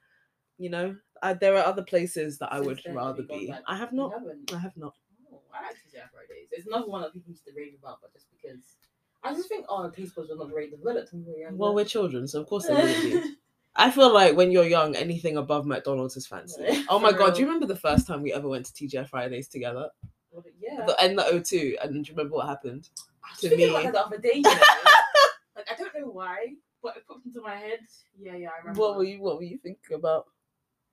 You 0.57 0.69
know, 0.69 0.95
I, 1.21 1.33
there 1.33 1.55
are 1.55 1.63
other 1.65 1.83
places 1.83 2.39
that 2.39 2.51
I 2.51 2.59
would 2.59 2.81
rather 2.89 3.23
be. 3.23 3.47
back? 3.47 3.61
I 3.67 3.77
have 3.77 3.93
not. 3.93 4.13
I 4.53 4.57
have 4.57 4.75
not. 4.75 4.95
Oh, 5.31 5.39
I 5.53 5.61
like 5.67 5.75
TGI 5.75 6.09
Fridays. 6.11 6.47
It's 6.51 6.67
another 6.67 6.87
one 6.87 7.01
that 7.01 7.13
people 7.13 7.29
used 7.29 7.45
to 7.45 7.51
rave 7.55 7.73
about, 7.81 7.99
but 8.01 8.11
just 8.13 8.27
because 8.31 8.75
I 9.23 9.33
just 9.33 9.47
think 9.49 9.65
oh, 9.69 9.89
taste 9.89 10.15
buds 10.15 10.29
were 10.29 10.35
not 10.35 10.49
very 10.49 10.69
developed 10.69 11.13
when 11.13 11.25
we 11.25 11.31
were 11.33 11.37
younger. 11.39 11.57
Well, 11.57 11.75
we're 11.75 11.85
children, 11.85 12.27
so 12.27 12.41
of 12.41 12.47
course 12.47 12.67
they 12.67 12.73
wouldn't 12.73 13.03
be. 13.23 13.35
I 13.75 13.89
feel 13.91 14.13
like 14.13 14.35
when 14.35 14.51
you're 14.51 14.65
young, 14.65 14.95
anything 14.95 15.37
above 15.37 15.65
McDonald's 15.65 16.17
is 16.17 16.27
fancy. 16.27 16.61
Yeah, 16.67 16.83
Oh 16.89 16.99
my 16.99 17.11
god, 17.11 17.35
do 17.35 17.41
you 17.41 17.45
remember 17.45 17.67
the 17.67 17.75
first 17.79 18.07
time 18.07 18.21
we 18.21 18.33
ever 18.33 18.47
went 18.49 18.65
to 18.65 18.73
TGI 18.73 19.07
Fridays 19.07 19.47
together? 19.47 19.89
Well, 20.31 20.43
yeah. 20.59 20.85
The, 20.85 21.05
in 21.05 21.15
the 21.15 21.23
O2, 21.23 21.75
and 21.83 21.93
do 21.93 22.09
you 22.11 22.15
remember 22.17 22.35
what 22.35 22.47
happened? 22.47 22.89
I 23.23 23.29
was 23.31 23.39
to 23.41 23.55
me- 23.55 23.69
about 23.69 23.83
that 23.83 23.93
the 23.93 23.99
other 24.05 24.17
day. 24.17 24.31
You 24.35 24.41
know? 24.41 24.49
like 25.55 25.67
I 25.71 25.75
don't 25.77 25.93
know 25.95 26.07
why, 26.11 26.55
but 26.81 26.97
it 26.97 27.07
popped 27.07 27.25
into 27.25 27.41
my 27.41 27.55
head. 27.55 27.79
Yeah, 28.19 28.35
yeah, 28.35 28.49
I 28.49 28.59
remember. 28.59 28.79
What 28.79 28.97
were 28.97 29.03
you 29.03 29.21
What 29.21 29.37
were 29.37 29.43
you 29.43 29.57
thinking 29.57 29.95
about? 29.95 30.25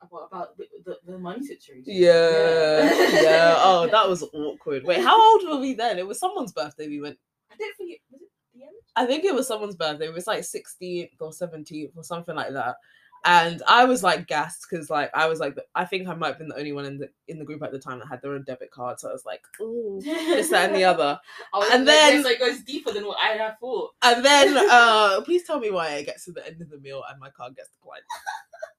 about, 0.01 0.29
about 0.31 0.57
the, 0.57 0.67
the, 0.85 0.99
the 1.13 1.19
money 1.19 1.45
situation? 1.45 1.83
Yeah, 1.87 2.85
Yeah. 2.85 3.21
yeah. 3.23 3.55
Oh, 3.59 3.89
that 3.91 4.09
was 4.09 4.23
awkward. 4.23 4.85
Wait, 4.85 5.03
how 5.03 5.21
old 5.33 5.49
were 5.49 5.59
we 5.61 5.75
then? 5.75 5.99
It 5.99 6.07
was 6.07 6.21
someone's 6.21 6.53
birthday. 6.53 6.87
We 6.89 7.01
went. 7.01 7.19
I 7.53 7.57
think 7.57 7.75
it 7.79 8.01
was 8.11 8.21
it 8.23 8.29
the 8.55 8.63
end. 8.65 8.73
I 8.97 9.07
think 9.07 9.25
it 9.25 9.35
was 9.35 9.47
someone's 9.47 9.77
birthday. 9.77 10.07
It 10.07 10.15
was 10.15 10.27
like 10.27 10.41
16th 10.41 11.11
or 11.21 11.31
17th 11.31 11.97
or 11.97 12.05
something 12.05 12.35
like 12.35 12.53
that. 12.53 12.77
And 13.25 13.61
I 13.67 13.85
was 13.85 14.05
like 14.05 14.29
gassed 14.29 14.65
because 14.71 14.91
like 14.91 15.11
I 15.13 15.27
was 15.27 15.41
like 15.41 15.57
the- 15.57 15.65
I 15.75 15.85
think 15.85 16.07
I 16.09 16.15
might 16.15 16.29
have 16.29 16.39
been 16.39 16.49
the 16.49 16.57
only 16.57 16.73
one 16.73 16.85
in 16.85 16.99
the 16.99 17.09
in 17.27 17.41
the 17.41 17.45
group 17.45 17.65
at 17.65 17.73
the 17.73 17.79
time 17.81 17.99
that 17.99 18.07
had 18.09 18.23
their 18.23 18.33
own 18.33 18.45
debit 18.47 18.71
card. 18.71 19.01
So 19.01 19.09
I 19.09 19.13
was 19.13 19.25
like, 19.25 19.41
ooh, 19.61 20.01
this, 20.05 20.51
that, 20.51 20.67
and 20.69 20.77
the 20.77 20.85
other. 20.85 21.19
Oh, 21.53 21.69
And 21.73 21.87
then 21.87 22.15
then- 22.15 22.23
so 22.23 22.29
it 22.31 22.39
goes 22.39 22.61
deeper 22.61 22.93
than 22.93 23.05
what 23.07 23.19
I 23.21 23.31
had 23.37 23.59
thought. 23.59 23.91
And 24.03 24.25
then 24.25 24.57
uh 24.71 25.21
please 25.23 25.43
tell 25.43 25.59
me 25.59 25.71
why 25.73 25.89
it 25.95 26.07
gets 26.07 26.27
to 26.27 26.33
the 26.33 26.47
end 26.47 26.63
of 26.63 26.71
the 26.71 26.79
meal 26.79 27.03
and 27.11 27.19
my 27.19 27.31
card 27.31 27.57
gets 27.57 27.71
declined. 27.71 28.03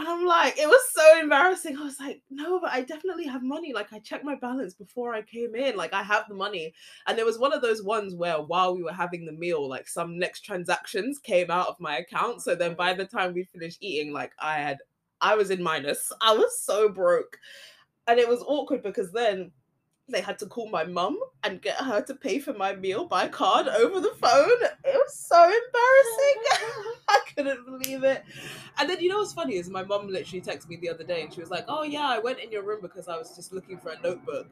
And 0.00 0.08
I'm 0.08 0.24
like, 0.24 0.56
it 0.56 0.66
was 0.66 0.80
so 0.92 1.20
embarrassing. 1.20 1.76
I 1.76 1.84
was 1.84 2.00
like, 2.00 2.22
no, 2.30 2.58
but 2.58 2.70
I 2.70 2.80
definitely 2.80 3.26
have 3.26 3.42
money. 3.42 3.74
Like 3.74 3.92
I 3.92 3.98
checked 3.98 4.24
my 4.24 4.34
balance 4.34 4.72
before 4.72 5.12
I 5.12 5.20
came 5.20 5.54
in. 5.54 5.76
Like 5.76 5.92
I 5.92 6.02
have 6.02 6.24
the 6.26 6.34
money. 6.34 6.72
And 7.06 7.18
there 7.18 7.26
was 7.26 7.38
one 7.38 7.52
of 7.52 7.60
those 7.60 7.82
ones 7.82 8.14
where 8.14 8.40
while 8.40 8.74
we 8.74 8.82
were 8.82 8.94
having 8.94 9.26
the 9.26 9.32
meal, 9.32 9.68
like 9.68 9.86
some 9.86 10.18
next 10.18 10.40
transactions 10.40 11.18
came 11.18 11.50
out 11.50 11.68
of 11.68 11.80
my 11.80 11.98
account. 11.98 12.40
So 12.40 12.54
then 12.54 12.72
by 12.76 12.94
the 12.94 13.04
time 13.04 13.34
we 13.34 13.44
finished 13.44 13.76
eating, 13.82 14.10
like 14.10 14.32
I 14.38 14.54
had 14.54 14.78
I 15.20 15.34
was 15.34 15.50
in 15.50 15.62
minus. 15.62 16.10
I 16.22 16.32
was 16.32 16.58
so 16.62 16.88
broke. 16.88 17.36
And 18.06 18.18
it 18.18 18.26
was 18.26 18.42
awkward 18.46 18.82
because 18.82 19.12
then 19.12 19.52
they 20.10 20.20
had 20.20 20.38
to 20.40 20.46
call 20.46 20.68
my 20.68 20.84
mum 20.84 21.18
and 21.42 21.62
get 21.62 21.76
her 21.76 22.02
to 22.02 22.14
pay 22.14 22.38
for 22.38 22.52
my 22.52 22.74
meal 22.74 23.06
by 23.06 23.28
card 23.28 23.68
over 23.68 24.00
the 24.00 24.14
phone. 24.20 24.62
It 24.84 24.94
was 24.94 25.14
so 25.14 25.42
embarrassing. 25.42 26.94
I 27.08 27.20
couldn't 27.34 27.64
believe 27.64 28.04
it. 28.04 28.24
And 28.78 28.88
then 28.88 29.00
you 29.00 29.08
know 29.08 29.18
what's 29.18 29.32
funny 29.32 29.56
is 29.56 29.68
my 29.70 29.82
mum 29.82 30.08
literally 30.08 30.40
texted 30.42 30.68
me 30.68 30.76
the 30.76 30.90
other 30.90 31.04
day 31.04 31.22
and 31.22 31.32
she 31.32 31.40
was 31.40 31.50
like, 31.50 31.64
"Oh 31.68 31.82
yeah, 31.82 32.06
I 32.08 32.18
went 32.18 32.38
in 32.40 32.50
your 32.50 32.62
room 32.62 32.80
because 32.82 33.08
I 33.08 33.16
was 33.16 33.34
just 33.34 33.52
looking 33.52 33.78
for 33.78 33.90
a 33.90 34.00
notebook." 34.00 34.46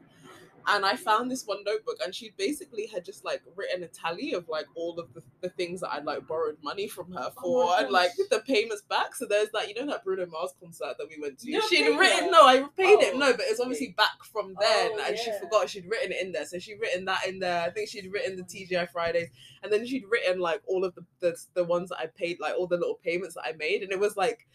And 0.67 0.85
I 0.85 0.95
found 0.95 1.31
this 1.31 1.45
one 1.45 1.63
notebook 1.65 1.97
and 2.03 2.13
she 2.13 2.31
basically 2.37 2.85
had 2.87 3.05
just 3.05 3.25
like 3.25 3.41
written 3.55 3.83
a 3.83 3.87
tally 3.87 4.33
of 4.33 4.47
like 4.47 4.65
all 4.75 4.99
of 4.99 5.13
the, 5.13 5.21
the 5.41 5.49
things 5.49 5.81
that 5.81 5.93
I'd 5.93 6.05
like 6.05 6.27
borrowed 6.27 6.57
money 6.63 6.87
from 6.87 7.11
her 7.13 7.31
Oh 7.37 7.41
for 7.41 7.65
my 7.67 7.81
and 7.81 7.91
like 7.91 8.11
the 8.29 8.39
payments 8.39 8.83
back. 8.89 9.15
So 9.15 9.25
there's 9.25 9.49
that, 9.53 9.67
you 9.67 9.75
know, 9.75 9.91
that 9.91 10.03
Bruno 10.03 10.25
Mars 10.27 10.53
concert 10.61 10.95
that 10.97 11.07
we 11.09 11.21
went 11.21 11.39
to. 11.39 11.61
She'd 11.69 11.87
written, 11.97 12.25
that? 12.25 12.31
no, 12.31 12.45
I 12.45 12.65
paid 12.77 12.99
it, 12.99 13.13
Oh, 13.15 13.17
no, 13.17 13.31
but 13.31 13.41
it's 13.43 13.59
obviously 13.59 13.93
back 13.97 14.23
from 14.31 14.55
then 14.59 14.91
Oh, 14.93 15.05
and 15.07 15.17
she 15.17 15.31
forgot 15.39 15.69
she'd 15.69 15.89
written 15.89 16.11
it 16.11 16.21
in 16.21 16.31
there. 16.31 16.45
So 16.45 16.59
she'd 16.59 16.79
written 16.79 17.05
that 17.05 17.27
in 17.27 17.39
there. 17.39 17.61
I 17.61 17.69
think 17.69 17.89
she'd 17.89 18.11
written 18.11 18.35
the 18.35 18.43
TGI 18.43 18.89
Fridays 18.89 19.29
and 19.63 19.71
then 19.71 19.85
she'd 19.85 20.05
written 20.09 20.39
like 20.39 20.61
all 20.67 20.85
of 20.85 20.95
the, 20.95 21.05
the 21.19 21.37
the 21.53 21.63
ones 21.63 21.89
that 21.89 21.99
I 21.99 22.07
paid, 22.07 22.39
like 22.39 22.53
all 22.57 22.67
the 22.67 22.77
little 22.77 22.99
payments 23.03 23.35
that 23.35 23.45
I 23.45 23.53
made, 23.53 23.83
and 23.83 23.91
it 23.91 23.99
was 23.99 24.15
like 24.17 24.47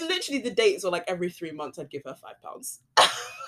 literally 0.00 0.40
the 0.40 0.50
dates 0.50 0.84
were 0.84 0.90
like 0.90 1.04
every 1.06 1.30
three 1.30 1.52
months 1.52 1.78
I'd 1.78 1.90
give 1.90 2.02
her 2.04 2.14
five 2.14 2.40
pounds 2.42 2.80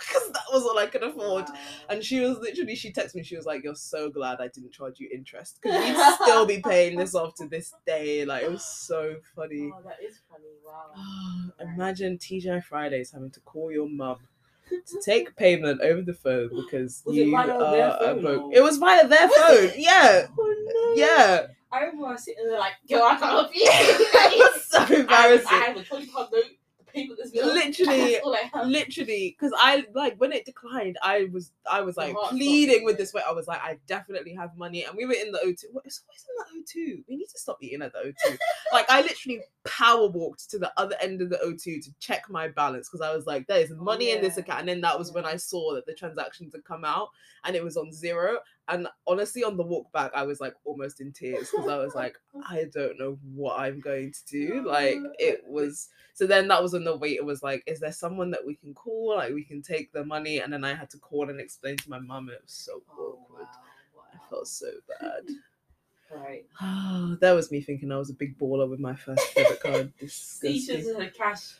because 0.13 0.31
that 0.33 0.45
was 0.53 0.65
all 0.65 0.79
I 0.79 0.87
could 0.87 1.03
afford. 1.03 1.45
Wow. 1.49 1.55
And 1.89 2.05
she 2.05 2.21
was 2.21 2.39
literally, 2.39 2.75
she 2.75 2.93
texted 2.93 3.17
me, 3.17 3.23
she 3.23 3.37
was 3.37 3.47
like, 3.47 3.65
You're 3.65 3.75
so 3.75 4.11
glad 4.11 4.41
I 4.41 4.49
didn't 4.49 4.73
charge 4.73 5.01
you 5.01 5.09
interest 5.13 5.59
because 5.63 5.87
you'd 5.89 6.15
still 6.23 6.47
be 6.47 6.61
paying 6.61 6.97
this 6.99 7.15
off 7.15 7.35
to 7.37 7.49
this 7.49 7.73
day. 7.87 8.25
Like, 8.25 8.45
it 8.45 8.51
was 8.51 8.65
so 8.65 9.17
funny. 9.35 9.71
Oh, 9.75 9.83
that 9.85 9.99
is 10.05 10.21
funny. 10.31 10.45
Wow. 10.65 11.53
Imagine 11.75 12.19
TGI 12.19 12.63
Fridays 12.63 13.13
having 13.13 13.31
to 13.31 13.41
call 13.41 13.71
your 13.73 13.89
mum 13.89 14.19
to 14.69 15.01
take 15.05 15.35
payment 15.37 15.81
over 15.81 16.03
the 16.03 16.15
phone 16.15 16.51
because 16.65 17.03
Was 17.05 17.17
it 17.17 17.27
you 17.27 17.37
are 17.37 17.47
their 17.47 17.89
a. 17.89 18.51
It 18.51 18.63
was 18.63 18.79
via 18.79 19.07
their 19.07 19.29
phone. 19.29 19.71
Yeah. 19.77 20.27
Oh, 20.39 20.95
no. 20.97 21.03
Yeah. 21.03 21.47
I 21.73 21.81
remember 21.81 22.07
I 22.07 22.17
sitting 22.17 22.47
there 22.47 22.59
like, 22.59 22.75
girl, 22.89 23.03
I 23.03 23.17
can't 23.17 23.23
help 23.23 23.55
you. 23.55 23.63
it 23.65 24.55
was 24.55 24.65
so 24.67 24.79
I 24.79 25.01
embarrassing. 25.01 25.49
I 25.51 25.65
have 25.65 25.77
a 25.77 25.83
20 25.83 26.07
pound 26.07 26.29
note 26.33 26.45
for 27.05 27.17
this. 27.17 27.33
Literally, 27.35 28.13
That's 28.13 28.25
all 28.25 28.35
I 28.35 28.51
have. 28.53 28.67
literally 28.67 29.37
because 29.39 29.53
i 29.57 29.85
like 29.95 30.17
when 30.19 30.33
it 30.33 30.45
declined 30.45 30.97
i 31.03 31.29
was 31.33 31.53
i 31.71 31.81
was 31.81 31.97
like 31.97 32.15
pleading 32.29 32.85
with 32.85 32.97
this 32.97 33.13
way 33.13 33.23
i 33.27 33.33
was 33.33 33.47
like 33.47 33.61
i 33.63 33.79
definitely 33.87 34.35
have 34.35 34.57
money 34.57 34.85
and 34.85 34.97
we 34.97 35.05
were 35.05 35.15
in 35.15 35.33
the 35.33 35.39
o2 35.39 35.65
what, 35.73 35.85
it's 35.85 36.03
always 36.07 36.27
in 36.29 36.63
the 36.65 36.93
o2 36.95 37.05
we 37.09 37.17
need 37.17 37.27
to 37.27 37.39
stop 37.39 37.59
eating 37.61 37.83
at 37.83 37.93
the 37.93 38.13
o2 38.29 38.39
like 38.73 38.89
i 38.91 39.01
literally 39.03 39.41
power 39.65 40.09
walked 40.09 40.49
to 40.51 40.59
the 40.59 40.73
other 40.77 40.97
end 41.01 41.21
of 41.21 41.31
the 41.31 41.39
o2 41.45 41.85
to 41.85 41.91
check 41.99 42.25
my 42.29 42.49
balance 42.49 42.89
because 42.89 43.07
i 43.07 43.15
was 43.15 43.27
like 43.27 43.47
there's 43.47 43.73
oh, 43.73 43.77
money 43.77 44.11
in 44.11 44.21
this 44.21 44.37
account 44.37 44.61
and 44.61 44.69
then 44.69 44.81
that 44.81 44.99
was 44.99 45.13
when 45.13 45.25
i 45.25 45.37
saw 45.37 45.75
that 45.75 45.87
the 45.87 45.95
transactions 45.95 46.53
had 46.53 46.65
come 46.65 46.85
out 46.85 47.09
and 47.45 47.57
it 47.57 47.65
was 47.65 47.77
on 47.77 47.93
zero 47.93 48.39
and 48.69 48.89
honestly 49.07 49.45
on 49.45 49.57
the 49.57 49.63
walk 49.63 49.91
back 49.93 50.11
i 50.15 50.23
was 50.23 50.41
like 50.41 50.55
almost 50.65 51.01
in 51.01 51.13
tears 51.13 51.49
because 51.51 51.69
i 51.69 51.77
was 51.77 51.95
like 51.95 52.17
i 52.49 52.65
don't 52.75 52.99
know 52.99 53.19
what 53.35 53.59
i'm 53.59 53.81
going 53.81 54.13
to 54.13 54.25
do 54.27 54.65
like 54.67 54.99
it 55.19 55.43
was 55.47 55.89
so 56.15 56.27
then 56.27 56.49
that 56.49 56.63
was 56.63 56.73
when 56.73 56.85
the 56.85 56.97
waiter 56.97 57.25
was 57.27 57.43
like, 57.43 57.63
Is 57.67 57.79
there 57.81 57.93
someone 57.93 58.31
that 58.31 58.47
we 58.47 58.55
can 58.55 58.73
call? 58.73 59.17
Like 59.17 59.35
we 59.35 59.45
can 59.45 59.61
take 59.61 59.93
the 59.93 60.03
money. 60.03 60.39
And 60.41 60.51
then 60.51 60.65
I 60.65 60.73
had 60.75 60.89
to 60.93 60.99
call 60.99 61.29
and 61.29 61.39
explain 61.39 61.77
to 61.77 61.91
my 61.91 61.99
mum. 61.99 62.31
It 62.31 62.41
was 62.43 62.53
so 62.53 62.81
Oh, 62.91 63.19
awkward. 63.21 63.47
wow. 63.95 64.03
I 64.15 64.31
felt 64.31 64.49
so 64.49 64.69
bad. 64.99 65.25
Right. 66.11 66.45
Oh, 66.63 67.19
that 67.21 67.33
was 67.33 67.51
me 67.51 67.61
thinking 67.61 67.93
I 67.93 67.99
was 67.99 68.09
a 68.09 68.15
big 68.15 68.39
baller 68.39 68.67
with 68.71 68.81
my 68.81 68.95
first 68.95 69.35
debit 69.35 69.61
card. 69.61 69.93
Disgusting. 70.01 70.77
just 70.83 70.99
had 70.99 71.13
cash. 71.15 71.53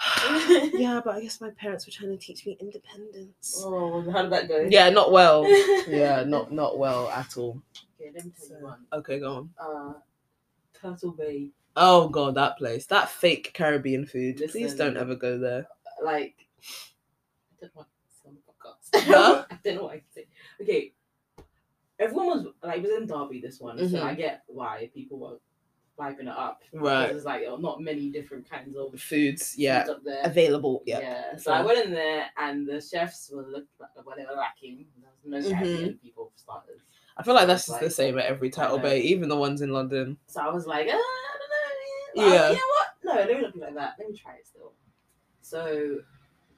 yeah, 0.74 1.00
but 1.04 1.14
I 1.16 1.20
guess 1.22 1.40
my 1.40 1.50
parents 1.50 1.86
were 1.86 1.92
trying 1.92 2.10
to 2.10 2.16
teach 2.16 2.46
me 2.46 2.56
independence. 2.60 3.54
Oh, 3.64 4.08
how 4.10 4.22
did 4.22 4.32
that 4.32 4.48
go? 4.48 4.66
Yeah, 4.68 4.88
not 4.90 5.12
well. 5.12 5.44
Yeah, 5.88 6.24
not 6.26 6.52
not 6.52 6.78
well 6.78 7.08
at 7.10 7.36
all. 7.36 7.60
Okay, 8.00 8.10
let 8.14 8.24
me 8.24 8.32
tell 8.38 8.58
you 8.58 8.64
one. 8.64 8.78
okay, 8.92 9.18
go 9.18 9.34
on. 9.34 9.50
Uh, 9.60 9.92
Turtle 10.80 11.12
Bay. 11.12 11.48
Oh 11.76 12.08
god, 12.08 12.34
that 12.36 12.56
place. 12.58 12.86
That 12.86 13.08
fake 13.10 13.52
Caribbean 13.54 14.06
food. 14.06 14.42
Please 14.50 14.74
don't 14.74 14.96
ever 14.96 15.14
go 15.14 15.38
there. 15.38 15.66
Like, 16.02 16.46
I 17.52 17.60
don't 17.60 17.74
know 17.74 17.80
what 17.82 17.86
to 17.86 18.14
say 18.22 18.28
on 18.28 18.36
the 18.36 18.52
podcast. 18.52 19.06
Huh? 19.14 19.44
I 19.50 19.58
don't 19.64 19.74
know 19.76 19.82
what 19.84 19.92
I 19.92 19.96
can 19.98 20.06
say. 20.14 20.26
Okay, 20.62 20.92
everyone 21.98 22.26
was 22.28 22.46
like, 22.62 22.78
it 22.78 22.82
was 22.82 22.90
in 22.92 23.06
Derby 23.06 23.40
this 23.40 23.60
one, 23.60 23.78
so 23.88 23.96
Mhm. 23.98 24.02
I 24.02 24.14
get 24.14 24.42
why 24.46 24.90
people 24.94 25.18
were 25.18 25.36
vibing 26.00 26.22
it 26.22 26.28
up. 26.28 26.62
Right. 26.72 27.08
There's 27.08 27.24
like 27.24 27.42
oh, 27.46 27.56
not 27.56 27.80
many 27.80 28.10
different 28.10 28.48
kinds 28.48 28.76
of 28.76 28.98
Foods, 29.00 29.54
yeah. 29.56 29.80
foods 29.84 29.90
up 29.90 30.04
there. 30.04 30.22
Available, 30.24 30.82
yeah. 30.86 31.00
Yeah. 31.00 31.36
So 31.36 31.52
I 31.52 31.62
went 31.62 31.84
in 31.84 31.92
there 31.92 32.26
and 32.38 32.66
the 32.66 32.80
chefs 32.80 33.30
were 33.32 33.42
look 33.42 33.66
well, 33.78 34.14
they 34.16 34.24
were 34.24 34.36
lacking. 34.36 34.86
There 35.24 35.38
was 35.38 35.50
no 35.50 35.56
Mhm. 35.56 36.00
People 36.00 36.32
for 36.32 36.38
starters. 36.38 36.80
I 37.16 37.22
feel 37.22 37.34
like 37.34 37.46
that's 37.46 37.62
just 37.66 37.72
like- 37.72 37.82
the 37.82 37.90
same 37.90 38.18
at 38.18 38.26
every 38.26 38.50
Turtle 38.50 38.78
Bay, 38.78 39.00
even 39.02 39.28
the 39.28 39.36
ones 39.36 39.60
in 39.60 39.70
London. 39.70 40.16
So 40.26 40.40
I 40.40 40.48
was 40.48 40.66
like, 40.66 40.86
uh, 40.88 40.92
I 40.92 40.94
don't 42.16 42.24
know. 42.24 42.30
man. 42.30 42.32
Yeah. 42.32 42.48
You 42.48 42.54
know 42.54 42.60
what? 42.76 42.88
No, 43.04 43.14
let 43.14 43.36
me 43.36 43.42
not 43.42 43.52
be 43.54 43.60
like 43.60 43.74
that. 43.74 43.94
Let 43.98 44.08
me 44.10 44.16
try 44.16 44.34
it 44.36 44.46
still. 44.46 44.72
So 45.42 45.98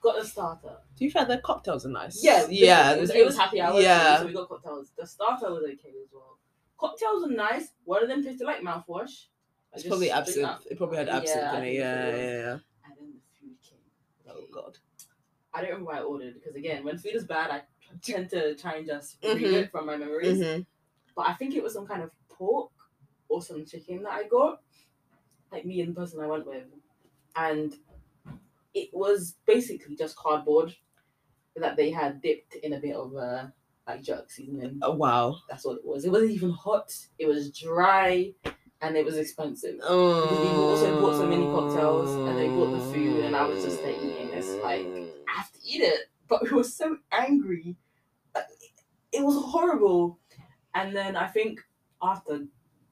got 0.01 0.21
the 0.21 0.27
starter. 0.27 0.69
To 0.69 0.99
be 0.99 1.09
fair, 1.11 1.25
their 1.25 1.41
cocktails 1.41 1.87
are 1.87 1.91
nice. 1.91 2.23
Yeah, 2.23 2.47
yeah. 2.49 2.93
It 2.93 3.01
was, 3.01 3.11
it 3.11 3.25
was 3.25 3.37
happy 3.37 3.61
hour. 3.61 3.81
Yeah. 3.81 4.19
So 4.19 4.27
we 4.27 4.33
got 4.33 4.49
cocktails. 4.49 4.93
The 4.97 5.07
starter 5.07 5.51
was 5.51 5.63
okay 5.65 5.95
as 6.03 6.11
well. 6.13 6.39
Cocktails 6.79 7.25
are 7.25 7.31
nice. 7.33 7.69
One 7.85 8.03
of 8.03 8.09
them 8.09 8.23
tasted 8.25 8.45
like 8.45 8.61
mouthwash. 8.61 9.27
I 9.73 9.77
It's 9.77 9.85
just 9.85 9.89
probably 9.91 10.07
drink 10.09 10.19
absinthe. 10.19 10.43
that. 10.65 10.71
It 10.71 10.79
probably 10.79 10.97
had 10.99 11.07
Yeah, 11.09 11.17
absinthe 11.17 11.45
I 11.53 11.57
in 11.59 11.63
it. 11.63 11.67
think 11.67 11.79
Yeah, 11.79 12.11
yeah, 12.11 12.21
yeah. 12.21 12.59
And 12.85 12.95
then 12.99 13.13
the 13.15 13.21
food 13.41 13.57
came. 13.63 13.79
Oh 14.29 14.47
god. 14.53 14.79
I 15.55 15.61
don't 15.61 15.71
remember 15.71 15.87
what 15.93 15.97
I 15.97 16.03
ordered 16.03 16.35
because 16.35 16.55
again, 16.57 16.85
when 16.85 16.99
food 16.99 17.15
is 17.15 17.25
bad, 17.25 17.51
I 17.51 17.63
tend 18.03 18.31
to 18.31 18.55
try 18.55 18.77
and 18.77 18.87
just 18.87 19.19
read 19.23 19.41
Mhm. 19.43 19.53
it 19.55 19.71
from 19.71 19.87
my 19.87 19.97
memories. 19.97 20.39
Mhm. 20.39 20.67
But 21.15 21.29
I 21.29 21.35
think 21.35 21.55
it 21.55 21.63
was 21.63 21.73
some 21.75 21.87
kind 21.87 22.03
of 22.03 22.11
pork 22.29 22.73
or 23.29 23.43
some 23.43 23.65
chicken 23.67 24.03
that 24.03 24.13
I 24.13 24.29
got, 24.29 24.63
like 25.51 25.65
me 25.67 25.81
and 25.81 25.95
the 25.95 26.01
person 26.01 26.21
I 26.21 26.27
went 26.27 26.47
with, 26.47 26.67
and 27.37 27.75
it 28.75 28.91
was 28.93 29.37
basically 29.47 29.97
just 29.97 30.17
cardboard 30.17 30.75
that 31.57 31.77
they 31.77 31.91
had 31.91 32.23
dipped 32.23 32.55
in 32.57 32.73
a 32.73 32.81
bit 32.81 32.97
of 32.97 33.15
uh, 33.15 33.49
like 33.87 34.03
jerk 34.03 34.31
seasoning. 34.31 34.79
Oh 34.83 34.95
wow. 34.95 35.37
That's 35.49 35.65
what 35.67 35.77
it 35.79 35.85
was. 35.85 36.05
It 36.07 36.11
wasn't 36.13 36.31
even 36.33 36.51
hot. 36.51 36.95
It 37.19 37.27
was 37.27 37.51
dry, 37.51 38.35
and 38.83 38.97
it 38.97 39.05
was 39.05 39.16
expensive. 39.16 39.77
Oh. 39.83 40.23
Because 40.23 40.40
we 40.40 40.49
also 40.62 41.01
bought 41.01 41.16
some 41.16 41.31
mini 41.31 41.47
cocktails, 41.47 42.11
and 42.29 42.38
they 42.38 42.49
bought 42.49 42.73
the 42.73 42.81
food, 42.92 43.25
and 43.25 43.35
I 43.37 43.47
was 43.47 43.64
just 43.64 43.83
there 43.83 43.92
eating 43.95 44.31
this, 44.33 44.49
like, 44.62 44.87
I 45.29 45.37
have 45.38 45.51
to 45.53 45.59
eat 45.64 45.81
it. 45.83 46.09
but 46.29 46.42
we 46.42 46.51
were 46.51 46.64
so 46.64 46.97
angry. 47.12 47.77
It 49.12 49.23
was 49.23 49.37
horrible. 49.45 50.18
And 50.75 50.97
then 50.97 51.16
I 51.16 51.27
think 51.27 51.61
after 52.03 52.47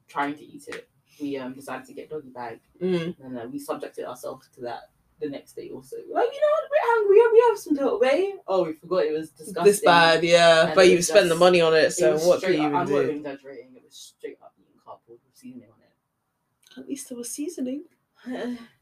trying 0.07 0.35
to 0.37 0.45
eat 0.45 0.65
it, 0.69 0.87
we 1.21 1.37
um 1.39 1.55
decided 1.55 1.87
to 1.87 1.95
get 1.95 2.11
doggy 2.11 2.29
bag, 2.31 2.61
Mm. 2.83 3.15
and 3.25 3.39
uh, 3.39 3.47
we 3.51 3.59
subjected 3.59 4.05
ourselves 4.07 4.49
to 4.55 4.61
that 4.63 4.91
the 5.21 5.29
next 5.31 5.53
day 5.55 5.71
also. 5.71 5.97
We're 6.09 6.15
like, 6.15 6.29
you 6.33 6.41
know 6.41 6.53
what, 6.57 6.71
we're 6.71 6.91
hungry. 6.93 7.21
We 7.33 7.45
have 7.49 7.59
some 7.59 7.77
Turtle 7.77 7.99
Bay. 8.01 8.35
Oh, 8.47 8.65
we 8.65 8.73
forgot 8.75 9.05
it 9.07 9.13
was 9.13 9.31
disgusting. 9.31 9.65
This 9.65 9.81
bad, 9.81 10.23
yeah. 10.25 10.67
And 10.67 10.75
but 10.75 10.89
you 10.91 11.01
spent 11.03 11.29
the 11.31 11.37
money 11.37 11.61
on 11.63 11.73
it, 11.75 11.85
It 11.85 11.93
so 11.93 12.13
was 12.13 12.27
what 12.27 12.43
can 12.43 12.53
you 12.53 12.61
up, 12.61 12.67
I'm 12.67 12.73
not 12.73 12.87
do? 12.89 13.03
even 13.03 13.17
exaggerating. 13.17 13.73
It 13.77 13.83
was 13.85 14.15
straight 14.17 14.37
up 14.43 14.53
eating 14.59 14.75
cardboard 14.85 15.21
with 15.27 15.35
seasoning 15.37 15.69
on 15.73 15.80
it. 15.80 15.80
At 16.81 16.89
least 16.89 17.09
there 17.09 17.19
was 17.19 17.31
seasoning. 17.31 17.85
I 18.27 18.31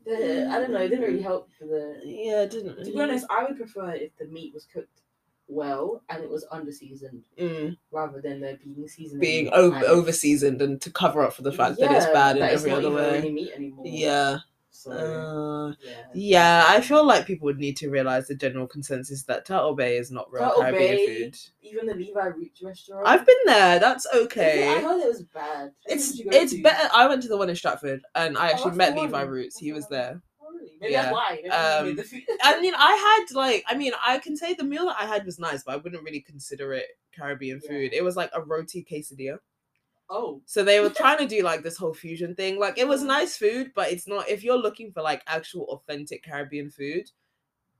don't 0.06 0.70
know. 0.72 0.78
It 0.80 0.88
didn't 0.88 1.04
really 1.04 1.22
help 1.22 1.48
for 1.58 1.66
the. 1.66 2.00
Yeah, 2.04 2.42
it 2.42 2.50
didn't. 2.50 2.84
To 2.84 2.90
be 2.92 3.00
honest, 3.00 3.26
I 3.30 3.44
would 3.44 3.56
prefer 3.56 3.90
if 3.92 4.16
the 4.18 4.26
meat 4.26 4.52
was 4.54 4.66
cooked 4.72 5.02
well 5.50 6.02
and 6.10 6.22
it 6.22 6.28
was 6.28 6.44
under 6.50 6.70
seasoned 6.70 7.24
Mm. 7.38 7.76
rather 7.90 8.20
than 8.20 8.40
there 8.40 8.58
being 8.62 8.86
seasoning 8.86 9.20
being 9.20 9.48
over 9.54 9.76
and- 10.06 10.14
seasoned 10.14 10.60
and 10.60 10.78
to 10.82 10.90
cover 10.90 11.22
up 11.22 11.32
for 11.32 11.40
the 11.42 11.52
fact 11.52 11.78
that 11.78 11.90
it's 11.90 12.04
Yeah, 12.06 12.12
bad 12.12 12.36
in 12.36 12.42
it's 12.42 12.54
every 12.62 12.70
not 12.70 12.84
other 12.84 12.90
way. 13.22 13.30
meat 13.30 13.52
anymore. 13.54 13.86
Yeah. 13.86 14.38
So 14.78 14.92
Uh, 14.92 15.74
yeah. 15.82 16.04
yeah, 16.14 16.64
I 16.68 16.80
feel 16.80 17.04
like 17.04 17.26
people 17.26 17.46
would 17.46 17.58
need 17.58 17.76
to 17.78 17.90
realize 17.90 18.28
the 18.28 18.36
general 18.36 18.68
consensus 18.68 19.24
that 19.24 19.44
Turtle 19.44 19.74
Bay 19.74 19.96
is 19.96 20.12
not 20.12 20.30
real 20.32 20.44
Turtle 20.44 20.62
Caribbean 20.62 20.96
Bay, 20.96 21.06
food. 21.24 21.36
Even 21.62 21.86
the 21.86 21.94
Levi 21.94 22.26
Roots 22.26 22.62
restaurant. 22.62 23.08
I've 23.08 23.26
been 23.26 23.36
there. 23.46 23.80
That's 23.80 24.06
okay. 24.14 24.68
I 24.68 24.80
heard 24.80 25.00
it 25.00 25.08
was 25.08 25.22
bad. 25.24 25.72
It's 25.86 26.12
did 26.12 26.18
you 26.26 26.30
go 26.30 26.36
it's 26.38 26.52
to? 26.52 26.62
better. 26.62 26.88
I 26.94 27.08
went 27.08 27.22
to 27.22 27.28
the 27.28 27.36
one 27.36 27.50
in 27.50 27.56
Stratford 27.56 28.02
and 28.14 28.38
I 28.38 28.50
Oh, 28.50 28.52
actually 28.52 28.64
that's 28.76 28.76
met 28.78 28.96
Levi. 28.96 29.22
Roots. 29.22 29.56
That's 29.56 29.64
He 29.64 29.72
was 29.72 29.88
there. 29.88 30.22
Oh. 30.40 30.46
Maybe 30.80 30.92
Yeah. 30.92 31.02
that's 31.10 31.14
why. 31.14 31.40
Um, 31.50 31.84
maybe 31.86 31.96
the 31.96 32.04
food. 32.04 32.22
I 32.42 32.60
mean, 32.60 32.74
I 32.76 32.92
had 33.28 33.34
like, 33.36 33.64
I 33.66 33.74
mean, 33.74 33.92
I 34.06 34.18
can 34.18 34.36
say 34.36 34.54
the 34.54 34.62
meal 34.62 34.86
that 34.86 34.96
I 35.00 35.06
had 35.06 35.26
was 35.26 35.40
nice, 35.40 35.64
but 35.64 35.72
I 35.72 35.76
wouldn't 35.78 36.04
really 36.04 36.20
consider 36.20 36.72
it 36.72 36.86
Caribbean 37.16 37.60
Yeah. 37.64 37.68
food. 37.68 37.92
It 37.92 38.04
was 38.04 38.14
like 38.14 38.30
a 38.32 38.40
roti 38.42 38.84
quesadilla. 38.88 39.38
Oh, 40.10 40.40
So 40.46 40.64
they 40.64 40.80
were 40.80 40.90
trying 40.90 41.18
to 41.18 41.26
do 41.26 41.42
like 41.42 41.62
this 41.62 41.76
whole 41.76 41.94
fusion 41.94 42.34
thing. 42.34 42.58
Like 42.58 42.78
it 42.78 42.88
was 42.88 43.02
Mhm. 43.02 43.06
nice 43.06 43.36
food, 43.36 43.72
but 43.74 43.90
it's 43.92 44.06
not. 44.06 44.28
If 44.28 44.42
you're 44.42 44.56
looking 44.58 44.92
for 44.92 45.02
like 45.02 45.22
actual 45.26 45.64
authentic 45.66 46.22
Caribbean 46.24 46.70
food, 46.70 47.10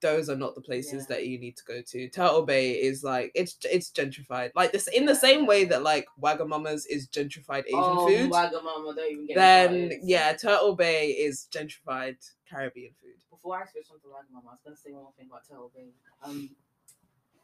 those 0.01 0.29
are 0.31 0.37
not 0.37 0.55
the 0.55 0.61
places 0.61 1.03
Yeah. 1.09 1.17
that 1.17 1.27
you 1.27 1.39
need 1.39 1.57
to 1.57 1.65
go 1.65 1.83
to. 1.83 2.09
Turtle 2.09 2.43
Bay 2.43 2.81
is 2.81 3.03
like 3.03 3.33
it's 3.35 3.57
it's 3.65 3.91
gentrified. 3.91 4.53
Like 4.55 4.73
this 4.73 4.87
in 4.89 5.07
the 5.07 5.15
same 5.15 5.47
way 5.47 5.65
that 5.65 5.83
like 5.83 6.07
Wagamama's 6.21 6.87
is 6.87 7.09
gentrified 7.09 7.65
Asian 7.67 7.81
oh, 7.81 8.07
food. 8.07 8.31
Wagamama, 8.31 8.95
don't 8.95 9.11
even 9.11 9.27
get 9.27 9.37
Then 9.37 10.01
yeah, 10.03 10.33
Turtle 10.35 10.77
Bay 10.77 11.11
is 11.11 11.49
gentrified 11.51 12.17
Caribbean 12.49 12.93
food. 13.01 13.15
Before 13.31 13.57
I 13.57 13.67
switched 13.67 13.91
on 13.91 14.01
to 14.01 14.07
Wagamama, 14.07 14.49
I 14.49 14.53
was 14.53 14.61
gonna 14.65 14.77
say 14.77 14.91
one 14.93 15.03
more 15.03 15.13
thing 15.17 15.29
about 15.31 15.49
Turtle 15.49 15.73
Bay. 15.75 15.89
Um, 16.23 16.51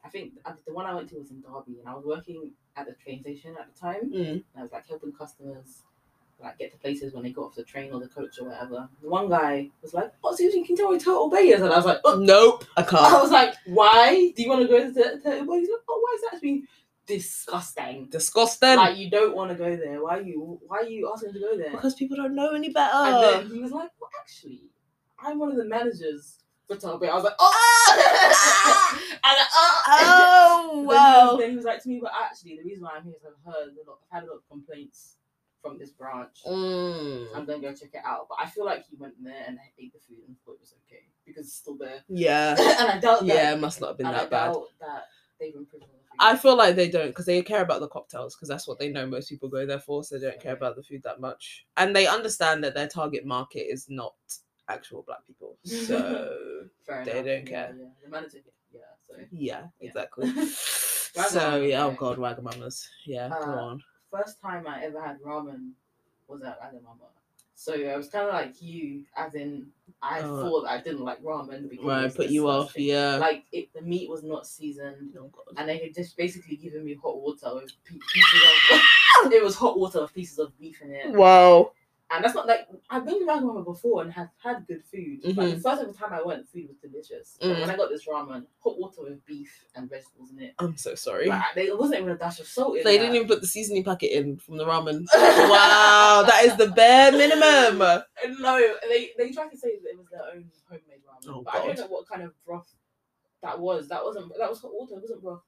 I 0.05 0.09
think 0.09 0.33
the 0.67 0.73
one 0.75 0.87
I 0.87 0.95
went 0.95 1.09
to 1.11 1.17
was 1.17 1.31
in 1.31 1.40
Derby, 1.40 1.79
and 1.81 1.88
I 1.88 1.95
was 1.95 2.05
working 2.05 2.53
at 2.77 2.87
the 2.87 2.93
train 2.93 3.21
station 3.23 3.57
at 3.59 3.73
the 3.73 3.81
time. 3.81 4.11
Mm. 4.12 4.31
And 4.33 4.45
I 4.57 4.62
was 4.62 4.73
like 4.73 4.87
helping 4.87 5.12
customers 5.12 5.83
like 6.43 6.59
get 6.59 6.73
to 6.73 6.79
places 6.79 7.14
when 7.14 7.23
they 7.23 7.31
got 7.31 7.45
off 7.45 7.55
the 7.55 7.62
train 7.62 7.93
or 7.93 8.01
the 8.01 8.09
coach 8.09 8.38
or 8.40 8.49
whatever. 8.49 8.88
The 9.03 9.09
one 9.09 9.29
guy 9.31 9.71
was 9.83 9.95
like, 9.95 10.12
"Oh, 10.23 10.37
you 10.38 10.64
can 10.64 10.77
tell 10.77 10.90
where 10.90 10.99
Turtle 10.99 11.31
Bay 11.31 11.49
is," 11.49 11.62
and 11.62 11.73
I 11.73 11.77
was 11.77 11.87
like, 11.87 12.01
oh. 12.05 12.19
Nope, 12.19 12.64
I 12.77 12.83
can't. 12.90 13.03
I 13.03 13.23
was 13.23 13.31
like, 13.31 13.55
"Why 13.67 14.33
do 14.37 14.43
you 14.43 14.49
want 14.49 14.62
to 14.62 14.69
go 14.69 14.79
to 14.79 14.93
Tur- 14.93 15.21
Turtle 15.21 15.47
Bay?" 15.47 15.61
He's 15.61 15.69
like, 15.71 15.81
"Oh, 15.88 16.01
why 16.03 16.14
is 16.17 16.23
that?" 16.33 16.43
Being 16.43 16.67
disgusting. 17.07 18.07
Disgusting. 18.11 18.77
Like 18.77 18.97
you 18.99 19.11
don't 19.11 19.35
want 19.35 19.51
to 19.51 19.57
go 19.57 19.75
there. 19.77 20.03
Why 20.03 20.19
are 20.19 20.23
you? 20.23 20.61
Why 20.67 20.79
are 20.79 20.85
you 20.87 21.11
asking 21.12 21.33
to 21.35 21.40
go 21.40 21.57
there? 21.57 21.71
because 21.73 21.95
people 21.95 22.17
don't 22.17 22.35
know 22.35 22.51
any 22.55 22.71
better. 22.71 22.95
and 22.95 23.23
then 23.23 23.55
he 23.55 23.61
was 23.61 23.73
like, 23.73 23.90
"Well, 24.01 24.11
actually, 24.21 24.62
I'm 25.19 25.38
one 25.38 25.51
of 25.51 25.57
the 25.57 25.64
managers 25.64 26.38
Turtle 26.68 26.98
Bay." 26.98 27.09
I 27.09 27.14
was 27.14 27.24
like, 27.24 27.35
"Oh!" 27.38 29.00
and 29.24 29.38
like, 29.38 29.48
oh. 29.55 29.83
oh 29.88 30.70
Then 30.70 30.81
he, 30.81 30.87
was, 30.87 30.96
wow. 30.96 31.37
then 31.37 31.50
he 31.50 31.57
was 31.57 31.64
like 31.64 31.83
to 31.83 31.88
me, 31.88 32.00
"But 32.03 32.12
actually, 32.20 32.57
the 32.57 32.64
reason 32.64 32.85
why 32.85 32.92
I'm 32.96 33.05
here 33.05 33.14
is 33.16 33.24
I've 33.24 33.53
heard 33.53 33.72
a 33.74 33.90
lot. 33.90 33.98
I've 34.11 34.20
had 34.20 34.24
a 34.24 34.27
lot 34.31 34.37
of 34.37 34.48
complaints 34.48 35.16
from 35.62 35.79
this 35.79 35.90
branch." 35.90 36.38
Mm. 36.46 37.27
I'm 37.35 37.44
gonna 37.44 37.61
go 37.61 37.72
check 37.74 37.90
it 37.94 38.03
out. 38.05 38.27
But 38.29 38.38
I 38.40 38.48
feel 38.48 38.64
like 38.64 38.85
he 38.88 38.96
went 38.96 39.14
there 39.22 39.44
and 39.46 39.59
ate 39.79 39.92
the 39.92 40.00
food 40.00 40.24
and 40.27 40.37
thought 40.44 40.55
it 40.55 40.61
was 40.61 40.74
okay 40.87 41.03
because 41.27 41.46
it's 41.46 41.57
still 41.57 41.77
there. 41.77 42.03
Yeah. 42.09 42.57
and 42.59 42.90
I 42.90 42.98
doubt 42.98 43.20
that. 43.20 43.27
Yeah, 43.27 43.53
it 43.53 43.61
must 43.61 43.81
not 43.81 43.88
have 43.88 43.98
been 43.98 44.07
and 44.07 44.16
I 44.16 44.20
that 44.20 44.31
bad. 44.31 44.53
doubt 44.53 44.66
that 44.81 45.05
they've 45.40 45.55
improved 45.55 45.85
on 45.85 45.90
the 45.90 45.98
food. 45.98 46.16
I 46.20 46.37
feel 46.37 46.57
like 46.57 46.77
they 46.77 46.88
don't 46.88 47.09
because 47.09 47.27
they 47.27 47.42
care 47.42 47.62
about 47.62 47.81
the 47.81 47.88
cocktails 47.88 48.37
because 48.37 48.48
that's 48.48 48.68
what 48.68 48.79
they 48.79 48.88
know 48.88 49.07
most 49.07 49.29
people 49.29 49.48
go 49.48 49.66
there 49.66 49.81
for. 49.81 50.05
So 50.05 50.18
they 50.18 50.27
don't 50.27 50.40
care 50.40 50.55
about 50.55 50.77
the 50.77 50.83
food 50.83 51.03
that 51.05 51.20
much, 51.20 51.66
and 51.77 51.94
they 51.94 52.07
understand 52.07 52.62
that 52.64 52.74
their 52.74 52.88
target 52.88 53.27
market 53.27 53.66
is 53.70 53.87
not 53.88 54.14
actual 54.68 55.03
black 55.07 55.27
people. 55.27 55.57
So 55.64 56.66
they 56.87 56.94
enough. 56.94 57.07
don't 57.07 57.27
yeah, 57.27 57.40
care. 57.42 57.77
Yeah, 57.79 57.85
the 58.03 58.11
manager. 58.11 58.38
Yeah. 58.72 58.81
So 59.09 59.16
yeah, 59.31 59.62
Yeah. 59.81 59.87
exactly. 59.88 60.31
so 60.46 61.57
yeah, 61.62 61.85
oh 61.87 61.92
god, 61.92 62.18
Wagamamas. 62.18 62.87
Yeah, 63.07 63.29
Uh, 63.33 63.50
on. 63.61 63.83
first 64.11 64.40
time 64.40 64.66
I 64.66 64.83
ever 64.85 65.00
had 65.00 65.20
ramen 65.22 65.70
was 66.29 66.42
at 66.42 66.61
Wagamama. 66.61 67.09
So 67.57 67.72
I 67.74 67.96
was 67.96 68.09
kind 68.09 68.27
of 68.27 68.35
like 68.35 68.61
you, 68.61 69.05
as 69.16 69.35
in 69.37 69.68
I 70.03 70.20
Oh. 70.22 70.40
thought 70.42 70.66
I 70.66 70.81
didn't 70.81 71.05
like 71.05 71.22
ramen 71.22 71.68
because 71.68 71.85
Right, 71.87 72.14
put 72.14 72.29
you 72.31 72.48
off. 72.48 72.66
disgusting. 72.74 72.87
Yeah. 72.87 73.16
Like 73.18 73.44
it, 73.53 73.72
the 73.72 73.81
meat 73.83 74.11
was 74.11 74.22
not 74.24 74.46
seasoned. 74.46 75.14
oh 75.18 75.31
and 75.57 75.68
they 75.68 75.79
had 75.79 75.94
just 75.94 76.16
basically 76.16 76.57
given 76.57 76.85
me 76.85 76.94
hot 76.94 77.16
water 77.20 77.55
with 77.55 77.72
pieces 77.85 78.42
of. 78.72 79.33
it 79.33 79.42
was 79.42 79.55
hot 79.55 79.79
water 79.79 80.03
with 80.03 80.12
pieces 80.14 80.38
of 80.40 80.57
beef 80.59 80.83
in 80.83 80.90
it, 80.90 81.12
Wow. 81.12 81.72
And 82.11 82.23
that's 82.25 82.35
not 82.35 82.47
like 82.47 82.69
I've 82.90 83.05
been 83.07 83.19
to 83.21 83.27
Wagamama 83.27 83.64
before 83.64 84.03
and 84.03 84.12
have 84.12 84.29
had 84.43 84.67
good 84.67 84.85
food. 84.85 85.21
But 85.23 85.35
Mhm. 85.35 85.55
the 85.55 85.61
first 85.61 85.99
time 85.99 86.12
I 86.12 86.23
went, 86.23 86.49
food 86.49 86.69
was 86.69 86.77
delicious. 86.77 87.37
But 87.40 87.49
Mm. 87.49 87.61
when 87.62 87.71
I 87.71 87.77
got 87.77 87.88
this 87.88 88.05
ramen, 88.07 88.47
hot 88.62 88.79
water 88.79 89.03
with 89.03 89.25
beef 89.25 89.64
and 89.75 89.88
vegetables 89.88 90.31
in 90.31 90.38
it, 90.40 90.55
I'm 90.59 90.77
so 90.77 90.95
sorry. 90.95 91.27
like, 91.29 91.43
they, 91.55 91.67
it 91.69 91.79
wasn't 91.79 92.01
even 92.01 92.12
a 92.12 92.17
dash 92.19 92.40
of 92.40 92.47
salt 92.47 92.77
in 92.77 92.85
They 92.85 92.97
that. 92.99 93.03
didn't 93.05 93.17
even 93.17 93.27
put 93.29 93.40
the 93.40 93.47
seasoning 93.47 93.83
packet 93.85 94.12
in 94.17 94.37
from 94.37 94.59
the 94.59 94.64
ramen. 94.64 95.05
wow, 95.14 96.23
that 96.27 96.45
is 96.45 96.57
the 96.57 96.69
bare 96.69 97.11
minimum. 97.12 97.79
No, 98.38 98.75
they 98.88 99.12
they 99.19 99.31
tried 99.33 99.51
to 99.51 99.57
say 99.57 99.79
that 99.81 99.88
it 99.90 99.99
was 99.99 100.09
their 100.11 100.23
own 100.35 100.51
homemade 100.69 101.03
ramen, 101.09 101.29
Oh, 101.29 101.43
but 101.43 101.55
I 101.55 101.67
don't 101.67 101.79
know 101.79 101.87
what 101.87 102.07
kind 102.07 102.23
of 102.23 102.33
broth 102.45 102.71
that 103.43 103.59
was. 103.59 103.88
That 103.88 104.05
wasn't 104.05 104.33
that 104.38 104.49
was 104.51 104.61
hot 104.61 104.73
water. 104.73 104.95
It 104.97 105.01
wasn't 105.03 105.23
broth. 105.23 105.43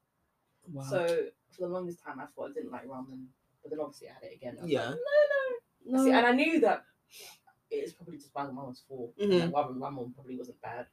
Wow. 0.72 0.82
So 0.84 1.06
for 1.52 1.60
the 1.60 1.68
longest 1.68 2.02
time, 2.02 2.18
I 2.18 2.26
thought 2.26 2.50
I 2.50 2.54
didn't 2.54 2.72
like 2.72 2.86
ramen, 2.86 3.26
but 3.62 3.70
then 3.70 3.78
obviously 3.80 4.08
I 4.08 4.12
had 4.14 4.22
it 4.24 4.34
again. 4.34 4.58
Yeah. 4.64 4.80
like, 4.80 4.90
no, 4.90 4.94
no. 4.96 5.56
See, 5.88 6.10
and 6.10 6.26
I 6.26 6.32
knew 6.32 6.60
that 6.60 6.84
it's 7.70 7.92
probably 7.92 8.16
just 8.16 8.32
Wagamama's 8.34 8.82
fault. 8.88 9.12
Mhm. 9.18 9.52
Like, 9.52 9.66
ramen 9.66 10.14
probably 10.14 10.36
wasn't 10.36 10.60
bad. 10.62 10.86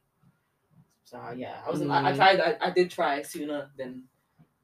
So 1.04 1.18
uh, 1.18 1.32
yeah, 1.36 1.60
I 1.66 1.70
wasn't. 1.70 1.90
I, 1.90 2.08
I 2.08 2.12
Mm. 2.12 2.16
tried. 2.16 2.40
I, 2.40 2.56
I 2.60 2.70
did 2.70 2.90
try 2.90 3.22
sooner 3.22 3.70
than 3.76 4.04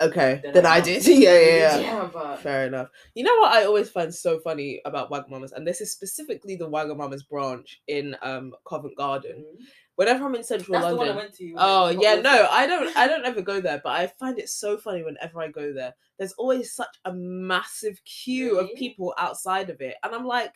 okay, 0.00 0.40
Then 0.42 0.54
then 0.54 0.66
I 0.66 0.76
I 0.76 0.80
did. 0.80 1.06
Yeah, 1.06 1.38
yeah, 1.38 1.38
yeah. 1.38 1.78
yeah. 1.78 2.10
But 2.12 2.36
Fair 2.40 2.66
enough. 2.66 2.88
You 3.14 3.24
know 3.24 3.36
what 3.36 3.52
I 3.52 3.64
always 3.64 3.90
find 3.90 4.14
so 4.14 4.40
funny 4.40 4.80
about 4.84 5.10
Wagamamas, 5.10 5.52
and 5.52 5.66
this 5.66 5.80
is 5.80 5.92
specifically 5.92 6.56
the 6.56 6.68
Wagamamas 6.68 7.28
branch 7.28 7.82
in 7.88 8.16
um 8.22 8.52
Covent 8.66 8.96
Garden. 8.96 9.44
Mm. 9.46 9.64
Whenever 10.00 10.24
I'm 10.24 10.34
in 10.34 10.42
central 10.42 10.80
that's 10.80 10.86
I 10.86 10.92
London. 10.92 11.14
went 11.14 11.34
to. 11.34 11.54
Oh 11.58 11.90
yeah, 11.90 12.14
no. 12.22 12.48
I 12.50 12.66
don't 12.66 12.96
I 12.96 13.06
don't 13.06 13.26
ever 13.26 13.42
go 13.42 13.60
there, 13.60 13.82
but 13.84 13.90
I 13.90 14.06
find 14.06 14.38
it 14.38 14.48
so 14.48 14.78
funny 14.78 15.02
whenever 15.02 15.42
I 15.42 15.48
go 15.48 15.74
there. 15.74 15.94
There's 16.18 16.32
always 16.38 16.72
such 16.72 16.96
a 17.04 17.12
massive 17.12 18.02
queue 18.06 18.58
of 18.58 18.74
people 18.76 19.12
outside 19.18 19.68
of 19.68 19.82
it. 19.82 19.96
And 20.02 20.14
I'm 20.14 20.24
like, 20.24 20.54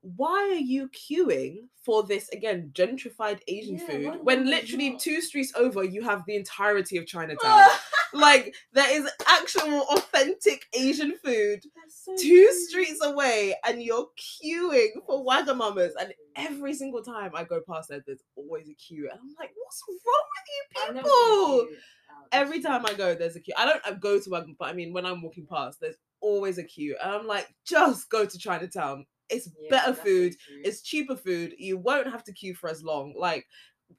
why 0.00 0.38
are 0.52 0.54
you 0.54 0.88
queuing 0.88 1.66
for 1.84 2.02
this 2.02 2.30
again 2.30 2.70
gentrified 2.72 3.40
Asian 3.46 3.76
Yeah, 3.76 3.86
food 3.86 4.20
when 4.22 4.46
literally 4.46 4.92
Not. 4.92 5.00
two 5.00 5.20
streets 5.20 5.52
over 5.54 5.84
you 5.84 6.00
have 6.00 6.22
the 6.26 6.36
entirety 6.36 6.96
of 6.96 7.06
Chinatown? 7.06 7.66
like 8.12 8.54
there 8.72 8.90
is 9.00 9.10
actual 9.26 9.80
authentic 9.90 10.64
Asian 10.74 11.14
food 11.24 11.60
so 11.88 12.14
two 12.18 12.28
true. 12.46 12.52
streets 12.68 13.04
away 13.04 13.54
and 13.66 13.82
you're 13.82 14.06
queuing 14.18 14.88
for 15.06 15.24
Wagamamas 15.24 15.90
and 16.00 16.12
every 16.36 16.74
single 16.74 17.02
time 17.02 17.32
I 17.34 17.44
go 17.44 17.60
past 17.68 17.88
there 17.88 18.02
there's 18.06 18.22
always 18.36 18.68
a 18.68 18.74
queue 18.74 19.08
and 19.10 19.18
I'm 19.20 19.34
like 19.38 19.50
what's 19.56 19.82
wrong 19.88 20.24
with 20.34 20.46
you 20.48 21.02
people? 21.02 21.60
a 21.60 21.66
queue 21.66 21.76
out. 22.10 22.28
Every 22.32 22.60
time 22.62 22.84
I 22.86 22.94
go 22.94 23.14
there's 23.14 23.36
a 23.36 23.40
queue. 23.40 23.54
I 23.56 23.64
don't 23.66 23.86
uh, 23.86 23.92
go 23.94 24.18
to 24.18 24.30
Wagamama 24.30 24.56
but 24.58 24.68
I 24.68 24.72
mean 24.72 24.92
when 24.92 25.06
I'm 25.06 25.22
walking 25.22 25.46
past 25.46 25.78
there's 25.80 25.96
always 26.20 26.58
a 26.58 26.64
queue 26.64 26.96
and 27.02 27.12
I'm 27.12 27.26
like 27.26 27.48
just 27.66 28.10
go 28.10 28.24
to 28.24 28.38
Chinatown. 28.38 29.06
It's 29.30 29.48
Yeah, 29.60 29.70
better 29.70 29.92
food. 29.94 30.34
it's 30.64 30.80
cheaper 30.82 31.14
food. 31.16 31.54
You 31.58 31.76
won't 31.76 32.10
have 32.10 32.24
to 32.24 32.32
queue 32.32 32.54
for 32.54 32.70
as 32.70 32.82
long. 32.82 33.14
Like 33.18 33.44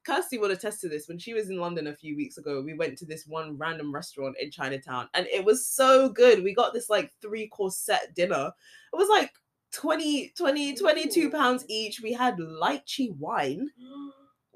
Kirsty 0.05 0.37
would 0.37 0.51
attest 0.51 0.81
to 0.81 0.89
this. 0.89 1.07
When 1.07 1.17
she 1.17 1.33
was 1.33 1.49
in 1.49 1.57
London 1.57 1.87
a 1.87 1.95
few 1.95 2.15
weeks 2.15 2.37
ago, 2.37 2.61
we 2.61 2.73
went 2.73 2.97
to 2.99 3.05
this 3.05 3.25
one 3.27 3.57
random 3.57 3.93
restaurant 3.93 4.35
in 4.39 4.51
Chinatown 4.51 5.09
and 5.13 5.27
it 5.27 5.43
was 5.43 5.67
so 5.67 6.09
good. 6.09 6.43
We 6.43 6.53
got 6.53 6.73
this 6.73 6.89
like 6.89 7.11
three 7.21 7.47
course 7.47 7.77
set 7.77 8.13
dinner. 8.15 8.51
It 8.93 8.97
was 8.97 9.09
like 9.09 9.31
20, 9.73 10.33
20, 10.37 10.75
22 10.75 11.29
pounds 11.29 11.65
each. 11.67 12.01
We 12.01 12.13
had 12.13 12.37
lychee 12.37 13.15
wine. 13.17 13.69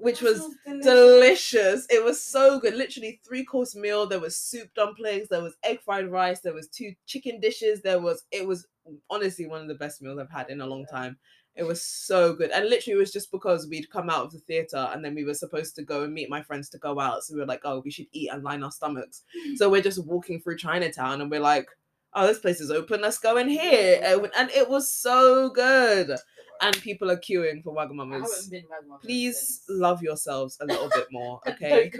which 0.03 0.21
was 0.21 0.39
delicious. 0.65 0.85
delicious. 0.85 1.87
It 1.89 2.03
was 2.03 2.21
so 2.21 2.59
good. 2.59 2.75
Literally 2.75 3.21
three 3.25 3.45
course 3.45 3.73
meal. 3.73 4.05
There 4.05 4.19
was 4.19 4.37
soup 4.37 4.69
dumplings. 4.75 5.29
There 5.29 5.41
was 5.41 5.55
egg 5.63 5.79
fried 5.81 6.11
rice. 6.11 6.41
There 6.41 6.53
was 6.53 6.67
two 6.67 6.93
chicken 7.05 7.39
dishes. 7.39 7.81
There 7.81 8.01
was. 8.01 8.25
It 8.31 8.45
was 8.45 8.67
honestly 9.09 9.47
one 9.47 9.61
of 9.61 9.69
the 9.69 9.75
best 9.75 10.01
meals 10.01 10.19
I've 10.19 10.29
had 10.29 10.49
in 10.49 10.59
a 10.59 10.67
long 10.67 10.85
time. 10.85 11.17
It 11.55 11.63
was 11.63 11.83
so 11.83 12.33
good, 12.33 12.49
and 12.49 12.67
literally 12.67 12.95
it 12.95 12.99
was 12.99 13.13
just 13.13 13.31
because 13.31 13.67
we'd 13.67 13.89
come 13.91 14.09
out 14.09 14.25
of 14.25 14.31
the 14.31 14.39
theater 14.39 14.89
and 14.91 15.05
then 15.05 15.13
we 15.13 15.23
were 15.23 15.35
supposed 15.35 15.75
to 15.75 15.83
go 15.83 16.01
and 16.01 16.11
meet 16.11 16.29
my 16.29 16.41
friends 16.41 16.67
to 16.69 16.79
go 16.79 16.99
out. 16.99 17.23
So 17.23 17.35
we 17.35 17.41
were 17.41 17.45
like, 17.45 17.61
oh, 17.63 17.81
we 17.85 17.91
should 17.91 18.07
eat 18.11 18.31
and 18.31 18.43
line 18.43 18.63
our 18.63 18.71
stomachs. 18.71 19.23
So 19.55 19.69
we're 19.69 19.81
just 19.81 20.03
walking 20.03 20.39
through 20.41 20.57
Chinatown 20.57 21.21
and 21.21 21.29
we're 21.29 21.39
like, 21.39 21.67
oh, 22.15 22.27
this 22.27 22.39
place 22.39 22.59
is 22.59 22.71
open. 22.71 23.01
Let's 23.01 23.19
go 23.19 23.37
in 23.37 23.47
here. 23.47 24.01
And 24.35 24.49
it 24.51 24.67
was 24.67 24.91
so 24.91 25.49
good. 25.49 26.17
And 26.61 26.75
people 26.81 27.11
are 27.11 27.17
queuing 27.17 27.63
for 27.63 27.75
Wagamama's. 27.75 28.49
Wagamama 28.49 29.01
Please 29.01 29.37
since. 29.37 29.65
love 29.69 30.01
yourselves 30.01 30.57
a 30.61 30.65
little 30.65 30.89
bit 30.89 31.07
more, 31.11 31.41
okay? 31.47 31.91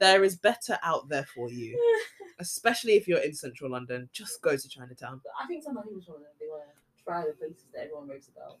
There 0.00 0.24
is 0.24 0.36
better 0.36 0.78
out 0.82 1.08
there 1.08 1.26
for 1.34 1.50
you, 1.50 1.78
especially 2.38 2.92
if 2.92 3.08
you're 3.08 3.18
in 3.18 3.34
central 3.34 3.70
London. 3.70 4.08
Just 4.12 4.40
go 4.40 4.56
to 4.56 4.68
Chinatown. 4.68 5.20
I 5.42 5.46
think 5.46 5.64
some 5.64 5.76
people 5.76 5.98
just 5.98 6.08
want 6.08 6.22
they 6.40 6.46
want 6.46 6.62
to 6.62 7.04
try 7.04 7.22
the 7.26 7.32
places 7.32 7.64
that 7.74 7.84
everyone 7.84 8.08
raves 8.08 8.28
about. 8.34 8.58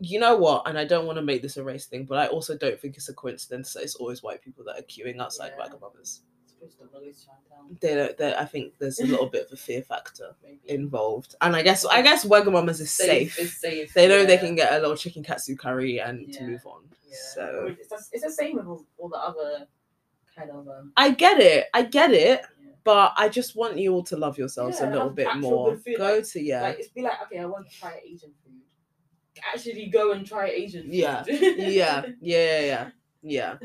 You 0.00 0.18
know 0.20 0.36
what? 0.36 0.62
And 0.66 0.78
I 0.78 0.84
don't 0.84 1.06
want 1.06 1.16
to 1.18 1.22
make 1.22 1.42
this 1.42 1.56
a 1.56 1.62
race 1.64 1.86
thing, 1.86 2.04
but 2.04 2.18
I 2.18 2.26
also 2.28 2.56
don't 2.56 2.80
think 2.80 2.96
it's 2.96 3.08
a 3.08 3.14
coincidence 3.14 3.72
that 3.74 3.82
it's 3.82 3.94
always 3.96 4.22
white 4.22 4.42
people 4.42 4.64
that 4.64 4.78
are 4.78 4.82
queuing 4.82 5.20
outside 5.20 5.52
Yeah. 5.58 5.66
Wagamama's. 5.66 6.22
Supposed 6.46 6.78
to 6.80 6.84
go 6.86 7.00
to 7.00 7.76
They 7.80 7.94
don't. 7.94 8.16
They, 8.18 8.34
I 8.34 8.44
think 8.44 8.74
there's 8.78 8.98
a 8.98 9.06
little 9.06 9.26
bit 9.26 9.46
of 9.46 9.52
a 9.52 9.56
fear 9.56 9.82
factor 9.82 10.34
maybe. 10.42 10.58
involved, 10.66 11.36
and 11.40 11.54
I 11.54 11.62
guess 11.62 11.84
I 11.84 12.02
guess 12.02 12.24
Wagamama's 12.24 12.80
is 12.80 12.90
safe. 12.90 13.38
It's 13.38 13.60
safe. 13.60 13.94
They 13.94 14.08
know 14.08 14.24
they 14.24 14.38
can 14.38 14.56
get 14.56 14.72
a 14.72 14.78
little 14.80 14.96
chicken 14.96 15.22
katsu 15.22 15.54
curry 15.54 16.00
and 16.00 16.32
to 16.32 16.42
move 16.44 16.66
on. 16.66 16.82
Yeah. 17.08 17.14
So 17.34 17.76
it's, 17.78 17.88
the- 17.88 18.04
it's 18.12 18.24
the 18.24 18.30
same 18.32 18.56
with 18.56 18.66
all, 18.66 18.84
all 18.96 19.08
the 19.08 19.18
other 19.18 19.66
kind 20.36 20.50
of 20.50 20.66
um. 20.68 20.92
I 20.96 21.10
get 21.12 21.38
it. 21.40 21.66
I 21.74 21.82
get 21.82 22.10
it. 22.12 22.42
But 22.84 23.12
I 23.18 23.28
just 23.28 23.54
want 23.54 23.76
you 23.76 23.92
all 23.92 24.02
to 24.04 24.16
love 24.16 24.38
yourselves 24.38 24.78
Yeah, 24.80 24.88
a 24.88 24.92
little 24.92 25.10
bit 25.10 25.36
more. 25.36 25.76
Go 25.98 26.14
like- 26.14 26.24
to 26.28 26.40
yeah. 26.42 26.62
Like 26.62 26.78
it's 26.78 26.88
be 26.88 27.02
like 27.02 27.20
okay, 27.26 27.38
I 27.38 27.44
want 27.44 27.68
to 27.70 27.78
try 27.78 28.00
Asian 28.04 28.30
food. 28.42 28.47
Actually, 29.52 29.86
go 29.86 30.12
and 30.12 30.26
try 30.26 30.48
Asian 30.48 30.84
food. 30.84 30.94
Yeah. 30.94 31.24
yeah, 31.26 31.56
yeah, 31.56 32.02
yeah, 32.20 32.60
yeah, 32.60 32.90
yeah. 33.22 33.56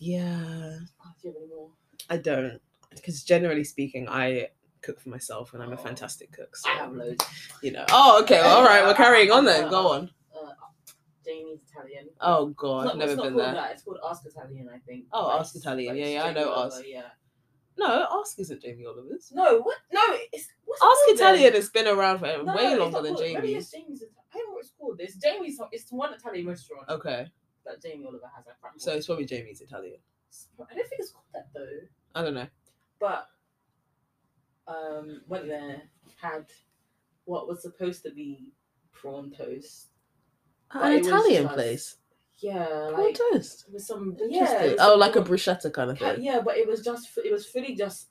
Yeah. 0.00 0.78
Do 1.22 1.28
you 1.28 1.32
have 1.32 1.36
any 1.36 1.46
more? 1.54 1.70
I 2.10 2.16
don't, 2.16 2.60
because 2.94 3.22
generally 3.24 3.64
speaking, 3.64 4.08
I 4.08 4.48
cook 4.82 5.00
for 5.00 5.08
myself 5.08 5.54
and 5.54 5.62
I'm 5.62 5.70
a 5.72 5.74
Oh. 5.74 5.76
fantastic 5.76 6.32
cook. 6.32 6.56
So 6.56 6.70
I 6.70 6.74
have 6.74 6.92
loads. 6.92 7.24
you 7.62 7.72
know. 7.72 7.84
Oh, 7.90 8.20
okay. 8.22 8.40
All 8.40 8.62
right. 8.62 8.84
We're 8.84 8.94
carrying 8.94 9.30
on 9.30 9.44
then. 9.44 9.68
Go 9.68 9.88
on. 9.92 10.10
Uh, 10.34 10.50
Jamie's 11.24 11.58
Italian. 11.70 12.06
Oh 12.20 12.46
God, 12.48 12.84
not- 12.86 12.96
never 12.98 13.12
been 13.16 13.18
called 13.24 13.38
there. 13.38 13.52
That. 13.54 13.72
It's 13.72 13.82
called 13.82 13.98
Ask 14.08 14.24
Italian, 14.24 14.68
I 14.72 14.78
think. 14.78 15.06
Oh, 15.12 15.38
Ask 15.38 15.54
Italian. 15.56 15.94
but 15.94 16.00
Yeah, 16.00 16.06
yeah, 16.06 16.24
I 16.24 16.32
know 16.32 16.54
Ask. 16.64 16.82
Yeah. 16.86 17.02
No, 17.78 18.06
Ask 18.20 18.38
isn't 18.40 18.60
Jamie 18.60 18.84
Oliver's. 18.86 19.30
No, 19.32 19.60
what? 19.60 19.76
No, 19.92 20.00
it's 20.32 20.48
what's 20.64 20.82
Ask? 20.82 21.14
Italian 21.14 21.52
has 21.54 21.70
been 21.70 21.86
around 21.86 22.18
for 22.18 22.26
No, 22.42 22.54
way 22.54 22.64
it's 22.72 22.78
longer 22.80 23.02
than 23.02 23.14
called- 23.14 23.32
Maybe 23.32 23.54
it's 23.54 23.70
Jamie's. 23.70 24.02
I 24.02 24.36
don't 24.38 24.46
know 24.48 24.52
what 24.54 24.60
it's 24.60 24.72
called. 24.78 25.00
It's 25.00 25.14
Jamie's. 25.16 25.60
It's 25.72 25.90
one 25.92 26.12
Italian 26.12 26.46
restaurant 26.48 26.88
Okay, 26.88 27.26
that 27.64 27.80
Jamie 27.80 28.04
Oliver 28.06 28.30
has. 28.34 28.44
So 28.82 28.92
it's 28.94 29.06
probably 29.06 29.24
Jamie's 29.26 29.60
Italian. 29.60 29.98
I 30.60 30.74
don't 30.74 30.88
think 30.88 31.00
it's 31.00 31.12
called 31.12 31.24
that 31.34 31.48
though. 31.54 31.66
I 32.14 32.22
don't 32.22 32.34
know. 32.34 32.48
But 32.98 33.28
um, 34.66 35.22
went 35.28 35.46
there, 35.46 35.82
had 36.20 36.46
what 37.24 37.46
was 37.48 37.62
supposed 37.62 38.02
to 38.02 38.10
be 38.10 38.52
prawn 38.92 39.30
toast. 39.30 39.88
An 40.72 40.92
Italian 40.92 41.48
place. 41.48 41.96
Yeah, 42.40 42.66
Prawn 42.66 42.92
like 43.04 43.18
toast. 43.32 43.66
with 43.72 43.82
some 43.82 44.16
Interesting. 44.20 44.30
yeah. 44.70 44.74
oh, 44.78 44.90
some 44.92 45.00
like 45.00 45.16
a 45.16 45.22
prawn- 45.22 45.26
bruschetta 45.38 45.72
kind 45.72 45.90
of 45.90 45.98
thing. 45.98 46.22
yeah, 46.22 46.40
but 46.44 46.56
it 46.56 46.68
was 46.68 46.82
just 46.84 47.08
it 47.24 47.32
was 47.32 47.46
fully 47.46 47.74
just 47.74 48.08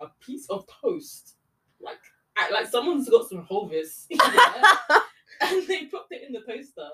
a 0.00 0.06
piece 0.20 0.46
of 0.50 0.66
toast. 0.80 1.36
Like 1.80 1.98
I- 2.36 2.50
like 2.50 2.66
someone's 2.66 3.08
got 3.08 3.28
some 3.28 3.42
hovis 3.48 4.06
yeah, 4.10 4.18
and 5.42 5.66
they 5.68 5.84
put 5.86 6.02
it 6.10 6.22
in 6.26 6.32
the 6.32 6.40
toaster, 6.40 6.88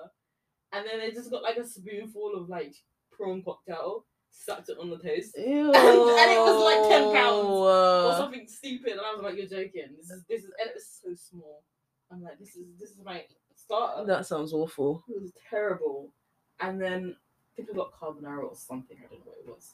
and 0.73 0.85
then 0.85 0.99
they 0.99 1.11
just 1.11 1.31
got 1.31 1.41
like 1.43 1.57
a 1.57 1.65
spoonful 1.65 2.33
of 2.35 2.49
like 2.49 2.75
prawn 3.11 3.41
cocktail, 3.43 4.05
slapped 4.29 4.69
it 4.69 4.77
on 4.79 4.89
the 4.91 4.97
toast. 4.97 5.35
Ew. 5.37 5.71
and 5.73 6.31
it 6.31 6.39
was 6.39 6.63
like 6.63 6.89
10 6.89 7.13
pounds 7.13 7.47
Or 7.47 8.13
something 8.17 8.47
stupid, 8.47 8.91
and 8.93 9.01
I 9.01 9.13
was 9.13 9.21
like, 9.23 9.35
"You're 9.35 9.47
joking! 9.47 9.95
This 9.97 10.11
is 10.11 10.23
this 10.29 10.43
is 10.43 10.51
and 10.59 10.69
it 10.69 10.75
was 10.75 10.99
so 11.03 11.09
small." 11.15 11.63
I'm 12.11 12.21
like, 12.23 12.37
"This 12.39 12.55
is 12.55 12.65
this 12.79 12.91
is 12.91 12.99
my 13.03 13.23
starter." 13.55 14.05
that 14.05 14.25
sounds 14.27 14.53
awful. 14.53 15.03
It 15.09 15.19
was 15.21 15.31
terrible. 15.49 16.11
And 16.61 16.81
then 16.81 17.15
I 17.53 17.63
think 17.63 17.75
got 17.75 17.93
carbonara 17.93 18.43
or 18.43 18.55
something. 18.55 18.97
I 18.97 19.07
don't 19.09 19.25
know 19.25 19.31
what 19.31 19.37
it 19.43 19.47
was. 19.47 19.73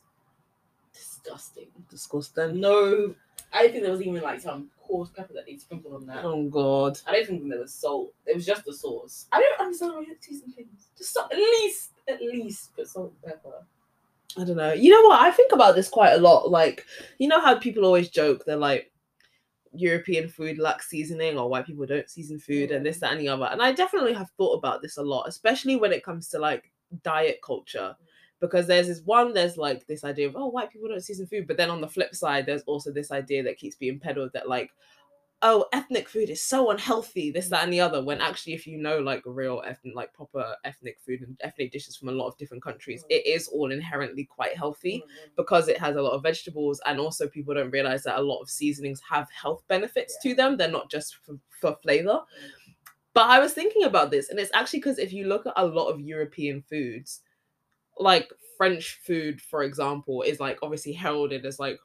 Disgusting. 0.94 1.68
Disgusting. 1.90 2.60
No, 2.60 3.14
I 3.54 3.64
don't 3.64 3.72
think 3.72 3.84
there 3.84 3.92
was 3.92 4.02
even 4.02 4.22
like 4.22 4.40
some 4.40 4.70
coarse 4.82 5.10
pepper 5.10 5.34
that 5.34 5.46
they 5.46 5.58
sprinkled 5.58 5.94
on 5.94 6.06
that. 6.08 6.24
Oh 6.24 6.48
God. 6.50 7.00
I 7.08 7.14
don't 7.14 7.26
think 7.28 7.50
there 7.50 7.60
was 7.60 7.74
salt. 7.74 8.14
It 8.26 8.36
was 8.36 8.46
just 8.46 8.66
the 8.66 8.74
sauce. 8.74 9.28
I 9.32 9.40
don't 9.40 9.66
understand 9.66 9.94
why 9.94 10.02
you 10.02 10.08
don't 10.08 10.24
season 10.24 10.52
things. 10.52 10.90
Just 10.98 11.14
salt, 11.14 11.32
at 11.32 11.38
least, 11.38 11.92
at 12.08 12.22
least 12.22 12.76
put 12.76 12.88
salt 12.88 13.14
and 13.24 13.34
pepper. 13.34 13.66
I 14.38 14.44
don't 14.44 14.58
know. 14.58 14.74
You 14.74 14.92
know 14.92 15.08
what? 15.08 15.22
I 15.22 15.32
think 15.32 15.52
about 15.52 15.76
this 15.76 15.90
quite 15.90 16.14
a 16.14 16.18
lot. 16.18 16.50
Like, 16.50 16.86
you 17.20 17.28
know 17.28 17.40
how 17.40 17.58
people 17.58 17.86
always 17.86 18.10
joke 18.10 18.44
they're 18.46 18.58
like 18.58 18.92
European 19.74 20.28
food 20.28 20.58
lacks 20.58 20.90
seasoning 20.90 21.38
or 21.38 21.50
white 21.50 21.66
people 21.66 21.86
don't 21.86 22.10
season 22.10 22.40
food 22.40 22.72
and 22.72 22.86
this, 22.86 22.98
mm. 22.98 23.00
that, 23.02 23.12
and 23.14 23.22
the 23.22 23.30
other. 23.30 23.46
And 23.46 23.62
I 23.62 23.72
definitely 23.72 24.14
have 24.14 24.30
thought 24.38 24.58
about 24.58 24.82
this 24.82 24.98
a 24.98 25.04
lot, 25.04 25.28
especially 25.28 25.76
when 25.76 25.92
it 25.92 26.04
comes 26.04 26.30
to 26.30 26.40
like 26.40 26.72
diet 27.04 27.40
culture. 27.44 27.96
Because 28.42 28.68
there's 28.68 28.88
this 28.88 29.02
one, 29.02 29.34
there's 29.34 29.58
like 29.58 29.88
this 29.88 30.04
idea 30.04 30.28
of 30.28 30.36
oh, 30.36 30.48
white 30.48 30.70
people 30.72 30.90
don't 30.90 31.02
season 31.02 31.26
food, 31.28 31.48
but 31.48 31.58
then 31.58 31.70
on 31.70 31.82
the 31.82 31.88
flip 31.88 32.14
side, 32.14 32.46
there's 32.46 32.64
also 32.64 32.92
this 32.92 33.12
idea 33.12 33.42
that 33.44 33.58
keeps 33.58 33.76
being 33.76 34.00
peddled 34.00 34.32
that 34.34 34.50
like, 34.50 34.72
oh, 35.42 35.66
ethnic 35.74 36.10
food 36.10 36.30
is 36.30 36.42
so 36.44 36.72
unhealthy, 36.72 37.30
this, 37.30 37.50
that, 37.50 37.64
and 37.64 37.72
the 37.72 37.80
other. 37.80 38.04
When 38.04 38.20
actually, 38.22 38.54
if 38.54 38.66
you 38.66 38.78
know 38.78 39.00
like 39.00 39.22
real 39.26 39.62
ethnic, 39.66 39.94
like 39.96 40.14
proper 40.14 40.56
ethnic 40.64 40.98
food 41.06 41.22
and 41.22 41.38
ethnic 41.42 41.72
dishes 41.72 41.96
from 41.96 42.10
a 42.10 42.14
lot 42.14 42.28
of 42.28 42.38
different 42.38 42.64
countries, 42.64 43.04
Mm. 43.04 43.08
it 43.18 43.28
is 43.28 43.48
all 43.48 43.72
inherently 43.72 44.26
quite 44.26 44.56
healthy 44.58 45.04
Mm, 45.06 45.36
because 45.36 45.68
it 45.68 45.78
has 45.78 45.96
a 45.98 46.02
lot 46.02 46.14
of 46.14 46.24
vegetables 46.24 46.82
and 46.86 47.00
also 47.00 47.28
people 47.28 47.54
don't 47.54 47.72
realize 47.72 48.04
that 48.04 48.18
a 48.18 48.22
lot 48.22 48.42
of 48.42 48.50
seasonings 48.50 49.02
have 49.08 49.30
health 49.32 49.64
benefits 49.68 50.18
Yeah. 50.24 50.32
to 50.32 50.36
them 50.36 50.58
they're 50.58 50.70
not 50.72 50.90
just 50.90 51.18
for, 51.18 51.38
for 51.50 51.76
flavor 51.84 52.22
but 53.16 53.28
i 53.28 53.40
was 53.40 53.54
thinking 53.54 53.84
about 53.84 54.12
this 54.12 54.30
and 54.30 54.40
it's 54.40 54.52
actually 54.54 54.80
because 54.80 55.00
if 55.00 55.12
you 55.12 55.26
look 55.26 55.48
at 55.48 55.54
a 55.56 55.66
lot 55.66 55.88
of 55.88 56.00
european 56.00 56.62
foods 56.70 57.22
like 57.98 58.30
french 58.58 59.00
food 59.04 59.42
for 59.42 59.64
example 59.64 60.22
is 60.22 60.40
like 60.40 60.60
obviously 60.62 60.94
heralded 60.94 61.46
as 61.46 61.60
like 61.60 61.80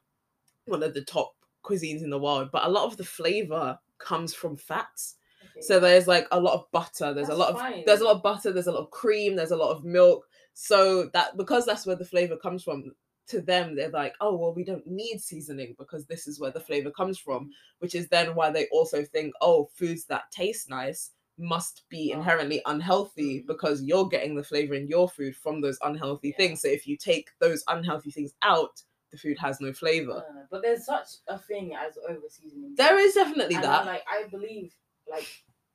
one 0.66 0.82
of 0.82 0.92
the 0.92 1.04
top 1.04 1.32
cuisines 1.64 2.02
in 2.02 2.10
the 2.10 2.18
world 2.18 2.50
but 2.52 2.64
a 2.64 2.68
lot 2.68 2.84
of 2.84 2.96
the 2.98 3.04
flavor 3.04 3.78
comes 3.98 4.34
from 4.34 4.56
fats 4.56 5.16
okay. 5.42 5.60
so 5.60 5.78
there's 5.80 6.06
like 6.06 6.26
a 6.32 6.40
lot 6.40 6.54
of 6.54 6.70
butter 6.72 7.14
there's 7.14 7.28
That's 7.28 7.38
a 7.38 7.40
lot 7.40 7.50
of 7.50 7.58
fine. 7.58 7.84
there's 7.86 8.00
a 8.00 8.04
lot 8.04 8.16
of 8.16 8.22
butter 8.22 8.52
there's 8.52 8.66
a 8.66 8.72
lot 8.72 8.82
of 8.82 8.90
cream 8.90 9.36
there's 9.36 9.50
a 9.50 9.56
lot 9.56 9.74
of 9.74 9.84
milk 9.84 10.26
so 10.54 11.08
that 11.12 11.36
because 11.36 11.64
that's 11.64 11.86
where 11.86 11.96
the 11.96 12.04
flavor 12.04 12.36
comes 12.36 12.64
from 12.64 12.92
to 13.28 13.40
them 13.40 13.76
they're 13.76 13.90
like 13.90 14.14
oh 14.20 14.34
well 14.36 14.52
we 14.52 14.64
don't 14.64 14.86
need 14.86 15.20
seasoning 15.20 15.76
because 15.78 16.04
this 16.06 16.26
is 16.26 16.40
where 16.40 16.50
the 16.50 16.58
flavor 16.58 16.90
comes 16.90 17.18
from 17.18 17.50
which 17.78 17.94
is 17.94 18.08
then 18.08 18.34
why 18.34 18.50
they 18.50 18.66
also 18.72 19.04
think 19.04 19.32
oh 19.40 19.68
foods 19.76 20.04
that 20.06 20.30
taste 20.32 20.68
nice 20.68 21.10
must 21.40 21.88
be 21.88 22.12
Oh. 22.12 22.18
inherently 22.18 22.62
unhealthy 22.66 23.40
Mhm. 23.40 23.46
because 23.46 23.82
you're 23.82 24.08
getting 24.08 24.34
the 24.36 24.44
flavor 24.44 24.74
in 24.74 24.86
your 24.86 25.08
food 25.08 25.34
from 25.36 25.60
those 25.60 25.78
unhealthy 25.82 26.28
Yeah. 26.28 26.36
things 26.36 26.60
so 26.62 26.68
if 26.68 26.86
you 26.86 26.96
take 26.96 27.30
those 27.38 27.64
unhealthy 27.68 28.10
things 28.10 28.34
out 28.42 28.82
the 29.10 29.18
food 29.18 29.38
has 29.38 29.60
no 29.60 29.72
flavor 29.72 30.24
Uh, 30.28 30.44
but 30.50 30.62
there's 30.62 30.84
such 30.84 31.08
a 31.26 31.38
thing 31.38 31.74
as 31.74 31.98
over 32.08 32.28
seasoning. 32.28 32.74
there 32.76 32.98
is 32.98 33.14
definitely 33.14 33.56
And 33.56 33.64
that 33.64 33.82
I, 33.82 33.86
like 33.86 34.04
I 34.08 34.24
believe 34.28 34.72
like 35.10 35.26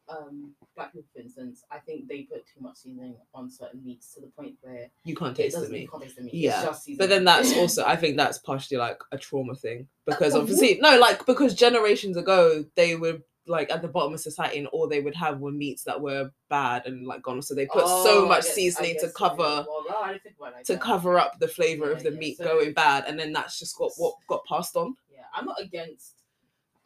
um 0.07 0.53
black 0.75 0.93
people 0.93 1.07
for 1.13 1.19
instance, 1.21 1.63
I 1.71 1.79
think 1.79 2.07
they 2.07 2.23
put 2.23 2.45
too 2.45 2.61
much 2.61 2.77
seasoning 2.77 3.17
on 3.33 3.49
certain 3.49 3.83
meats 3.83 4.13
to 4.13 4.21
the 4.21 4.27
point 4.27 4.55
where 4.61 4.89
you 5.03 5.15
can't 5.15 5.35
taste 5.35 5.59
the 5.59 5.67
meat 5.69 5.81
you 5.83 5.87
can't 5.87 6.03
taste 6.03 6.15
the 6.17 6.21
meat. 6.21 6.33
Yeah, 6.33 6.51
It's 6.57 6.63
just 6.63 6.83
seasoning. 6.83 6.97
But 6.99 7.09
then 7.09 7.23
that's 7.25 7.57
also, 7.57 7.83
I 7.85 7.95
think 7.95 8.15
that's 8.15 8.37
partially 8.37 8.77
like 8.77 8.99
a 9.11 9.17
trauma 9.17 9.55
thing 9.55 9.87
because 10.05 10.35
obviously, 10.35 10.77
no, 10.79 10.99
like 10.99 11.25
because 11.25 11.55
generations 11.55 12.17
ago 12.17 12.65
they 12.75 12.95
were 12.95 13.19
like 13.47 13.69
at 13.71 13.81
the 13.81 13.87
bottom 13.87 14.13
of 14.13 14.19
society 14.19 14.57
and 14.57 14.67
all 14.67 14.87
they 14.87 15.01
would 15.01 15.15
have 15.15 15.39
were 15.39 15.51
meats 15.51 15.83
that 15.83 15.99
were 16.01 16.31
bad 16.49 16.85
and 16.87 17.05
like 17.05 17.21
gone. 17.21 17.41
So 17.41 17.53
they 17.53 17.65
put 17.67 17.83
Oh, 17.85 18.03
so 18.03 18.25
much 18.25 18.43
guess- 18.43 18.53
seasoning 18.55 18.97
to 19.01 19.09
cover 19.11 19.65
Well, 19.67 19.85
no, 19.89 19.95
I 20.01 20.17
think 20.17 20.35
about 20.37 20.53
it 20.53 20.55
like 20.55 20.65
to 20.65 20.73
that. 20.73 20.81
cover 20.81 21.19
up 21.19 21.39
the 21.39 21.47
flavor 21.47 21.91
of 21.91 22.01
the 22.03 22.11
yeah, 22.11 22.17
meat 22.19 22.37
so- 22.37 22.43
going 22.45 22.73
bad, 22.73 23.05
and 23.07 23.19
then 23.19 23.31
that's 23.33 23.59
just 23.59 23.77
got 23.77 23.91
what 23.97 24.15
got 24.27 24.43
passed 24.45 24.75
on. 24.75 24.95
Yeah, 25.13 25.23
I'm 25.35 25.45
not 25.45 25.59
against 25.61 26.23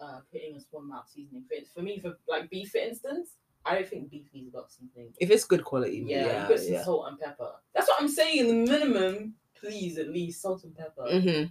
uh 0.02 0.20
putting 0.32 0.56
a 0.56 0.62
small 0.62 0.82
amount 0.82 1.06
of 1.06 1.10
seasoning. 1.12 1.44
For, 1.50 1.56
for 1.80 1.82
me, 1.82 2.00
for 2.00 2.18
like 2.28 2.50
beef, 2.50 2.72
for 2.72 2.78
instance, 2.80 3.32
I 3.66 3.76
don't 3.76 3.88
think 3.88 4.10
beef 4.10 4.28
needs 4.34 4.56
of 4.56 4.66
seasoning. 4.70 5.14
If 5.20 5.30
it's 5.30 5.44
good 5.46 5.64
quality, 5.64 6.04
Yeah, 6.08 6.26
yeah, 6.26 6.42
you 6.44 6.48
put 6.48 6.60
some 6.60 6.84
salt 6.84 7.08
and 7.10 7.20
pepper. 7.20 7.52
That's 7.74 7.88
what 7.88 8.02
I'm 8.02 8.08
saying. 8.08 8.48
The 8.48 8.72
minimum, 8.72 9.36
please, 9.60 9.98
at 9.98 10.10
least 10.10 10.42
salt 10.42 10.64
and 10.64 10.76
pepper. 10.76 11.04
hmm 11.22 11.44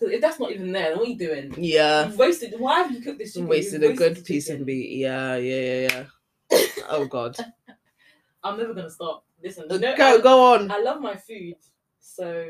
if 0.00 0.20
that's 0.20 0.40
not 0.40 0.52
even 0.52 0.72
there, 0.72 0.90
then 0.90 0.98
what 0.98 1.06
are 1.06 1.10
you 1.10 1.18
doing? 1.18 1.54
yeah. 1.58 2.06
You've 2.06 2.18
wasted. 2.18 2.54
Why 2.58 2.82
have 2.82 2.92
you 2.92 3.00
cooked 3.00 3.18
this 3.18 3.34
chicken? 3.34 3.48
Wasted 3.48 3.82
a 3.84 3.92
good 3.92 4.16
the 4.16 4.22
piece 4.22 4.50
of 4.50 4.60
meat. 4.60 4.96
Yeah, 4.98 5.36
yeah, 5.36 5.60
yeah, 5.60 6.04
yeah. 6.50 6.66
oh 6.88 7.06
god. 7.06 7.36
I'm 8.42 8.58
never 8.58 8.74
gonna 8.74 8.90
stop. 8.90 9.24
Listen, 9.42 9.66
you 9.70 9.78
know, 9.78 9.96
go 9.96 10.18
I, 10.18 10.20
go 10.20 10.54
on. 10.54 10.70
I 10.70 10.78
love 10.78 11.00
my 11.00 11.16
food, 11.16 11.56
so 12.00 12.46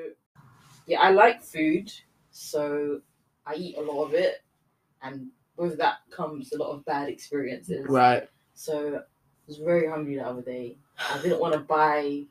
yeah, 0.86 1.00
I 1.00 1.10
like 1.10 1.42
food, 1.42 1.92
so 2.30 3.00
I 3.46 3.54
eat 3.54 3.76
a 3.78 3.80
lot 3.80 4.04
of 4.04 4.14
it, 4.14 4.42
and 5.02 5.28
with 5.56 5.78
that 5.78 5.98
comes 6.10 6.52
a 6.52 6.58
lot 6.58 6.72
of 6.72 6.84
bad 6.84 7.08
experiences. 7.08 7.86
Right. 7.88 8.28
So 8.54 8.96
I 8.96 9.00
was 9.46 9.58
very 9.58 9.88
hungry 9.88 10.16
the 10.16 10.26
other 10.26 10.42
day. 10.42 10.76
I 10.98 11.20
didn't 11.20 11.40
want 11.40 11.54
to 11.54 11.60
buy 11.60 12.24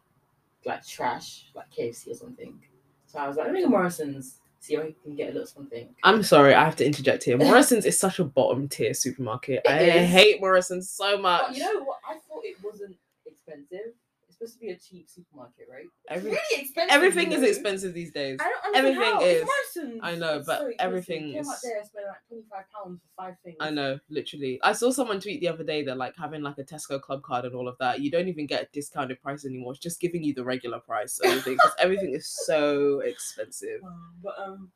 like 0.65 0.86
trash, 0.86 1.45
like 1.56 1.71
KFC 1.71 2.12
or 2.12 2.15
something. 2.15 2.60
So 3.06 3.19
I 3.19 3.28
was 3.28 3.38
like, 3.38 3.45
let 3.47 3.54
me 3.54 3.62
go 3.62 3.67
to 3.67 3.71
Morrison's, 3.71 4.39
see 4.63 4.76
if 4.76 4.82
I 4.82 4.95
can 5.04 5.15
get 5.15 5.30
a 5.32 5.34
little 5.34 5.47
something. 5.47 5.89
I'm 6.04 6.23
sorry, 6.23 6.54
I 6.54 6.63
have 6.63 6.78
to 6.78 6.86
interject 6.86 7.23
here. 7.23 7.38
Morrison's 7.38 7.86
is 7.86 7.99
such 7.99 8.19
a 8.19 8.23
bottom 8.23 8.69
tier 8.69 8.93
supermarket. 8.93 9.62
It 9.65 9.69
I 9.69 9.80
is. 9.82 10.10
hate 10.10 10.39
Morrison's 10.39 10.89
so 10.89 11.17
much. 11.17 11.47
But 11.47 11.58
you 11.58 11.63
know 11.63 11.84
what? 11.84 11.99
I 12.10 12.13
thought 12.30 12.43
it 12.43 12.56
wasn't 12.63 12.95
expensive. 13.26 13.93
It's 14.28 14.38
supposed 14.38 14.54
to 14.54 14.60
be 14.60 14.63
a 14.74 14.78
cheap 14.80 15.10
supermarket, 15.10 15.68
right? 15.72 15.86
Every- 16.10 16.32
really 16.32 16.62
expensive. 16.62 16.94
Everything 16.96 17.32
you 17.32 17.38
is 17.38 17.44
expensive 17.44 17.94
these 17.94 18.12
days. 18.12 18.40
I 18.42 18.50
don't 18.50 18.76
understand 18.76 18.98
everything 18.98 19.14
how. 19.14 19.26
is. 19.26 20.00
I 20.02 20.16
know, 20.16 20.44
but 20.46 20.60
so 20.60 20.72
everything 20.80 21.32
Came 21.34 21.48
out 21.48 21.56
is- 21.56 21.62
there, 21.62 21.84
spent 21.84 22.06
like 22.08 22.28
twenty 22.28 22.44
five 22.52 22.66
pounds 22.74 23.02
for 23.02 23.24
five 23.24 23.36
things. 23.44 23.58
I 23.60 23.70
know, 23.70 24.00
literally. 24.10 24.60
I 24.64 24.74
saw 24.74 24.92
someone 24.92 25.20
tweet 25.20 25.40
the 25.42 25.48
other 25.50 25.64
day 25.64 25.84
that 25.84 25.98
like 25.98 26.16
having 26.18 26.42
like 26.42 26.58
a 26.58 26.64
Tesco 26.64 27.02
club 27.02 27.22
card 27.24 27.46
and 27.46 27.56
all 27.56 27.68
of 27.68 27.78
that, 27.80 28.02
you 28.02 28.12
don't 28.12 28.28
even 28.28 28.46
get 28.48 28.64
a 28.64 28.68
discounted 28.74 29.22
price 29.22 29.46
anymore. 29.46 29.72
It's 29.74 29.82
just 29.82 30.00
giving 30.02 30.24
you 30.24 30.34
the 30.34 30.44
regular 30.44 30.80
price. 30.80 31.20
Everything, 31.24 31.54
because 31.54 31.72
everything 31.80 32.14
is 32.14 32.28
so 32.28 33.00
expensive. 33.00 33.82
Um, 33.86 34.14
but 34.24 34.36
um, 34.40 34.72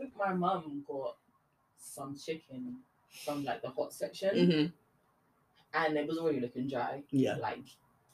I 0.00 0.04
think 0.04 0.16
my 0.16 0.32
mum 0.32 0.84
got 0.86 1.16
some 1.78 2.16
chicken 2.16 2.76
from 3.24 3.44
like 3.44 3.62
the 3.62 3.70
hot 3.70 3.92
section, 3.92 4.50
hmm 4.50 4.66
and 5.74 5.96
it 5.98 6.06
was 6.06 6.18
already 6.18 6.40
looking 6.40 6.66
dry. 6.68 7.02
Yeah. 7.10 7.36
Like 7.36 7.64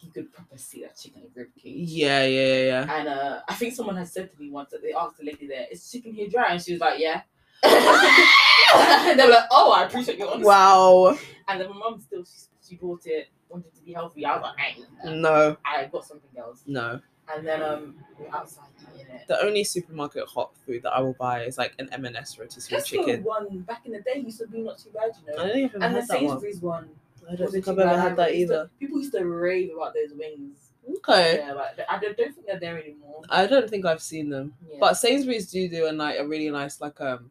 you 0.04 0.12
could 0.12 0.32
proper 0.32 0.56
see 0.58 0.82
that 0.82 0.96
chicken 0.98 1.22
in 1.22 1.28
rib 1.34 1.48
cage. 1.56 1.88
Yeah, 1.90 2.24
yeah, 2.24 2.46
yeah, 2.46 2.64
yeah. 2.86 2.98
And 2.98 3.08
uh, 3.08 3.40
I 3.48 3.54
think 3.54 3.74
someone 3.74 3.96
had 3.96 4.08
said 4.08 4.30
to 4.32 4.40
me 4.40 4.50
once 4.50 4.70
that 4.70 4.82
they 4.82 4.92
asked 4.92 5.18
the 5.18 5.24
lady 5.24 5.46
there, 5.46 5.66
"Is 5.70 5.90
chicken 5.90 6.12
here 6.12 6.28
dry?" 6.28 6.52
And 6.52 6.62
she 6.62 6.72
was 6.72 6.80
like, 6.80 6.98
"Yeah." 7.00 7.22
and 7.62 9.18
they 9.18 9.24
were 9.24 9.30
like, 9.32 9.48
"Oh, 9.50 9.72
I 9.72 9.84
appreciate 9.84 10.18
your 10.18 10.28
honesty." 10.28 10.46
Wow. 10.46 11.18
And 11.48 11.60
then 11.60 11.68
my 11.70 11.76
mum 11.76 12.00
still 12.00 12.24
she, 12.24 12.46
she 12.68 12.76
bought 12.76 13.06
it, 13.06 13.28
wanted 13.48 13.74
to 13.74 13.82
be 13.82 13.92
healthy. 13.92 14.24
I 14.24 14.36
was 14.36 14.42
like, 14.42 14.76
"I, 15.04 15.10
No, 15.10 15.56
I 15.64 15.84
got 15.86 16.04
something 16.04 16.30
else." 16.38 16.62
no. 16.66 17.00
And 17.34 17.46
then 17.46 17.62
um, 17.62 17.94
we 18.18 18.26
were 18.26 18.34
outside 18.36 18.66
eating 18.94 19.06
it. 19.14 19.26
The 19.28 19.40
only 19.42 19.64
supermarket 19.64 20.26
hot 20.28 20.54
food 20.66 20.82
that 20.82 20.92
I 20.92 21.00
will 21.00 21.14
buy 21.14 21.44
is 21.44 21.56
like 21.56 21.72
an 21.78 21.88
M&S 21.90 22.38
rotisserie 22.38 22.80
Tesco 22.80 22.84
chicken. 22.84 23.24
one 23.24 23.60
back 23.60 23.86
in 23.86 23.92
the 23.92 24.00
day 24.02 24.18
used 24.22 24.40
to 24.40 24.46
be 24.46 24.60
not 24.60 24.76
too 24.76 24.90
bad, 24.90 25.12
you 25.26 25.34
know. 25.34 25.42
I 25.42 25.46
don't 25.48 25.56
even 25.58 25.82
And 25.82 25.96
the 25.96 26.02
that 26.02 26.22
one. 26.22 26.38
One. 26.60 26.88
I 27.30 27.37
don't 27.37 27.50
think 27.50 27.66
I've 27.68 27.78
ever 27.78 27.98
had 28.00 28.16
that 28.16 28.34
Used 28.37 28.50
to- 28.50 28.54
either. 28.56 28.70
people 28.78 28.98
used 28.98 29.12
to 29.14 29.24
rave 29.24 29.70
about 29.74 29.94
those 29.94 30.16
wings. 30.16 30.58
Okay. 30.98 31.38
Yeah, 31.38 31.54
but 31.54 31.87
I 31.88 31.98
don't, 31.98 32.16
don't 32.16 32.34
think 32.34 32.46
they're 32.46 32.60
there 32.60 32.78
anymore. 32.78 33.22
I 33.30 33.46
don't 33.46 33.68
think 33.70 33.87
I've 33.87 34.02
seen 34.02 34.28
them. 34.28 34.54
Yeah. 34.68 34.76
But 34.80 34.94
Sainsbury's 34.94 35.50
do 35.50 35.66
do 35.68 35.88
a 35.88 35.92
like 35.92 36.18
a 36.18 36.26
really 36.26 36.50
nice 36.50 36.80
like 36.80 37.00
um 37.00 37.30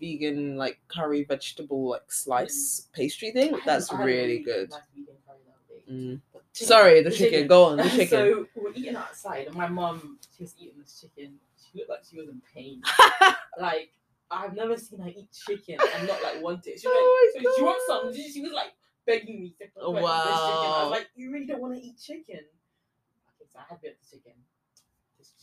vegan 0.00 0.56
like 0.56 0.78
curry 0.88 1.24
vegetable 1.24 1.90
like 1.90 2.10
slice 2.12 2.88
pastry 2.92 3.30
thing. 3.32 3.54
I 3.54 3.60
That's 3.66 3.90
had 3.90 4.04
really 4.04 4.38
good. 4.40 4.70
nice 4.70 4.80
vegan 4.94 5.14
curry 5.26 5.38
that 5.46 5.86
day. 5.88 5.92
Mm. 5.92 6.20
Chicken- 6.54 6.66
Sorry, 6.68 7.02
the 7.02 7.10
chicken. 7.10 7.46
Go 7.48 7.64
on, 7.64 7.76
the 7.78 7.82
chicken. 7.90 8.08
so 8.08 8.46
we 8.54 8.62
were 8.62 8.72
eating 8.74 8.96
outside, 8.96 9.46
and 9.48 9.56
my 9.56 9.68
mum, 9.68 10.18
she 10.36 10.44
was 10.44 10.54
eating 10.58 10.74
this 10.80 11.00
chicken. 11.00 11.34
She 11.60 11.78
looked 11.78 11.90
like 11.90 12.00
she 12.08 12.16
was 12.18 12.28
in 12.28 12.40
pain. 12.54 12.80
like 13.60 13.90
I've 14.30 14.54
never 14.54 14.76
seen 14.76 15.00
her 15.00 15.08
eat 15.08 15.28
chicken 15.46 15.78
and 15.96 16.06
not 16.08 16.22
like 16.22 16.42
want 16.42 16.66
it. 16.66 16.80
She 16.80 16.86
was 16.88 16.96
Oh 16.96 17.30
like, 17.34 17.44
so 17.44 17.52
she 17.56 17.62
wants 17.62 17.84
God. 17.88 18.02
some. 18.14 18.14
She 18.32 18.40
was 18.42 18.52
like 18.52 18.72
begging 19.06 19.40
me 19.40 19.54
to 19.60 19.66
Oh, 19.80 19.90
like, 19.92 20.02
eat 20.02 20.06
this 20.06 20.40
chicken. 20.40 20.72
I 20.72 20.82
was 20.82 20.90
like, 20.90 21.08
you 21.16 21.30
really 21.32 21.46
don't 21.46 21.60
want 21.60 21.74
to 21.74 21.80
eat 21.80 21.96
chicken. 22.00 22.40
Okay, 22.40 23.48
so 23.52 23.58
I 23.58 23.62
had 23.68 23.80
bit 23.80 23.92
of 23.92 24.10
the 24.10 24.16
chicken. 24.16 24.32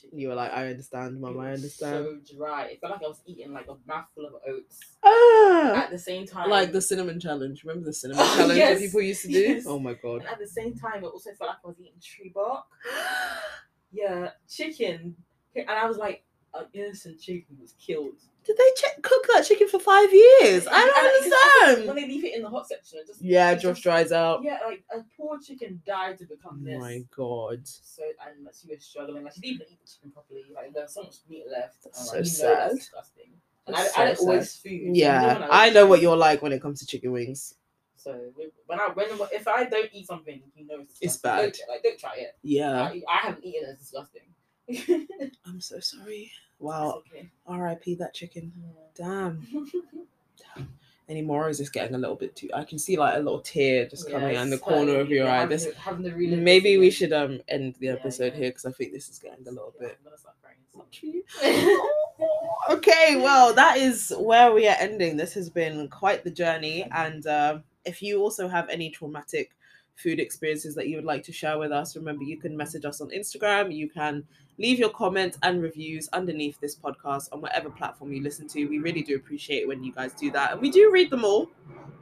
Chicken. 0.02 0.20
You 0.20 0.30
were 0.30 0.36
like, 0.36 0.52
I 0.52 0.68
understand, 0.68 1.20
mum. 1.20 1.40
I 1.40 1.52
understand. 1.54 2.06
So 2.28 2.36
dry. 2.38 2.66
It 2.66 2.80
felt 2.82 2.92
like 2.94 3.04
I 3.04 3.08
was 3.08 3.22
eating 3.26 3.54
like 3.54 3.68
a 3.68 3.76
mouthful 3.88 4.26
of 4.26 4.34
oats 4.48 4.80
ah, 5.04 5.74
at 5.76 5.92
the 5.92 5.98
same 5.98 6.26
time. 6.26 6.50
like 6.50 6.72
the 6.72 6.82
cinnamon 6.82 7.20
challenge. 7.20 7.64
Remember 7.64 7.86
the 7.86 7.94
cinnamon 7.94 8.24
Oh, 8.26 8.34
challenge 8.38 8.58
yes, 8.58 8.80
that 8.80 8.86
people 8.86 9.02
used 9.02 9.22
to 9.24 9.28
do? 9.30 9.34
yes. 9.40 9.64
Oh 9.66 9.80
my 9.80 9.94
god. 9.94 10.22
And 10.22 10.28
at 10.28 10.40
the 10.40 10.48
same 10.48 10.76
time, 10.76 11.04
it 11.04 11.08
also 11.08 11.32
felt 11.34 11.50
like 11.50 11.58
I 11.64 11.68
was 11.68 11.76
eating 11.80 11.94
tree 12.02 12.32
bark. 12.34 12.66
Yeah, 13.96 14.30
chicken. 14.50 15.16
And 15.56 15.70
I 15.70 15.86
was 15.88 15.98
like, 15.98 16.24
an 16.56 16.66
innocent 16.74 17.22
chicken 17.22 17.58
was 17.62 17.74
killed. 17.80 18.16
Did 18.46 18.58
they 18.58 18.72
check, 18.76 19.02
cook 19.02 19.26
that 19.34 19.46
chicken 19.46 19.70
for 19.70 19.80
five 19.80 20.12
years? 20.14 20.68
I 20.70 20.86
don't 20.86 21.76
just 21.76 21.88
When 21.88 21.96
they 21.96 22.08
leave 22.08 22.26
it 22.26 22.36
in 22.36 22.42
the 22.42 22.50
hot 22.50 22.68
section, 22.68 23.00
it 23.00 23.08
just 23.08 23.22
Yeah, 23.22 23.52
it 23.52 23.60
just- 23.60 23.82
dries 23.82 24.12
out. 24.12 24.44
Yeah, 24.44 24.60
like 24.66 24.84
a 24.94 25.04
poor 25.18 25.40
chicken 25.40 25.82
died 25.86 26.18
to 26.20 26.26
become 26.26 26.64
this. 26.64 26.80
my 26.80 27.04
god. 27.16 27.66
So 27.68 28.04
and 28.04 28.48
she 28.60 28.68
was 28.74 28.84
struggling. 28.84 29.24
Like 29.24 29.34
she 29.34 29.42
didn't 29.42 29.56
even 29.56 29.68
eat 29.72 29.80
the 29.82 29.92
chicken 29.92 30.12
properly. 30.12 30.44
Like 30.54 30.74
there 30.74 30.84
was 30.84 30.94
so 30.94 31.04
much 31.04 31.16
meat 31.30 31.46
left. 31.50 31.84
That's 31.84 31.98
and, 32.00 32.08
so 32.08 32.14
like, 32.16 32.24
you 32.26 32.30
sad. 32.30 32.58
That's 32.58 32.76
disgusting. 32.76 33.30
And 33.66 33.76
I, 33.78 33.84
That's 33.84 33.98
I 33.98 34.06
don't 34.06 34.20
always 34.20 34.56
food. 34.58 34.82
so 34.88 34.94
Yeah, 34.94 35.48
I 35.50 35.60
always 35.60 35.74
know 35.74 35.86
what 35.86 36.02
you're 36.02 36.18
like 36.18 36.42
when 36.42 36.52
it 36.52 36.62
comes 36.62 36.80
to 36.82 36.86
chicken 36.86 37.12
wings. 37.14 37.56
So 37.96 38.20
when 38.68 38.80
I 38.82 38.90
when 38.94 39.08
if 39.32 39.48
I 39.48 39.64
don't 39.64 39.90
eat 39.94 40.08
something, 40.08 40.42
you 40.56 40.68
know 40.68 40.82
it's, 40.82 40.98
It's 41.00 41.18
bad. 41.18 41.54
Don't, 41.54 41.60
like 41.70 41.84
don't 41.84 41.98
try 41.98 42.16
it. 42.18 42.36
Yeah. 42.42 42.82
I, 42.82 43.02
I 43.10 43.18
haven't 43.28 43.46
eaten 43.46 43.70
it. 43.70 43.78
It's 43.80 43.92
disgusting. 43.92 44.24
I'm 45.46 45.62
so 45.62 45.80
sorry. 45.80 46.32
Wow. 46.60 47.04
R.I.P. 47.48 47.96
that 47.96 48.14
chicken. 48.14 48.52
Yeah. 48.58 49.06
Damn. 49.06 49.48
Anymore 51.10 51.50
is 51.50 51.58
just 51.58 51.74
getting 51.74 51.96
a 51.96 51.98
little 51.98 52.16
bit 52.16 52.34
too. 52.36 52.50
I 52.54 52.64
can 52.64 52.80
see 52.80 52.96
like 52.96 53.16
a 53.16 53.20
little 53.20 53.42
tear 53.42 53.88
just 53.88 54.10
coming 54.10 54.36
in 54.36 54.50
the 54.50 54.58
corner 54.58 55.00
of 55.00 55.10
your 55.10 55.30
eye. 55.30 55.46
This 55.46 55.68
maybe 56.16 56.78
we 56.78 56.90
should 56.90 57.12
um 57.12 57.42
end 57.50 57.76
the 57.80 57.90
episode 57.90 58.34
here 58.34 58.50
because 58.50 58.66
I 58.66 58.72
think 58.72 58.94
this 58.94 59.10
is 59.10 59.20
getting 59.20 59.46
a 59.46 59.52
little 59.52 59.74
bit. 59.78 59.98
I'm 60.00 60.06
gonna 60.06 60.18
start 60.18 60.36
crying. 60.42 60.58
okay, 62.70 63.18
well, 63.18 63.54
that 63.54 63.78
is 63.78 64.14
where 64.18 64.54
we 64.54 64.68
are 64.68 64.78
ending. 64.80 65.18
This 65.18 65.34
has 65.34 65.50
been 65.50 65.90
quite 65.90 66.24
the 66.24 66.32
journey. 66.32 66.88
And 66.96 67.28
um 67.28 67.64
if 67.84 68.02
you 68.02 68.22
also 68.22 68.48
have 68.48 68.70
any 68.70 68.90
traumatic 68.90 69.52
food 69.96 70.20
experiences 70.20 70.74
that 70.76 70.88
you 70.88 70.96
would 70.96 71.06
like 71.06 71.24
to 71.24 71.34
share 71.34 71.60
with 71.60 71.72
us, 71.74 71.98
remember 71.98 72.24
you 72.24 72.38
can 72.38 72.56
message 72.56 72.86
us 72.86 73.02
on 73.02 73.10
Instagram. 73.10 73.76
You 73.76 73.90
can 73.90 74.24
leave 74.58 74.80
your 74.80 74.90
comments 74.90 75.38
and 75.44 75.62
reviews 75.62 76.10
underneath 76.14 76.60
this 76.60 76.76
podcast 76.76 77.30
on 77.32 77.42
whatever 77.42 77.70
platform 77.70 78.12
you 78.14 78.22
listen 78.22 78.48
to. 78.50 78.66
We 78.66 78.80
really 78.80 79.02
do 79.02 79.16
appreciate 79.16 79.68
when 79.68 79.84
you 79.84 79.92
guys 79.92 80.14
do 80.14 80.32
that. 80.32 80.52
And 80.52 80.62
we 80.62 80.72
do 80.72 80.92
read 80.92 81.10
them 81.10 81.26
all. 81.26 81.50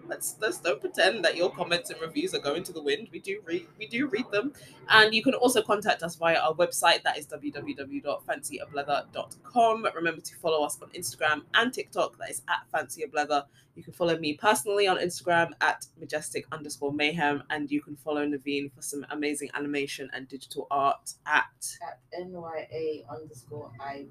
Let's 0.07 0.35
let's 0.41 0.59
don't 0.59 0.81
pretend 0.81 1.23
that 1.23 1.37
your 1.37 1.49
comments 1.51 1.89
and 1.89 2.01
reviews 2.01 2.33
are 2.33 2.39
going 2.39 2.63
to 2.63 2.73
the 2.73 2.83
wind. 2.83 3.07
We 3.13 3.19
do 3.19 3.39
read 3.45 3.67
we 3.79 3.87
do 3.87 4.07
read 4.07 4.25
them. 4.29 4.51
And 4.89 5.13
you 5.13 5.23
can 5.23 5.35
also 5.35 5.61
contact 5.61 6.03
us 6.03 6.15
via 6.15 6.37
our 6.37 6.53
website 6.53 7.01
that 7.03 7.17
is 7.17 7.27
www.fancyablether.com. 7.27 9.87
Remember 9.95 10.19
to 10.19 10.35
follow 10.35 10.65
us 10.65 10.77
on 10.81 10.89
Instagram 10.89 11.43
and 11.53 11.73
TikTok 11.73 12.17
that 12.17 12.29
is 12.29 12.41
at 12.49 12.65
fancyablether. 12.73 13.45
You 13.75 13.83
can 13.83 13.93
follow 13.93 14.17
me 14.17 14.33
personally 14.33 14.87
on 14.87 14.97
Instagram 14.97 15.51
at 15.61 15.85
majestic 15.97 16.45
underscore 16.51 16.91
mayhem 16.91 17.43
and 17.49 17.71
you 17.71 17.81
can 17.81 17.95
follow 17.95 18.25
Naveen 18.25 18.73
for 18.73 18.81
some 18.81 19.05
amazing 19.11 19.49
animation 19.53 20.09
and 20.13 20.27
digital 20.27 20.67
art 20.69 21.13
at 21.25 21.77
At 21.81 21.99
NYA 22.41 23.03
underscore 23.09 23.71
IV. 23.93 24.07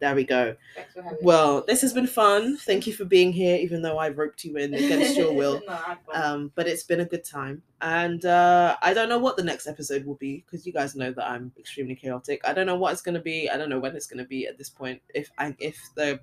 there 0.00 0.14
we 0.14 0.24
go. 0.24 0.54
Thanks 0.74 0.92
for 0.92 1.02
having 1.02 1.18
Well, 1.22 1.58
me. 1.58 1.64
this 1.68 1.80
has 1.82 1.92
been 1.92 2.06
fun. 2.06 2.56
Thank 2.58 2.86
you 2.86 2.92
for 2.92 3.04
being 3.04 3.32
here, 3.32 3.56
even 3.56 3.80
though 3.82 3.98
I 3.98 4.08
roped 4.10 4.44
you 4.44 4.56
in 4.56 4.74
against 4.74 5.16
your 5.16 5.32
will. 5.40 5.60
no, 5.66 5.72
I 5.72 5.76
had 5.76 5.98
fun. 6.06 6.22
Um, 6.22 6.52
but 6.54 6.66
it's 6.66 6.82
been 6.82 7.00
a 7.00 7.04
good 7.04 7.24
time, 7.24 7.62
and 7.80 8.24
uh, 8.24 8.76
I 8.82 8.92
don't 8.94 9.08
know 9.08 9.18
what 9.18 9.36
the 9.36 9.44
next 9.44 9.66
episode 9.66 10.04
will 10.04 10.16
be 10.16 10.44
because 10.46 10.66
you 10.66 10.72
guys 10.72 10.94
know 10.96 11.12
that 11.12 11.24
I'm 11.30 11.52
extremely 11.58 11.94
chaotic. 11.94 12.40
I 12.44 12.52
don't 12.52 12.66
know 12.66 12.76
what 12.76 12.92
it's 12.92 13.02
going 13.02 13.14
to 13.14 13.20
be. 13.20 13.48
I 13.50 13.56
don't 13.56 13.70
know 13.70 13.78
when 13.80 13.94
it's 13.96 14.06
going 14.06 14.22
to 14.22 14.28
be 14.28 14.46
at 14.46 14.58
this 14.58 14.70
point. 14.70 15.00
If 15.14 15.30
I 15.38 15.54
if 15.58 15.78
the 15.94 16.20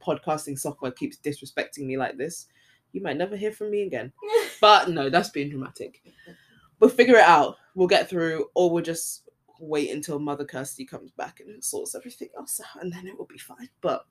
podcasting 0.00 0.58
software 0.58 0.92
keeps 0.92 1.16
disrespecting 1.18 1.80
me 1.86 1.96
like 1.96 2.16
this, 2.16 2.46
you 2.92 3.02
might 3.02 3.16
never 3.16 3.36
hear 3.36 3.52
from 3.52 3.70
me 3.70 3.82
again. 3.82 4.12
But 4.60 4.88
no, 4.90 5.08
that's 5.08 5.28
being 5.30 5.50
dramatic. 5.50 6.02
We'll 6.80 6.90
figure 6.90 7.14
it 7.16 7.22
out. 7.24 7.56
We'll 7.76 7.86
get 7.86 8.08
through, 8.08 8.46
or 8.54 8.70
we'll 8.72 8.82
just 8.82 9.27
wait 9.58 9.90
until 9.90 10.18
Mother 10.18 10.44
Kirsty 10.44 10.84
comes 10.84 11.10
back 11.12 11.40
and 11.40 11.62
sorts 11.62 11.94
everything 11.94 12.28
else 12.36 12.60
out, 12.60 12.82
and 12.82 12.92
then 12.92 13.06
it 13.06 13.18
will 13.18 13.26
be 13.26 13.38
fine. 13.38 13.68
But 13.80 14.06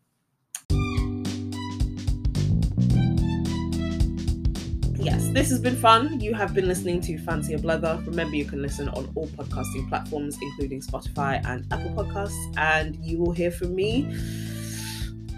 yes, 4.96 5.30
this 5.30 5.50
has 5.50 5.60
been 5.60 5.76
fun. 5.76 6.20
You 6.20 6.34
have 6.34 6.54
been 6.54 6.68
listening 6.68 7.02
to 7.02 7.18
Fancy 7.20 7.54
a 7.54 7.60
Blether. 7.60 8.06
Remember, 8.06 8.36
you 8.36 8.46
can 8.46 8.62
listen 8.62 8.90
on 8.90 9.12
all 9.16 9.28
podcasting 9.28 9.88
platforms, 9.90 10.38
including 10.42 10.82
Spotify 10.82 11.44
and 11.46 11.66
Apple 11.72 11.92
Podcasts, 11.92 12.58
and 12.58 12.96
you 13.04 13.18
will 13.18 13.32
hear 13.32 13.52
from 13.52 13.76
me 13.76 14.08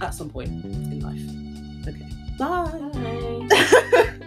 at 0.01 0.13
some 0.13 0.29
point 0.29 0.49
in 0.49 0.99
life. 1.01 1.21
Okay, 1.87 2.09
bye. 2.37 3.47
Bye. 3.47 4.15